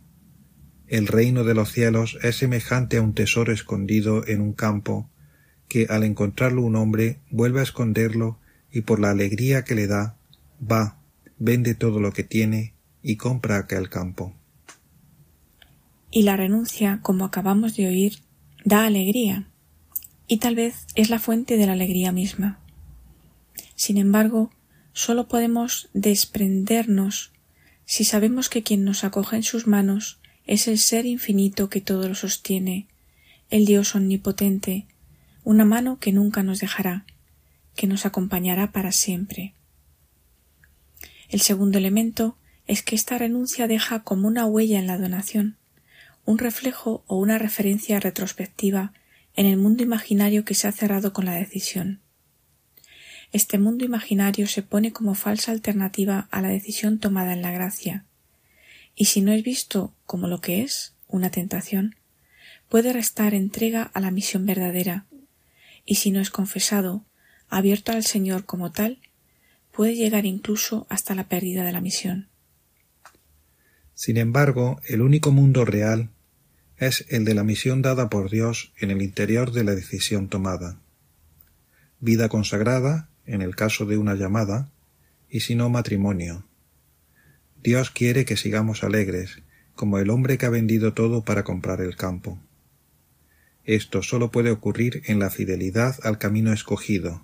El 0.87 1.05
reino 1.05 1.43
de 1.43 1.53
los 1.53 1.71
cielos 1.71 2.17
es 2.23 2.37
semejante 2.37 2.97
a 2.97 3.03
un 3.03 3.13
tesoro 3.13 3.53
escondido 3.53 4.25
en 4.27 4.41
un 4.41 4.53
campo, 4.53 5.07
que 5.67 5.85
al 5.87 6.03
encontrarlo 6.03 6.63
un 6.63 6.75
hombre 6.75 7.19
vuelve 7.29 7.59
a 7.59 7.63
esconderlo 7.63 8.39
y 8.71 8.81
por 8.81 8.99
la 8.99 9.11
alegría 9.11 9.63
que 9.63 9.75
le 9.75 9.87
da, 9.87 10.15
va, 10.59 10.99
vende 11.37 11.75
todo 11.75 11.99
lo 11.99 12.11
que 12.11 12.23
tiene 12.23 12.73
y 13.01 13.15
compra 13.15 13.57
aquel 13.57 13.89
campo. 13.89 14.33
Y 16.11 16.23
la 16.23 16.35
renuncia, 16.37 16.99
como 17.01 17.25
acabamos 17.25 17.75
de 17.75 17.87
oír, 17.87 18.19
da 18.65 18.85
alegría, 18.85 19.47
y 20.27 20.37
tal 20.37 20.55
vez 20.55 20.85
es 20.95 21.09
la 21.09 21.19
fuente 21.19 21.57
de 21.57 21.65
la 21.65 21.73
alegría 21.73 22.11
misma. 22.11 22.59
Sin 23.75 23.97
embargo, 23.97 24.51
sólo 24.93 25.27
podemos 25.27 25.89
desprendernos 25.93 27.31
si 27.85 28.03
sabemos 28.03 28.49
que 28.49 28.61
quien 28.61 28.83
nos 28.83 29.03
acoge 29.03 29.37
en 29.37 29.43
sus 29.43 29.65
manos 29.65 30.19
es 30.45 30.67
el 30.67 30.77
Ser 30.77 31.05
infinito 31.05 31.69
que 31.69 31.81
todo 31.81 32.07
lo 32.07 32.15
sostiene, 32.15 32.87
el 33.49 33.65
Dios 33.65 33.95
omnipotente, 33.95 34.85
una 35.43 35.65
mano 35.65 35.97
que 35.99 36.11
nunca 36.11 36.43
nos 36.43 36.59
dejará, 36.59 37.05
que 37.79 37.87
nos 37.87 38.05
acompañará 38.05 38.73
para 38.73 38.91
siempre. 38.91 39.53
El 41.29 41.39
segundo 41.39 41.77
elemento 41.77 42.37
es 42.67 42.83
que 42.83 42.93
esta 42.93 43.17
renuncia 43.17 43.67
deja 43.67 44.03
como 44.03 44.27
una 44.27 44.45
huella 44.45 44.79
en 44.79 44.85
la 44.85 44.97
donación, 44.97 45.55
un 46.25 46.39
reflejo 46.39 47.05
o 47.07 47.15
una 47.15 47.37
referencia 47.37 48.01
retrospectiva 48.01 48.91
en 49.33 49.45
el 49.45 49.55
mundo 49.55 49.81
imaginario 49.81 50.43
que 50.43 50.55
se 50.55 50.67
ha 50.67 50.73
cerrado 50.73 51.13
con 51.13 51.23
la 51.23 51.35
decisión. 51.35 52.01
Este 53.31 53.57
mundo 53.57 53.85
imaginario 53.85 54.45
se 54.47 54.61
pone 54.61 54.91
como 54.91 55.15
falsa 55.15 55.53
alternativa 55.53 56.27
a 56.31 56.41
la 56.41 56.49
decisión 56.49 56.99
tomada 56.99 57.31
en 57.31 57.41
la 57.41 57.51
gracia, 57.51 58.03
y 58.93 59.05
si 59.05 59.21
no 59.21 59.31
es 59.31 59.41
visto 59.41 59.93
como 60.05 60.27
lo 60.27 60.41
que 60.41 60.63
es, 60.63 60.95
una 61.07 61.31
tentación, 61.31 61.95
puede 62.67 62.91
restar 62.91 63.33
entrega 63.33 63.83
a 63.83 64.01
la 64.01 64.11
misión 64.11 64.45
verdadera, 64.45 65.05
y 65.85 65.95
si 65.95 66.11
no 66.11 66.19
es 66.19 66.29
confesado, 66.29 67.05
abierto 67.49 67.91
al 67.91 68.03
Señor 68.03 68.45
como 68.45 68.71
tal, 68.71 68.99
puede 69.71 69.95
llegar 69.95 70.25
incluso 70.25 70.85
hasta 70.89 71.15
la 71.15 71.27
pérdida 71.27 71.63
de 71.63 71.71
la 71.71 71.81
misión. 71.81 72.27
Sin 73.93 74.17
embargo, 74.17 74.79
el 74.87 75.01
único 75.01 75.31
mundo 75.31 75.65
real 75.65 76.09
es 76.77 77.05
el 77.09 77.25
de 77.25 77.33
la 77.33 77.43
misión 77.43 77.81
dada 77.81 78.09
por 78.09 78.29
Dios 78.29 78.71
en 78.77 78.91
el 78.91 79.01
interior 79.01 79.51
de 79.51 79.63
la 79.65 79.75
decisión 79.75 80.29
tomada. 80.29 80.79
Vida 81.99 82.29
consagrada 82.29 83.09
en 83.25 83.41
el 83.41 83.55
caso 83.55 83.85
de 83.85 83.97
una 83.97 84.15
llamada, 84.15 84.71
y 85.29 85.41
si 85.41 85.53
no 85.53 85.69
matrimonio. 85.69 86.45
Dios 87.61 87.91
quiere 87.91 88.25
que 88.25 88.37
sigamos 88.37 88.83
alegres, 88.83 89.43
como 89.75 89.99
el 89.99 90.09
hombre 90.09 90.37
que 90.37 90.47
ha 90.47 90.49
vendido 90.49 90.93
todo 90.93 91.23
para 91.23 91.43
comprar 91.43 91.81
el 91.81 91.95
campo. 91.95 92.39
Esto 93.65 94.01
sólo 94.01 94.31
puede 94.31 94.49
ocurrir 94.49 95.03
en 95.05 95.19
la 95.19 95.29
fidelidad 95.29 95.95
al 96.03 96.17
camino 96.17 96.51
escogido, 96.51 97.23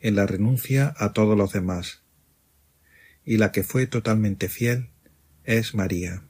en 0.00 0.16
la 0.16 0.26
renuncia 0.26 0.94
a 0.96 1.12
todos 1.12 1.36
los 1.36 1.52
demás. 1.52 2.02
Y 3.24 3.38
la 3.38 3.52
que 3.52 3.62
fue 3.62 3.86
totalmente 3.86 4.48
fiel 4.48 4.90
es 5.44 5.74
María. 5.74 6.22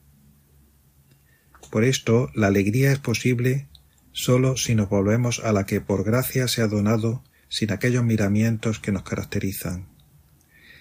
Por 1.71 1.85
esto 1.85 2.31
la 2.35 2.47
alegría 2.47 2.93
es 2.93 2.99
posible 2.99 3.69
sólo 4.13 4.57
si 4.57 4.75
nos 4.75 4.89
volvemos 4.89 5.41
a 5.41 5.53
la 5.53 5.67
que 5.67 5.81
por 5.81 6.05
gracia 6.05 6.49
se 6.49 6.63
ha 6.63 6.69
donado 6.69 7.23
sin 7.49 7.71
aquellos 7.73 8.05
miramientos 8.05 8.79
que 8.79 8.93
nos 8.93 9.03
caracterizan. 9.03 9.89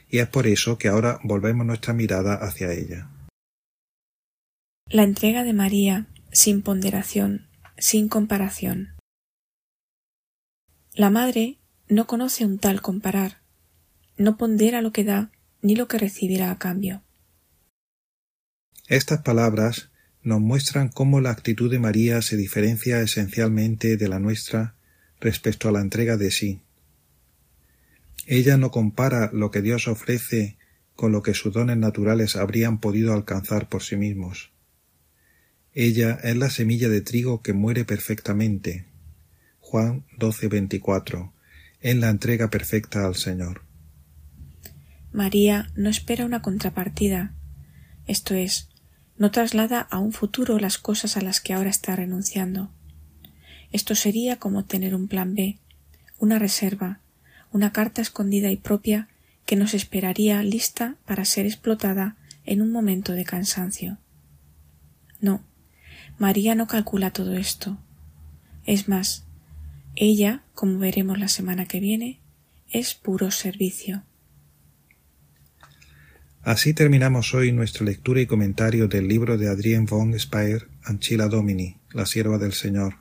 Y 0.09 0.19
es 0.19 0.27
por 0.27 0.47
eso 0.47 0.77
que 0.77 0.87
ahora 0.87 1.19
volvemos 1.23 1.65
nuestra 1.65 1.93
mirada 1.93 2.35
hacia 2.35 2.71
ella. 2.71 3.09
La 4.87 5.03
entrega 5.03 5.43
de 5.43 5.53
María, 5.53 6.07
sin 6.31 6.61
ponderación, 6.61 7.47
sin 7.77 8.07
comparación. 8.07 8.95
La 10.93 11.09
Madre 11.09 11.57
no 11.87 12.07
conoce 12.07 12.45
un 12.45 12.57
tal 12.57 12.81
comparar, 12.81 13.41
no 14.17 14.37
pondera 14.37 14.81
lo 14.81 14.91
que 14.91 15.03
da 15.03 15.31
ni 15.61 15.75
lo 15.75 15.87
que 15.87 15.97
recibirá 15.97 16.51
a 16.51 16.57
cambio. 16.57 17.03
Estas 18.87 19.21
palabras 19.21 19.89
nos 20.21 20.39
muestran 20.41 20.89
cómo 20.89 21.21
la 21.21 21.31
actitud 21.31 21.69
de 21.69 21.79
María 21.79 22.21
se 22.21 22.37
diferencia 22.37 23.01
esencialmente 23.01 23.97
de 23.97 24.07
la 24.07 24.19
nuestra 24.19 24.75
respecto 25.19 25.69
a 25.69 25.71
la 25.71 25.81
entrega 25.81 26.17
de 26.17 26.31
sí. 26.31 26.61
Ella 28.27 28.57
no 28.57 28.71
compara 28.71 29.29
lo 29.33 29.51
que 29.51 29.61
Dios 29.61 29.87
ofrece 29.87 30.57
con 30.95 31.11
lo 31.11 31.21
que 31.21 31.33
sus 31.33 31.53
dones 31.53 31.77
naturales 31.77 32.35
habrían 32.35 32.79
podido 32.79 33.13
alcanzar 33.13 33.69
por 33.69 33.83
sí 33.83 33.97
mismos. 33.97 34.51
Ella 35.73 36.17
es 36.23 36.35
la 36.37 36.49
semilla 36.49 36.89
de 36.89 37.01
trigo 37.01 37.41
que 37.41 37.53
muere 37.53 37.85
perfectamente. 37.85 38.85
Juan 39.59 40.05
12:24, 40.17 41.33
en 41.85 42.01
la 42.01 42.09
entrega 42.09 42.49
perfecta 42.49 43.05
al 43.05 43.13
Señor. 43.13 43.61
María 45.11 45.69
no 45.75 45.91
espera 45.91 46.25
una 46.25 46.41
contrapartida, 46.41 47.35
esto 48.07 48.33
es, 48.33 48.69
no 49.19 49.29
traslada 49.29 49.81
a 49.81 49.99
un 49.99 50.11
futuro 50.11 50.57
las 50.57 50.79
cosas 50.79 51.15
a 51.15 51.21
las 51.21 51.41
que 51.41 51.53
ahora 51.53 51.69
está 51.69 51.95
renunciando. 51.95 52.71
Esto 53.71 53.93
sería 53.93 54.37
como 54.37 54.65
tener 54.65 54.95
un 54.95 55.07
plan 55.07 55.35
B, 55.35 55.59
una 56.17 56.39
reserva, 56.39 57.01
una 57.51 57.71
carta 57.71 58.01
escondida 58.01 58.49
y 58.49 58.57
propia 58.57 59.07
que 59.45 59.55
nos 59.55 59.75
esperaría 59.75 60.41
lista 60.41 60.95
para 61.05 61.23
ser 61.23 61.45
explotada 61.45 62.15
en 62.45 62.63
un 62.63 62.71
momento 62.71 63.13
de 63.13 63.25
cansancio. 63.25 63.99
No, 65.21 65.43
María 66.17 66.55
no 66.55 66.65
calcula 66.65 67.11
todo 67.11 67.35
esto. 67.35 67.77
Es 68.65 68.89
más, 68.89 69.24
ella, 69.95 70.43
como 70.53 70.79
veremos 70.79 71.19
la 71.19 71.27
semana 71.27 71.65
que 71.65 71.79
viene, 71.79 72.19
es 72.71 72.93
puro 72.93 73.31
servicio. 73.31 74.03
Así 76.43 76.73
terminamos 76.73 77.33
hoy 77.33 77.51
nuestra 77.51 77.85
lectura 77.85 78.21
y 78.21 78.27
comentario 78.27 78.87
del 78.87 79.07
libro 79.07 79.37
de 79.37 79.49
Adrien 79.49 79.85
von 79.85 80.17
Speyer, 80.19 80.67
Anchila 80.83 81.27
Domini, 81.27 81.77
la 81.91 82.05
sierva 82.05 82.37
del 82.37 82.53
Señor. 82.53 82.97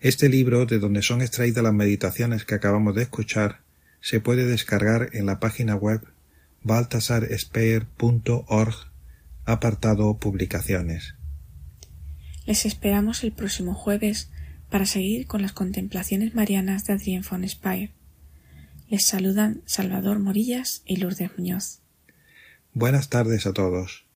Este 0.00 0.28
libro, 0.28 0.66
de 0.66 0.78
donde 0.78 1.02
son 1.02 1.22
extraídas 1.22 1.62
las 1.62 1.74
meditaciones 1.74 2.44
que 2.44 2.56
acabamos 2.56 2.96
de 2.96 3.02
escuchar, 3.02 3.60
se 4.00 4.18
puede 4.18 4.46
descargar 4.46 5.10
en 5.12 5.26
la 5.26 5.38
página 5.38 5.76
web 5.76 6.00
baltasarspeyer.org, 6.62 8.74
apartado 9.44 10.18
Publicaciones. 10.18 11.14
Les 12.46 12.66
esperamos 12.66 13.22
el 13.22 13.30
próximo 13.32 13.74
jueves 13.74 14.30
para 14.70 14.86
seguir 14.86 15.26
con 15.26 15.42
las 15.42 15.52
contemplaciones 15.52 16.34
marianas 16.34 16.86
de 16.86 16.94
Adrien 16.94 17.22
von 17.28 17.46
Speyer. 17.48 17.90
Les 18.88 19.06
saludan 19.06 19.62
Salvador 19.66 20.18
Morillas 20.18 20.82
y 20.86 20.96
Lourdes 20.96 21.30
Muñoz. 21.36 21.82
Buenas 22.72 23.08
tardes 23.08 23.46
a 23.46 23.52
todos. 23.52 24.06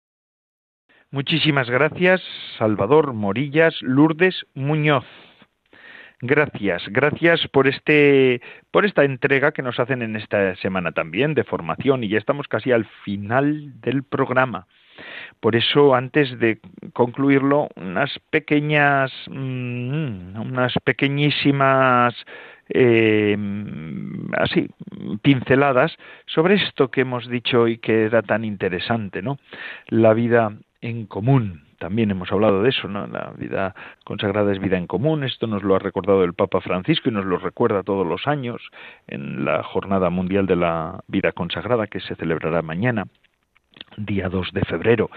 Muchísimas 1.10 1.68
gracias, 1.70 2.20
Salvador 2.58 3.12
Morillas, 3.12 3.74
Lourdes 3.82 4.34
Muñoz. 4.54 5.04
Gracias, 6.20 6.82
gracias 6.88 7.46
por 7.52 7.68
este 7.68 8.40
por 8.70 8.86
esta 8.86 9.04
entrega 9.04 9.52
que 9.52 9.62
nos 9.62 9.78
hacen 9.78 10.02
en 10.02 10.16
esta 10.16 10.56
semana 10.56 10.92
también 10.92 11.34
de 11.34 11.44
formación 11.44 12.02
y 12.02 12.08
ya 12.08 12.18
estamos 12.18 12.48
casi 12.48 12.72
al 12.72 12.86
final 13.04 13.80
del 13.80 14.04
programa. 14.04 14.66
Por 15.44 15.56
eso, 15.56 15.94
antes 15.94 16.38
de 16.38 16.58
concluirlo, 16.94 17.68
unas 17.76 18.18
pequeñas, 18.30 19.12
mmm, 19.28 20.40
unas 20.40 20.72
pequeñísimas 20.82 22.14
eh, 22.70 23.36
así, 24.38 24.70
pinceladas 25.20 25.94
sobre 26.24 26.54
esto 26.54 26.90
que 26.90 27.02
hemos 27.02 27.28
dicho 27.28 27.60
hoy 27.60 27.76
que 27.76 28.04
era 28.04 28.22
tan 28.22 28.46
interesante, 28.46 29.20
¿no? 29.20 29.36
La 29.88 30.14
vida 30.14 30.56
en 30.80 31.04
común. 31.04 31.64
También 31.78 32.10
hemos 32.10 32.32
hablado 32.32 32.62
de 32.62 32.70
eso, 32.70 32.88
¿no? 32.88 33.06
La 33.06 33.34
vida 33.36 33.74
consagrada 34.04 34.50
es 34.50 34.58
vida 34.58 34.78
en 34.78 34.86
común. 34.86 35.24
Esto 35.24 35.46
nos 35.46 35.62
lo 35.62 35.74
ha 35.74 35.78
recordado 35.78 36.24
el 36.24 36.32
Papa 36.32 36.62
Francisco 36.62 37.10
y 37.10 37.12
nos 37.12 37.26
lo 37.26 37.36
recuerda 37.36 37.82
todos 37.82 38.06
los 38.06 38.26
años 38.26 38.62
en 39.08 39.44
la 39.44 39.62
Jornada 39.62 40.08
Mundial 40.08 40.46
de 40.46 40.56
la 40.56 41.04
Vida 41.06 41.32
Consagrada 41.32 41.86
que 41.86 42.00
se 42.00 42.14
celebrará 42.14 42.62
mañana 42.62 43.04
día 43.96 44.28
2 44.28 44.52
de 44.52 44.62
febrero. 44.62 45.10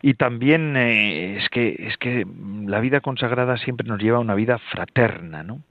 Y 0.00 0.14
también 0.14 0.76
eh, 0.76 1.36
es 1.36 1.48
que 1.48 1.76
es 1.78 1.96
que 1.98 2.26
la 2.66 2.80
vida 2.80 3.00
consagrada 3.00 3.56
siempre 3.56 3.86
nos 3.86 4.00
lleva 4.00 4.18
a 4.18 4.20
una 4.20 4.34
vida 4.34 4.58
fraterna, 4.58 5.42
¿no? 5.42 5.62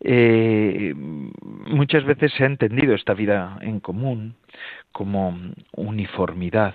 Eh, 0.00 0.92
muchas 0.94 2.04
veces 2.04 2.32
se 2.32 2.44
ha 2.44 2.46
entendido 2.46 2.94
esta 2.94 3.14
vida 3.14 3.58
en 3.62 3.80
común 3.80 4.34
como 4.92 5.36
uniformidad. 5.76 6.74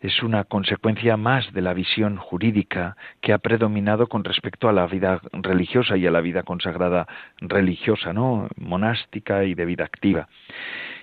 Es 0.00 0.22
una 0.22 0.44
consecuencia 0.44 1.16
más 1.16 1.50
de 1.54 1.62
la 1.62 1.72
visión 1.72 2.16
jurídica 2.16 2.96
que 3.22 3.32
ha 3.32 3.38
predominado 3.38 4.06
con 4.08 4.22
respecto 4.22 4.68
a 4.68 4.72
la 4.72 4.86
vida 4.86 5.20
religiosa 5.32 5.96
y 5.96 6.06
a 6.06 6.10
la 6.10 6.20
vida 6.20 6.42
consagrada 6.42 7.06
religiosa, 7.38 8.12
¿no? 8.12 8.48
monástica 8.56 9.44
y 9.44 9.54
de 9.54 9.64
vida 9.64 9.84
activa. 9.84 10.28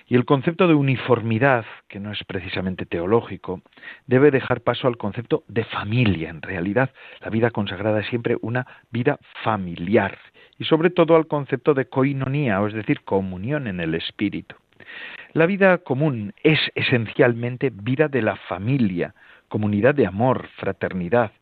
Y 0.06 0.16
el 0.16 0.24
concepto 0.24 0.68
de 0.68 0.74
uniformidad, 0.74 1.64
que 1.88 2.00
no 2.00 2.12
es 2.12 2.22
precisamente 2.24 2.86
teológico, 2.86 3.62
debe 4.06 4.30
dejar 4.30 4.60
paso 4.60 4.88
al 4.88 4.96
concepto 4.96 5.44
de 5.48 5.64
familia. 5.64 6.30
En 6.30 6.42
realidad, 6.42 6.90
la 7.20 7.30
vida 7.30 7.50
consagrada 7.50 8.00
es 8.00 8.06
siempre 8.08 8.36
una 8.40 8.66
vida 8.90 9.18
familiar 9.42 10.18
y 10.58 10.64
sobre 10.64 10.90
todo 10.90 11.16
al 11.16 11.26
concepto 11.26 11.74
de 11.74 11.86
coinonía, 11.86 12.60
es 12.66 12.74
decir, 12.74 13.02
comunión 13.02 13.66
en 13.66 13.80
el 13.80 13.94
espíritu. 13.94 14.56
La 15.32 15.46
vida 15.46 15.78
común 15.78 16.34
es 16.42 16.58
esencialmente 16.74 17.70
vida 17.72 18.08
de 18.08 18.22
la 18.22 18.36
familia, 18.36 19.14
comunidad 19.48 19.94
de 19.94 20.06
amor, 20.06 20.48
fraternidad 20.56 21.32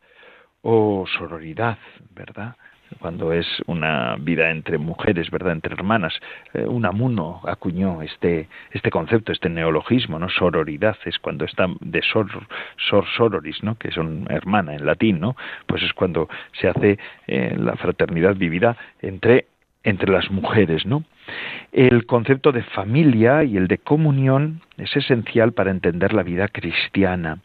o 0.62 1.06
sororidad, 1.06 1.78
¿verdad? 2.14 2.56
Cuando 2.99 3.32
es 3.32 3.47
una 3.66 4.16
vida 4.18 4.51
entre 4.51 4.78
mujeres, 4.78 5.30
¿verdad? 5.30 5.53
Entre 5.53 5.74
hermanas. 5.74 6.14
Eh, 6.55 6.64
Unamuno 6.66 7.41
acuñó 7.47 8.03
este, 8.03 8.49
este 8.72 8.91
concepto, 8.91 9.32
este 9.32 9.49
neologismo, 9.49 10.18
¿no? 10.18 10.28
Sororidad 10.28 10.97
es 11.05 11.18
cuando 11.18 11.45
está 11.45 11.66
de 11.80 12.03
sor, 12.03 12.28
sor 12.76 13.05
sororis, 13.16 13.62
¿no? 13.62 13.76
Que 13.76 13.91
son 13.91 14.26
hermana 14.30 14.74
en 14.74 14.84
latín, 14.84 15.20
¿no? 15.20 15.36
Pues 15.66 15.82
es 15.82 15.93
cuando 15.93 16.28
se 16.61 16.68
hace 16.68 16.99
eh, 17.26 17.55
la 17.59 17.76
fraternidad 17.76 18.36
vivida 18.36 18.76
entre 19.01 19.47
entre 19.82 20.12
las 20.12 20.30
mujeres, 20.30 20.84
¿no? 20.84 21.05
El 21.72 22.05
concepto 22.05 22.53
de 22.53 22.62
familia 22.62 23.45
y 23.45 23.57
el 23.57 23.66
de 23.66 23.78
comunión 23.78 24.61
es 24.76 24.95
esencial 24.95 25.53
para 25.53 25.70
entender 25.70 26.12
la 26.12 26.22
vida 26.22 26.49
cristiana. 26.49 27.38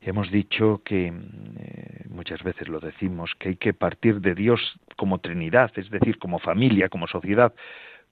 Hemos 0.00 0.30
dicho 0.30 0.82
que 0.84 1.06
eh, 1.06 2.04
muchas 2.08 2.42
veces 2.42 2.68
lo 2.68 2.80
decimos 2.80 3.32
que 3.38 3.50
hay 3.50 3.56
que 3.56 3.74
partir 3.74 4.20
de 4.20 4.34
Dios 4.34 4.60
como 4.96 5.18
Trinidad, 5.18 5.70
es 5.76 5.90
decir, 5.90 6.18
como 6.18 6.38
familia, 6.38 6.88
como 6.88 7.06
sociedad, 7.06 7.52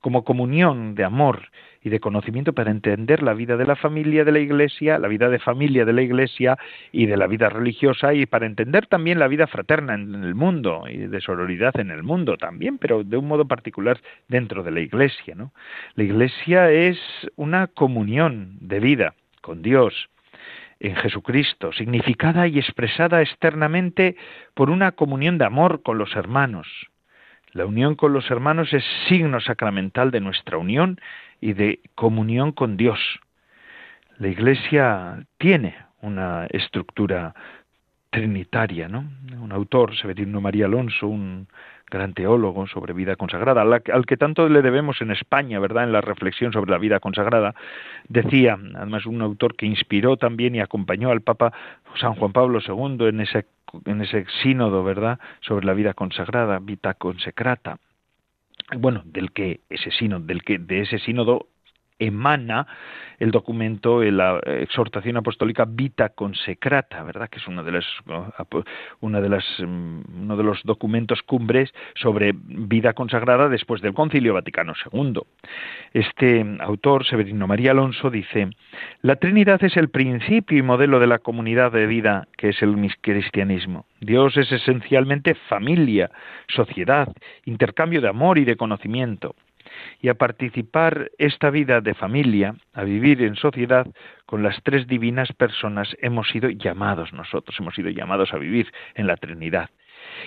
como 0.05 0.23
comunión 0.23 0.95
de 0.95 1.03
amor 1.03 1.49
y 1.83 1.89
de 1.89 1.99
conocimiento 1.99 2.53
para 2.53 2.71
entender 2.71 3.23
la 3.23 3.33
vida 3.33 3.57
de 3.57 3.65
la 3.65 3.75
familia 3.75 4.23
de 4.23 4.33
la 4.33 4.39
Iglesia, 4.39 4.99
la 4.99 5.09
vida 5.09 5.31
de 5.31 5.39
familia 5.39 5.87
de 5.87 5.95
la 5.95 6.03
Iglesia 6.03 6.59
y 6.93 7.07
de 7.07 7.17
la 7.17 7.27
vida 7.27 7.49
religiosa 7.49 8.13
y 8.13 8.27
para 8.27 8.45
entender 8.45 8.87
también 8.87 9.19
la 9.19 9.29
vida 9.29 9.47
fraterna 9.47 9.95
en 9.95 10.15
el 10.23 10.35
mundo 10.35 10.85
y 10.91 10.99
de 10.99 11.21
sororidad 11.23 11.81
en 11.81 11.91
el 11.91 12.03
mundo 12.03 12.37
también, 12.37 12.77
pero 12.77 13.03
de 13.03 13.17
un 13.17 13.27
modo 13.27 13.47
particular 13.47 13.99
dentro 14.29 14.63
de 14.63 14.73
la 14.73 14.81
Iglesia, 14.81 15.35
¿no? 15.35 15.55
La 15.95 16.05
Iglesia 16.05 16.71
es 16.71 16.99
una 17.37 17.69
comunión 17.69 18.59
de 18.61 18.81
vida 18.81 19.15
con 19.41 19.63
Dios, 19.63 20.11
en 20.81 20.97
Jesucristo, 20.97 21.73
significada 21.73 22.47
y 22.47 22.59
expresada 22.59 23.23
externamente 23.23 24.17
por 24.55 24.71
una 24.71 24.93
comunión 24.93 25.39
de 25.39 25.45
amor 25.45 25.83
con 25.83 25.99
los 25.99 26.15
hermanos. 26.17 26.67
La 27.53 27.67
unión 27.67 27.95
con 27.95 28.13
los 28.13 28.31
hermanos 28.31 28.73
es 28.73 28.85
signo 29.09 29.41
sacramental 29.41 30.11
de 30.11 30.21
nuestra 30.21 30.59
unión 30.59 31.01
y 31.41 31.53
de 31.53 31.81
comunión 31.95 32.53
con 32.53 32.77
Dios. 32.77 32.99
La 34.19 34.29
Iglesia 34.29 35.25
tiene 35.39 35.77
una 36.01 36.47
estructura 36.47 37.35
trinitaria, 38.11 38.89
¿no? 38.89 39.09
Un 39.41 39.53
autor, 39.53 39.97
Severino 39.97 40.41
María 40.41 40.67
Alonso, 40.67 41.09
un 41.09 41.49
gran 41.95 42.13
teólogo 42.13 42.67
sobre 42.67 42.93
vida 42.93 43.17
consagrada, 43.17 43.63
al 43.63 44.07
que 44.07 44.17
tanto 44.17 44.49
le 44.49 44.61
debemos 44.61 45.01
en 45.01 45.11
España, 45.13 45.59
¿verdad?, 45.61 45.85
en 45.85 45.93
la 45.93 46.01
reflexión 46.01 46.53
sobre 46.53 46.71
la 46.71 46.79
vida 46.79 47.01
consagrada, 47.01 47.55
decía, 48.09 48.59
además 48.75 49.07
un 49.07 49.23
autor 49.23 49.57
que 49.57 49.67
inspiró 49.67 50.17
también 50.17 50.55
y 50.55 50.61
acompañó 50.61 51.11
al 51.11 51.23
Papa 51.23 51.53
San 52.01 52.15
Juan 52.15 52.33
Pablo 52.33 52.59
II 52.67 53.07
en 53.07 53.21
ese, 53.21 53.47
en 53.87 54.03
ese 54.03 54.27
sínodo, 54.43 54.83
¿verdad?, 54.85 55.19
sobre 55.41 55.65
la 55.65 55.75
vida 55.75 55.95
consagrada, 55.95 56.59
vita 56.61 56.95
consecrata, 56.95 57.79
bueno, 58.77 59.03
del 59.05 59.33
que 59.33 59.61
ese 59.71 59.91
sínodo, 59.91 60.27
del 60.27 60.43
que 60.43 60.59
de 60.59 60.81
ese 60.81 60.99
sínodo 60.99 61.47
emana 61.99 62.67
el 63.19 63.31
documento, 63.31 64.03
la 64.03 64.41
exhortación 64.45 65.17
apostólica 65.17 65.65
Vita 65.67 66.11
Consecrata, 66.11 67.03
¿verdad? 67.05 67.29
Que 67.29 67.39
es 67.39 67.47
uno 67.47 67.63
de 67.63 67.73
las, 67.73 67.87
una 69.01 69.21
de 69.21 69.29
las, 69.29 69.45
mm, 69.61 70.23
uno 70.23 70.37
de 70.37 70.43
los 70.43 70.63
documentos 70.65 71.23
cumbres 71.23 71.73
sobre 71.95 72.33
vida 72.35 72.93
consagrada 72.93 73.49
después 73.49 73.81
del 73.81 73.95
Concilio 73.95 74.35
Vaticano 74.35 74.75
II. 74.93 75.21
Este 75.93 76.45
autor, 76.61 77.07
Severino 77.07 77.47
María 77.47 77.71
Alonso, 77.71 78.11
dice: 78.11 78.51
La 79.03 79.17
Trinidad 79.17 79.63
es 79.63 79.77
el 79.77 79.89
principio 79.89 80.59
y 80.59 80.63
modelo 80.63 80.99
de 80.99 81.07
la 81.07 81.19
comunidad 81.21 81.73
de 81.73 81.87
vida 81.87 82.29
que 82.37 82.51
es 82.51 82.63
el 82.63 82.75
cristianismo. 83.01 83.87
Dios 84.01 84.37
es 84.37 84.51
esencialmente 84.53 85.35
familia, 85.35 86.11
sociedad, 86.49 87.09
intercambio 87.45 88.01
de 88.01 88.09
amor 88.09 88.39
y 88.39 88.45
de 88.45 88.57
conocimiento 88.57 89.35
y 90.01 90.09
a 90.09 90.15
participar 90.15 91.11
esta 91.19 91.51
vida 91.51 91.81
de 91.81 91.95
familia, 91.95 92.55
a 92.73 92.85
vivir 92.85 93.23
en 93.23 93.37
sociedad 93.37 93.87
con 94.27 94.43
las 94.43 94.63
tres 94.63 94.87
divinas 94.87 95.33
personas, 95.33 95.97
hemos 96.01 96.29
sido 96.29 96.51
llamados 96.51 97.13
nosotros, 97.13 97.57
hemos 97.59 97.75
sido 97.75 97.91
llamados 97.91 98.33
a 98.33 98.39
vivir 98.39 98.73
en 98.95 99.07
la 99.07 99.17
Trinidad. 99.17 99.71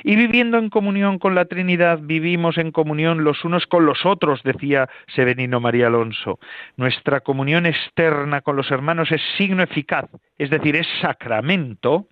Y 0.03 0.15
viviendo 0.15 0.57
en 0.57 0.69
comunión 0.69 1.19
con 1.19 1.35
la 1.35 1.45
Trinidad, 1.45 1.99
vivimos 2.01 2.57
en 2.57 2.71
comunión 2.71 3.23
los 3.23 3.43
unos 3.45 3.67
con 3.67 3.85
los 3.85 4.05
otros, 4.05 4.43
decía 4.43 4.89
Severino 5.15 5.59
María 5.59 5.87
Alonso. 5.87 6.39
Nuestra 6.75 7.21
comunión 7.21 7.65
externa 7.65 8.41
con 8.41 8.55
los 8.55 8.71
hermanos 8.71 9.11
es 9.11 9.21
signo 9.37 9.63
eficaz, 9.63 10.09
es 10.37 10.49
decir, 10.49 10.75
es 10.75 10.87
sacramento 11.01 12.07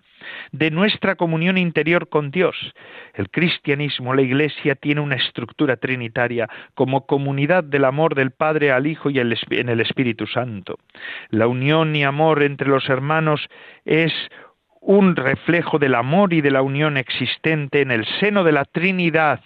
de 0.52 0.70
nuestra 0.70 1.16
comunión 1.16 1.58
interior 1.58 2.08
con 2.08 2.30
Dios. 2.30 2.56
El 3.14 3.30
cristianismo, 3.30 4.14
la 4.14 4.22
Iglesia, 4.22 4.74
tiene 4.74 5.00
una 5.00 5.16
estructura 5.16 5.76
trinitaria 5.76 6.48
como 6.74 7.06
comunidad 7.06 7.64
del 7.64 7.84
amor 7.84 8.14
del 8.14 8.30
Padre 8.30 8.72
al 8.72 8.86
Hijo 8.86 9.10
y 9.10 9.18
en 9.18 9.68
el 9.68 9.80
Espíritu 9.80 10.26
Santo. 10.26 10.78
La 11.30 11.46
unión 11.46 11.94
y 11.96 12.04
amor 12.04 12.42
entre 12.42 12.68
los 12.68 12.88
hermanos 12.88 13.48
es 13.84 14.12
un 14.80 15.16
reflejo 15.16 15.78
del 15.78 15.94
amor 15.96 16.32
y 16.32 16.40
de 16.40 16.50
la 16.50 16.62
unión 16.62 16.96
existente 16.96 17.80
en 17.80 17.90
el 17.90 18.06
seno 18.20 18.44
de 18.44 18.52
la 18.52 18.64
Trinidad 18.64 19.40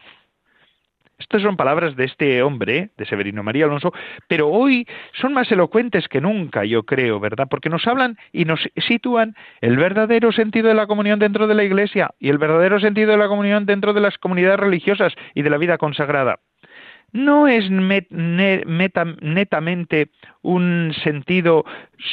estas 1.20 1.42
son 1.42 1.56
palabras 1.56 1.94
de 1.96 2.04
este 2.04 2.42
hombre, 2.42 2.90
de 2.96 3.06
Severino 3.06 3.42
María 3.42 3.66
Alonso, 3.66 3.92
pero 4.26 4.48
hoy 4.48 4.86
son 5.12 5.34
más 5.34 5.52
elocuentes 5.52 6.08
que 6.08 6.20
nunca, 6.20 6.64
yo 6.64 6.84
creo, 6.84 7.20
¿verdad? 7.20 7.46
Porque 7.48 7.68
nos 7.68 7.86
hablan 7.86 8.16
y 8.32 8.46
nos 8.46 8.60
sitúan 8.88 9.36
el 9.60 9.76
verdadero 9.76 10.32
sentido 10.32 10.68
de 10.68 10.74
la 10.74 10.86
comunión 10.86 11.18
dentro 11.18 11.46
de 11.46 11.54
la 11.54 11.62
Iglesia 11.62 12.10
y 12.18 12.30
el 12.30 12.38
verdadero 12.38 12.80
sentido 12.80 13.12
de 13.12 13.18
la 13.18 13.28
comunión 13.28 13.66
dentro 13.66 13.92
de 13.92 14.00
las 14.00 14.16
comunidades 14.18 14.58
religiosas 14.58 15.12
y 15.34 15.42
de 15.42 15.50
la 15.50 15.58
vida 15.58 15.78
consagrada. 15.78 16.40
No 17.12 17.48
es 17.48 17.68
netamente 17.70 20.10
un 20.42 20.94
sentido 21.02 21.64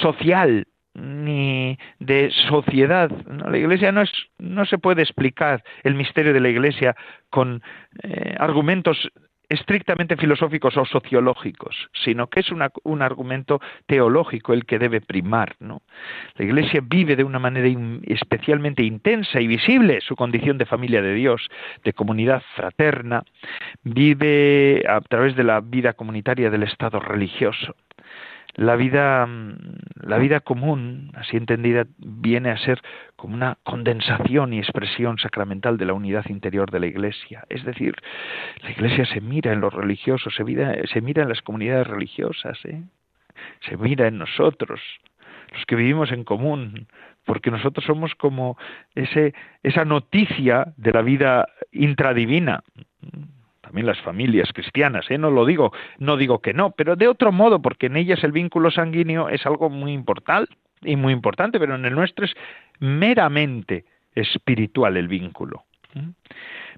social, 0.02 0.66
ni 0.98 1.78
de 2.00 2.32
sociedad. 2.50 3.12
La 3.28 3.58
Iglesia 3.58 3.92
no, 3.92 4.02
es, 4.02 4.12
no 4.40 4.66
se 4.66 4.78
puede 4.78 5.04
explicar 5.04 5.64
el 5.84 5.96
misterio 5.96 6.34
de 6.34 6.40
la 6.40 6.50
Iglesia 6.50 6.96
con 7.30 7.62
eh, 8.04 8.36
argumentos 8.40 9.10
estrictamente 9.50 10.18
filosóficos 10.18 10.76
o 10.76 10.86
sociológicos, 10.86 11.90
sino 12.04 12.28
que 12.28 12.42
es 12.42 12.52
un 12.52 13.02
argumento 13.02 13.62
teológico 13.86 14.54
el 14.54 14.66
que 14.66 14.80
debe 14.80 15.00
primar. 15.00 15.56
¿no? 15.60 15.82
La 16.36 16.46
Iglesia 16.46 16.82
vive 16.84 17.16
de 17.16 17.24
una 17.24 17.40
manera 17.40 17.70
especialmente 18.08 18.84
intensa 18.84 19.40
y 19.40 19.48
visible 19.48 20.02
su 20.02 20.16
condición 20.16 20.58
de 20.58 20.66
familia 20.66 21.02
de 21.02 21.14
Dios, 21.14 21.48
de 21.84 21.94
comunidad 21.94 22.44
fraterna, 22.56 23.24
vive 23.84 24.84
a 24.88 25.00
través 25.02 25.36
de 25.36 25.44
la 25.44 25.62
vida 25.62 25.94
comunitaria 25.94 26.50
del 26.50 26.64
Estado 26.64 27.00
religioso 27.00 27.76
la 28.56 28.76
vida, 28.76 29.26
mm, 29.26 29.56
la 30.08 30.18
vida 30.18 30.40
común, 30.40 31.12
así 31.16 31.38
entendida, 31.38 31.86
viene 31.98 32.50
a 32.50 32.58
ser 32.58 32.82
como 33.16 33.36
una 33.36 33.58
condensación 33.64 34.54
y 34.54 34.60
expresión 34.60 35.18
sacramental 35.20 35.78
de 35.78 35.86
la 35.86 35.94
unidad 35.94 36.26
interior 36.30 36.72
de 36.72 36.80
la 36.80 36.88
Iglesia. 36.88 37.46
Es 37.50 37.64
decir, 37.64 37.96
la 38.64 38.72
Iglesia 38.72 39.06
se 39.06 39.22
mira 39.22 39.54
en 39.54 39.62
los 39.62 39.74
religiosos, 39.74 40.34
se 40.36 40.44
mira, 40.44 40.74
en 40.74 41.30
las 41.30 41.42
comunidades 41.42 41.88
religiosas, 41.88 42.58
¿eh? 42.66 42.82
se 43.62 43.78
mira 43.78 44.08
en 44.08 44.18
nosotros, 44.18 44.82
los 45.54 45.66
que 45.66 45.76
vivimos 45.76 46.12
en 46.12 46.24
común, 46.24 46.88
porque 47.26 47.52
nosotros 47.52 47.86
somos 47.86 48.16
como 48.16 48.58
ese, 48.96 49.34
esa 49.62 49.86
noticia 49.86 50.74
de 50.78 50.92
la 50.92 51.02
vida 51.02 51.48
intradivina 51.72 52.64
también 53.68 53.86
las 53.86 54.00
familias 54.00 54.50
cristianas, 54.54 55.12
¿eh? 55.12 55.18
no 55.18 55.30
lo 55.30 55.46
digo, 55.46 55.74
no 56.00 56.16
digo 56.16 56.40
que 56.40 56.54
no, 56.54 56.72
pero 56.72 56.96
de 56.96 57.10
otro 57.10 57.34
modo, 57.34 57.62
porque 57.62 57.88
en 57.88 57.98
ellas 57.98 58.24
el 58.24 58.32
vínculo 58.32 58.72
sanguíneo 58.72 59.28
es 59.28 59.46
algo 59.46 59.70
muy 59.70 59.92
importante 59.92 60.54
y 60.84 60.96
muy 60.96 61.12
importante, 61.12 61.60
pero 61.60 61.76
en 61.76 61.84
el 61.84 61.94
nuestro 61.94 62.24
es 62.24 62.34
meramente 62.80 63.84
espiritual 64.16 64.96
el 64.96 65.10
vínculo. 65.10 65.66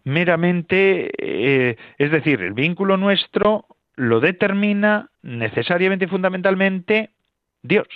Meramente, 0.03 1.11
eh, 1.15 1.77
es 1.99 2.09
decir, 2.09 2.41
el 2.41 2.53
vínculo 2.53 2.97
nuestro 2.97 3.67
lo 3.95 4.19
determina 4.19 5.11
necesariamente 5.21 6.05
y 6.05 6.07
fundamentalmente 6.07 7.11
Dios. 7.61 7.87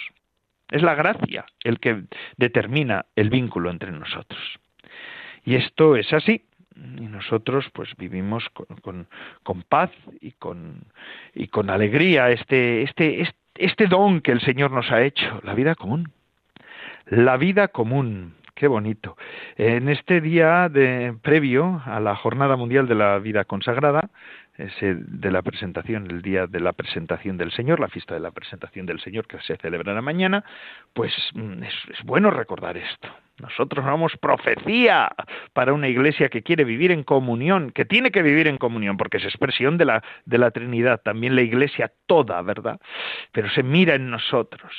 Es 0.70 0.84
la 0.84 0.94
gracia 0.94 1.46
el 1.64 1.80
que 1.80 2.04
determina 2.38 3.06
el 3.16 3.32
vínculo 3.32 3.72
entre 3.72 3.91
nosotros. 3.91 4.41
Y 5.46 5.56
esto 5.56 5.96
es 5.96 6.14
así, 6.14 6.44
y 6.76 7.05
nosotros 7.07 7.65
pues 7.74 7.95
vivimos 7.97 8.43
con, 8.82 9.07
con, 9.43 9.61
paz 9.63 9.91
y 10.21 10.32
con, 10.32 10.86
y 11.34 11.47
con 11.47 11.69
alegría 11.69 12.30
este, 12.32 12.84
este, 12.84 13.28
este 13.55 13.88
don 13.88 14.21
que 14.21 14.32
el 14.32 14.41
Señor 14.41 14.71
nos 14.71 14.91
ha 14.91 15.03
hecho, 15.03 15.41
la 15.43 15.53
vida 15.53 15.76
común. 15.76 16.11
La 17.05 17.38
vida 17.38 17.67
común, 17.67 18.34
qué 18.56 18.68
bonito. 18.68 19.18
En 19.58 19.89
este 19.89 20.22
día 20.22 20.70
de, 20.70 21.16
previo 21.22 21.82
a 21.86 21.99
la 21.99 22.16
Jornada 22.16 22.56
Mundial 22.56 22.88
de 22.88 22.95
la 22.95 23.20
Vida 23.20 23.45
Consagrada, 23.45 24.10
ese 24.58 24.95
de 24.95 25.32
la 25.32 25.41
presentación, 25.41 26.10
el 26.10 26.22
día 26.22 26.45
de 26.45 26.60
la 26.60 26.74
presentación 26.74 27.38
del 27.38 27.51
Señor, 27.51 27.80
la 27.80 27.88
fiesta 27.88 28.14
de 28.14 28.20
la 28.20 28.32
presentación 28.32 28.86
del 28.86 28.99
Señor 28.99 29.28
que 29.28 29.39
se 29.41 29.58
celebrará 29.58 30.01
mañana, 30.01 30.43
pues 30.93 31.12
mm, 31.34 31.64
es, 31.64 31.74
es 31.91 32.04
bueno 32.04 32.30
recordar 32.30 32.78
esto. 32.78 33.10
Nosotros 33.39 33.84
somos 33.84 34.16
profecía 34.18 35.12
para 35.54 35.74
una 35.74 35.88
iglesia 35.88 36.30
que 36.30 36.43
quiere 36.43 36.64
vivir 36.64 36.91
en 36.91 37.04
comunión, 37.04 37.72
que 37.72 37.84
tiene 37.84 38.12
que 38.12 38.22
vivir 38.22 38.47
en 38.47 38.58
comunión, 38.58 38.95
porque 38.95 39.18
es 39.18 39.24
expresión 39.24 39.78
de 39.78 39.86
la, 39.86 40.04
de 40.26 40.38
la 40.38 40.51
Trinidad, 40.51 41.01
también 41.01 41.36
la 41.36 41.41
iglesia 41.41 41.91
toda, 42.06 42.41
¿verdad? 42.43 42.80
Pero 43.32 43.49
se 43.49 43.64
mira 43.64 43.95
en 43.95 44.12
nosotros, 44.12 44.72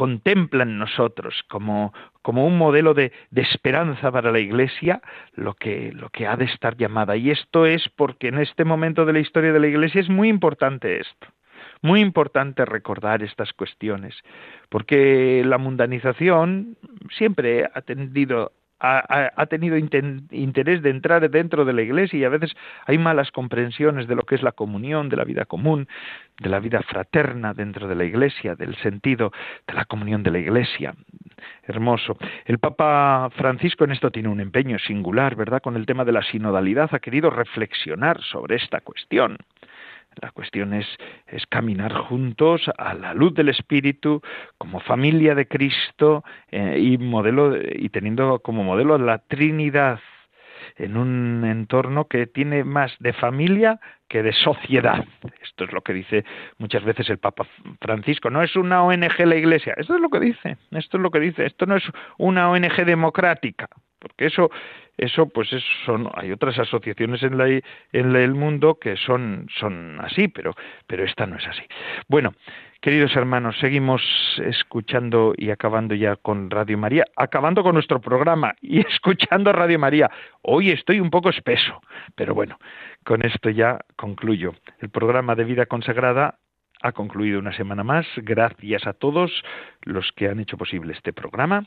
contempla 0.00 0.62
en 0.62 0.78
nosotros 0.78 1.44
como, 1.50 1.92
como 2.22 2.46
un 2.46 2.56
modelo 2.56 2.94
de, 2.94 3.12
de, 3.30 3.42
esperanza 3.42 4.10
para 4.10 4.32
la 4.32 4.38
iglesia 4.38 5.02
lo 5.34 5.52
que, 5.52 5.92
lo 5.92 6.08
que 6.08 6.26
ha 6.26 6.38
de 6.38 6.46
estar 6.46 6.74
llamada. 6.74 7.16
Y 7.16 7.30
esto 7.30 7.66
es 7.66 7.86
porque 7.96 8.28
en 8.28 8.38
este 8.38 8.64
momento 8.64 9.04
de 9.04 9.12
la 9.12 9.18
historia 9.18 9.52
de 9.52 9.60
la 9.60 9.66
iglesia 9.66 10.00
es 10.00 10.08
muy 10.08 10.30
importante 10.30 11.00
esto. 11.00 11.26
Muy 11.82 12.00
importante 12.00 12.64
recordar 12.64 13.22
estas 13.22 13.52
cuestiones, 13.52 14.14
porque 14.70 15.42
la 15.44 15.58
mundanización 15.58 16.78
siempre 17.10 17.66
ha 17.66 17.82
tendido 17.82 18.52
ha, 18.80 19.46
tenido 19.46 19.76
interés 19.76 20.82
de 20.82 20.90
entrar 20.90 21.28
dentro 21.30 21.64
de 21.64 21.72
la 21.72 21.82
Iglesia 21.82 22.18
y 22.18 22.24
a 22.24 22.28
veces 22.30 22.54
hay 22.86 22.98
malas 22.98 23.30
comprensiones 23.30 24.08
de 24.08 24.14
lo 24.14 24.22
que 24.22 24.34
es 24.34 24.42
la 24.42 24.52
comunión, 24.52 25.08
de 25.08 25.16
la 25.16 25.24
vida 25.24 25.44
común, 25.44 25.86
de 26.38 26.48
la 26.48 26.60
vida 26.60 26.80
fraterna 26.82 27.52
dentro 27.52 27.86
de 27.88 27.94
la 27.94 28.04
Iglesia, 28.04 28.54
del 28.54 28.74
sentido 28.76 29.32
de 29.66 29.74
la 29.74 29.84
comunión 29.84 30.22
de 30.22 30.30
la 30.30 30.38
Iglesia. 30.38 30.94
Hermoso. 31.64 32.16
El 32.46 32.58
Papa 32.58 33.30
Francisco 33.36 33.84
en 33.84 33.92
esto 33.92 34.10
tiene 34.10 34.28
un 34.28 34.40
empeño 34.40 34.78
singular, 34.78 35.36
¿verdad? 35.36 35.62
Con 35.62 35.76
el 35.76 35.86
tema 35.86 36.04
de 36.04 36.12
la 36.12 36.22
sinodalidad 36.22 36.90
ha 36.92 36.98
querido 36.98 37.30
reflexionar 37.30 38.20
sobre 38.22 38.56
esta 38.56 38.80
cuestión. 38.80 39.36
La 40.20 40.30
cuestión 40.32 40.74
es, 40.74 40.86
caminar 41.48 41.92
juntos 41.94 42.70
a 42.76 42.94
la 42.94 43.14
luz 43.14 43.34
del 43.34 43.48
Espíritu 43.48 44.20
como 44.58 44.80
familia 44.80 45.34
de 45.34 45.48
Cristo 45.48 46.22
eh, 46.50 46.78
y, 46.78 46.98
modelo, 46.98 47.56
y 47.56 47.88
teniendo 47.88 48.40
como 48.40 48.62
modelo 48.62 48.98
la 48.98 49.18
Trinidad 49.18 50.00
en 50.76 50.96
un 50.96 51.44
entorno 51.44 52.06
que 52.06 52.26
tiene 52.26 52.64
más 52.64 52.94
de 52.98 53.12
familia 53.12 53.80
que 54.08 54.22
de 54.22 54.32
sociedad. 54.32 55.04
Esto 55.42 55.64
es 55.64 55.72
lo 55.72 55.80
que 55.82 55.92
dice 55.92 56.24
muchas 56.58 56.84
veces 56.84 57.08
el 57.10 57.18
Papa 57.18 57.46
Francisco. 57.80 58.30
No 58.30 58.42
es 58.42 58.56
una 58.56 58.82
ONG 58.82 59.20
la 59.20 59.36
Iglesia. 59.36 59.74
Esto 59.76 59.94
es 59.94 60.00
lo 60.00 60.10
que 60.10 60.20
dice. 60.20 60.56
Esto 60.72 60.96
es 60.96 61.02
lo 61.02 61.10
que 61.10 61.20
dice. 61.20 61.46
Esto 61.46 61.66
no 61.66 61.76
es 61.76 61.84
una 62.18 62.50
ONG 62.50 62.84
democrática. 62.84 63.68
Porque 64.00 64.26
eso 64.26 64.50
eso 65.00 65.28
pues 65.28 65.48
son 65.86 66.10
hay 66.14 66.30
otras 66.30 66.58
asociaciones 66.58 67.22
en, 67.22 67.38
la, 67.38 67.48
en 67.48 68.16
el 68.16 68.34
mundo 68.34 68.78
que 68.78 68.96
son 68.96 69.46
son 69.58 69.98
así 70.00 70.28
pero 70.28 70.54
pero 70.86 71.04
esta 71.04 71.26
no 71.26 71.36
es 71.36 71.46
así 71.46 71.62
bueno 72.06 72.34
queridos 72.82 73.16
hermanos 73.16 73.56
seguimos 73.60 74.02
escuchando 74.44 75.32
y 75.36 75.50
acabando 75.50 75.94
ya 75.94 76.16
con 76.16 76.50
Radio 76.50 76.76
María 76.76 77.04
acabando 77.16 77.62
con 77.62 77.74
nuestro 77.74 78.00
programa 78.00 78.54
y 78.60 78.80
escuchando 78.86 79.52
Radio 79.52 79.78
María 79.78 80.10
hoy 80.42 80.70
estoy 80.70 81.00
un 81.00 81.08
poco 81.08 81.30
espeso 81.30 81.80
pero 82.14 82.34
bueno 82.34 82.58
con 83.02 83.24
esto 83.24 83.48
ya 83.48 83.78
concluyo 83.96 84.54
el 84.80 84.90
programa 84.90 85.34
de 85.34 85.44
vida 85.44 85.64
consagrada 85.64 86.38
ha 86.82 86.92
concluido 86.92 87.38
una 87.38 87.52
semana 87.52 87.84
más. 87.84 88.06
Gracias 88.16 88.86
a 88.86 88.94
todos 88.94 89.30
los 89.82 90.12
que 90.12 90.28
han 90.28 90.40
hecho 90.40 90.56
posible 90.56 90.94
este 90.94 91.12
programa. 91.12 91.66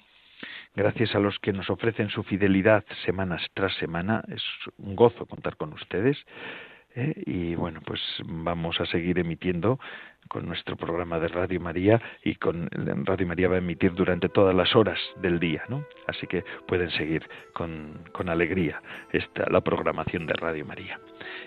Gracias 0.75 1.15
a 1.15 1.19
los 1.19 1.37
que 1.39 1.53
nos 1.53 1.69
ofrecen 1.69 2.09
su 2.09 2.23
fidelidad 2.23 2.83
semanas 3.05 3.45
tras 3.53 3.73
semana. 3.75 4.23
Es 4.27 4.43
un 4.77 4.95
gozo 4.95 5.25
contar 5.25 5.57
con 5.57 5.73
ustedes. 5.73 6.17
¿eh? 6.95 7.13
Y 7.25 7.55
bueno, 7.55 7.81
pues 7.85 8.01
vamos 8.25 8.79
a 8.79 8.85
seguir 8.85 9.19
emitiendo 9.19 9.79
con 10.29 10.45
nuestro 10.47 10.75
programa 10.77 11.19
de 11.19 11.27
Radio 11.27 11.59
María 11.59 12.01
y 12.23 12.35
con 12.35 12.69
Radio 12.71 13.27
María 13.27 13.49
va 13.49 13.55
a 13.55 13.59
emitir 13.59 13.93
durante 13.93 14.29
todas 14.29 14.55
las 14.55 14.75
horas 14.75 14.99
del 15.21 15.39
día, 15.39 15.63
¿no? 15.67 15.85
Así 16.07 16.27
que 16.27 16.43
pueden 16.67 16.89
seguir 16.91 17.27
con, 17.53 18.05
con 18.13 18.29
alegría 18.29 18.81
esta, 19.11 19.45
la 19.49 19.61
programación 19.61 20.25
de 20.25 20.33
Radio 20.33 20.65
María. 20.65 20.99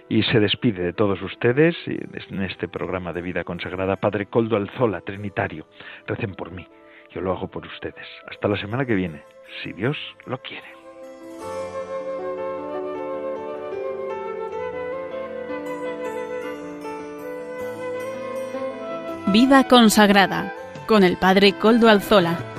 Y 0.08 0.22
se 0.24 0.40
despide 0.40 0.82
de 0.82 0.92
todos 0.92 1.20
ustedes 1.22 1.76
en 1.86 2.42
este 2.42 2.68
programa 2.68 3.12
de 3.12 3.22
vida 3.22 3.44
consagrada 3.44 3.96
Padre 3.96 4.26
Coldo 4.26 4.56
Alzola, 4.56 5.00
Trinitario. 5.00 5.66
Recen 6.06 6.34
por 6.34 6.50
mí, 6.52 6.66
yo 7.10 7.20
lo 7.20 7.32
hago 7.32 7.48
por 7.48 7.66
ustedes. 7.66 8.06
Hasta 8.30 8.48
la 8.48 8.56
semana 8.56 8.84
que 8.84 8.94
viene, 8.94 9.22
si 9.62 9.72
Dios 9.72 9.96
lo 10.26 10.38
quiere. 10.38 10.66
Vida 19.28 19.64
consagrada 19.68 20.54
con 20.86 21.04
el 21.04 21.16
Padre 21.16 21.52
Coldo 21.52 21.88
Alzola. 21.88 22.55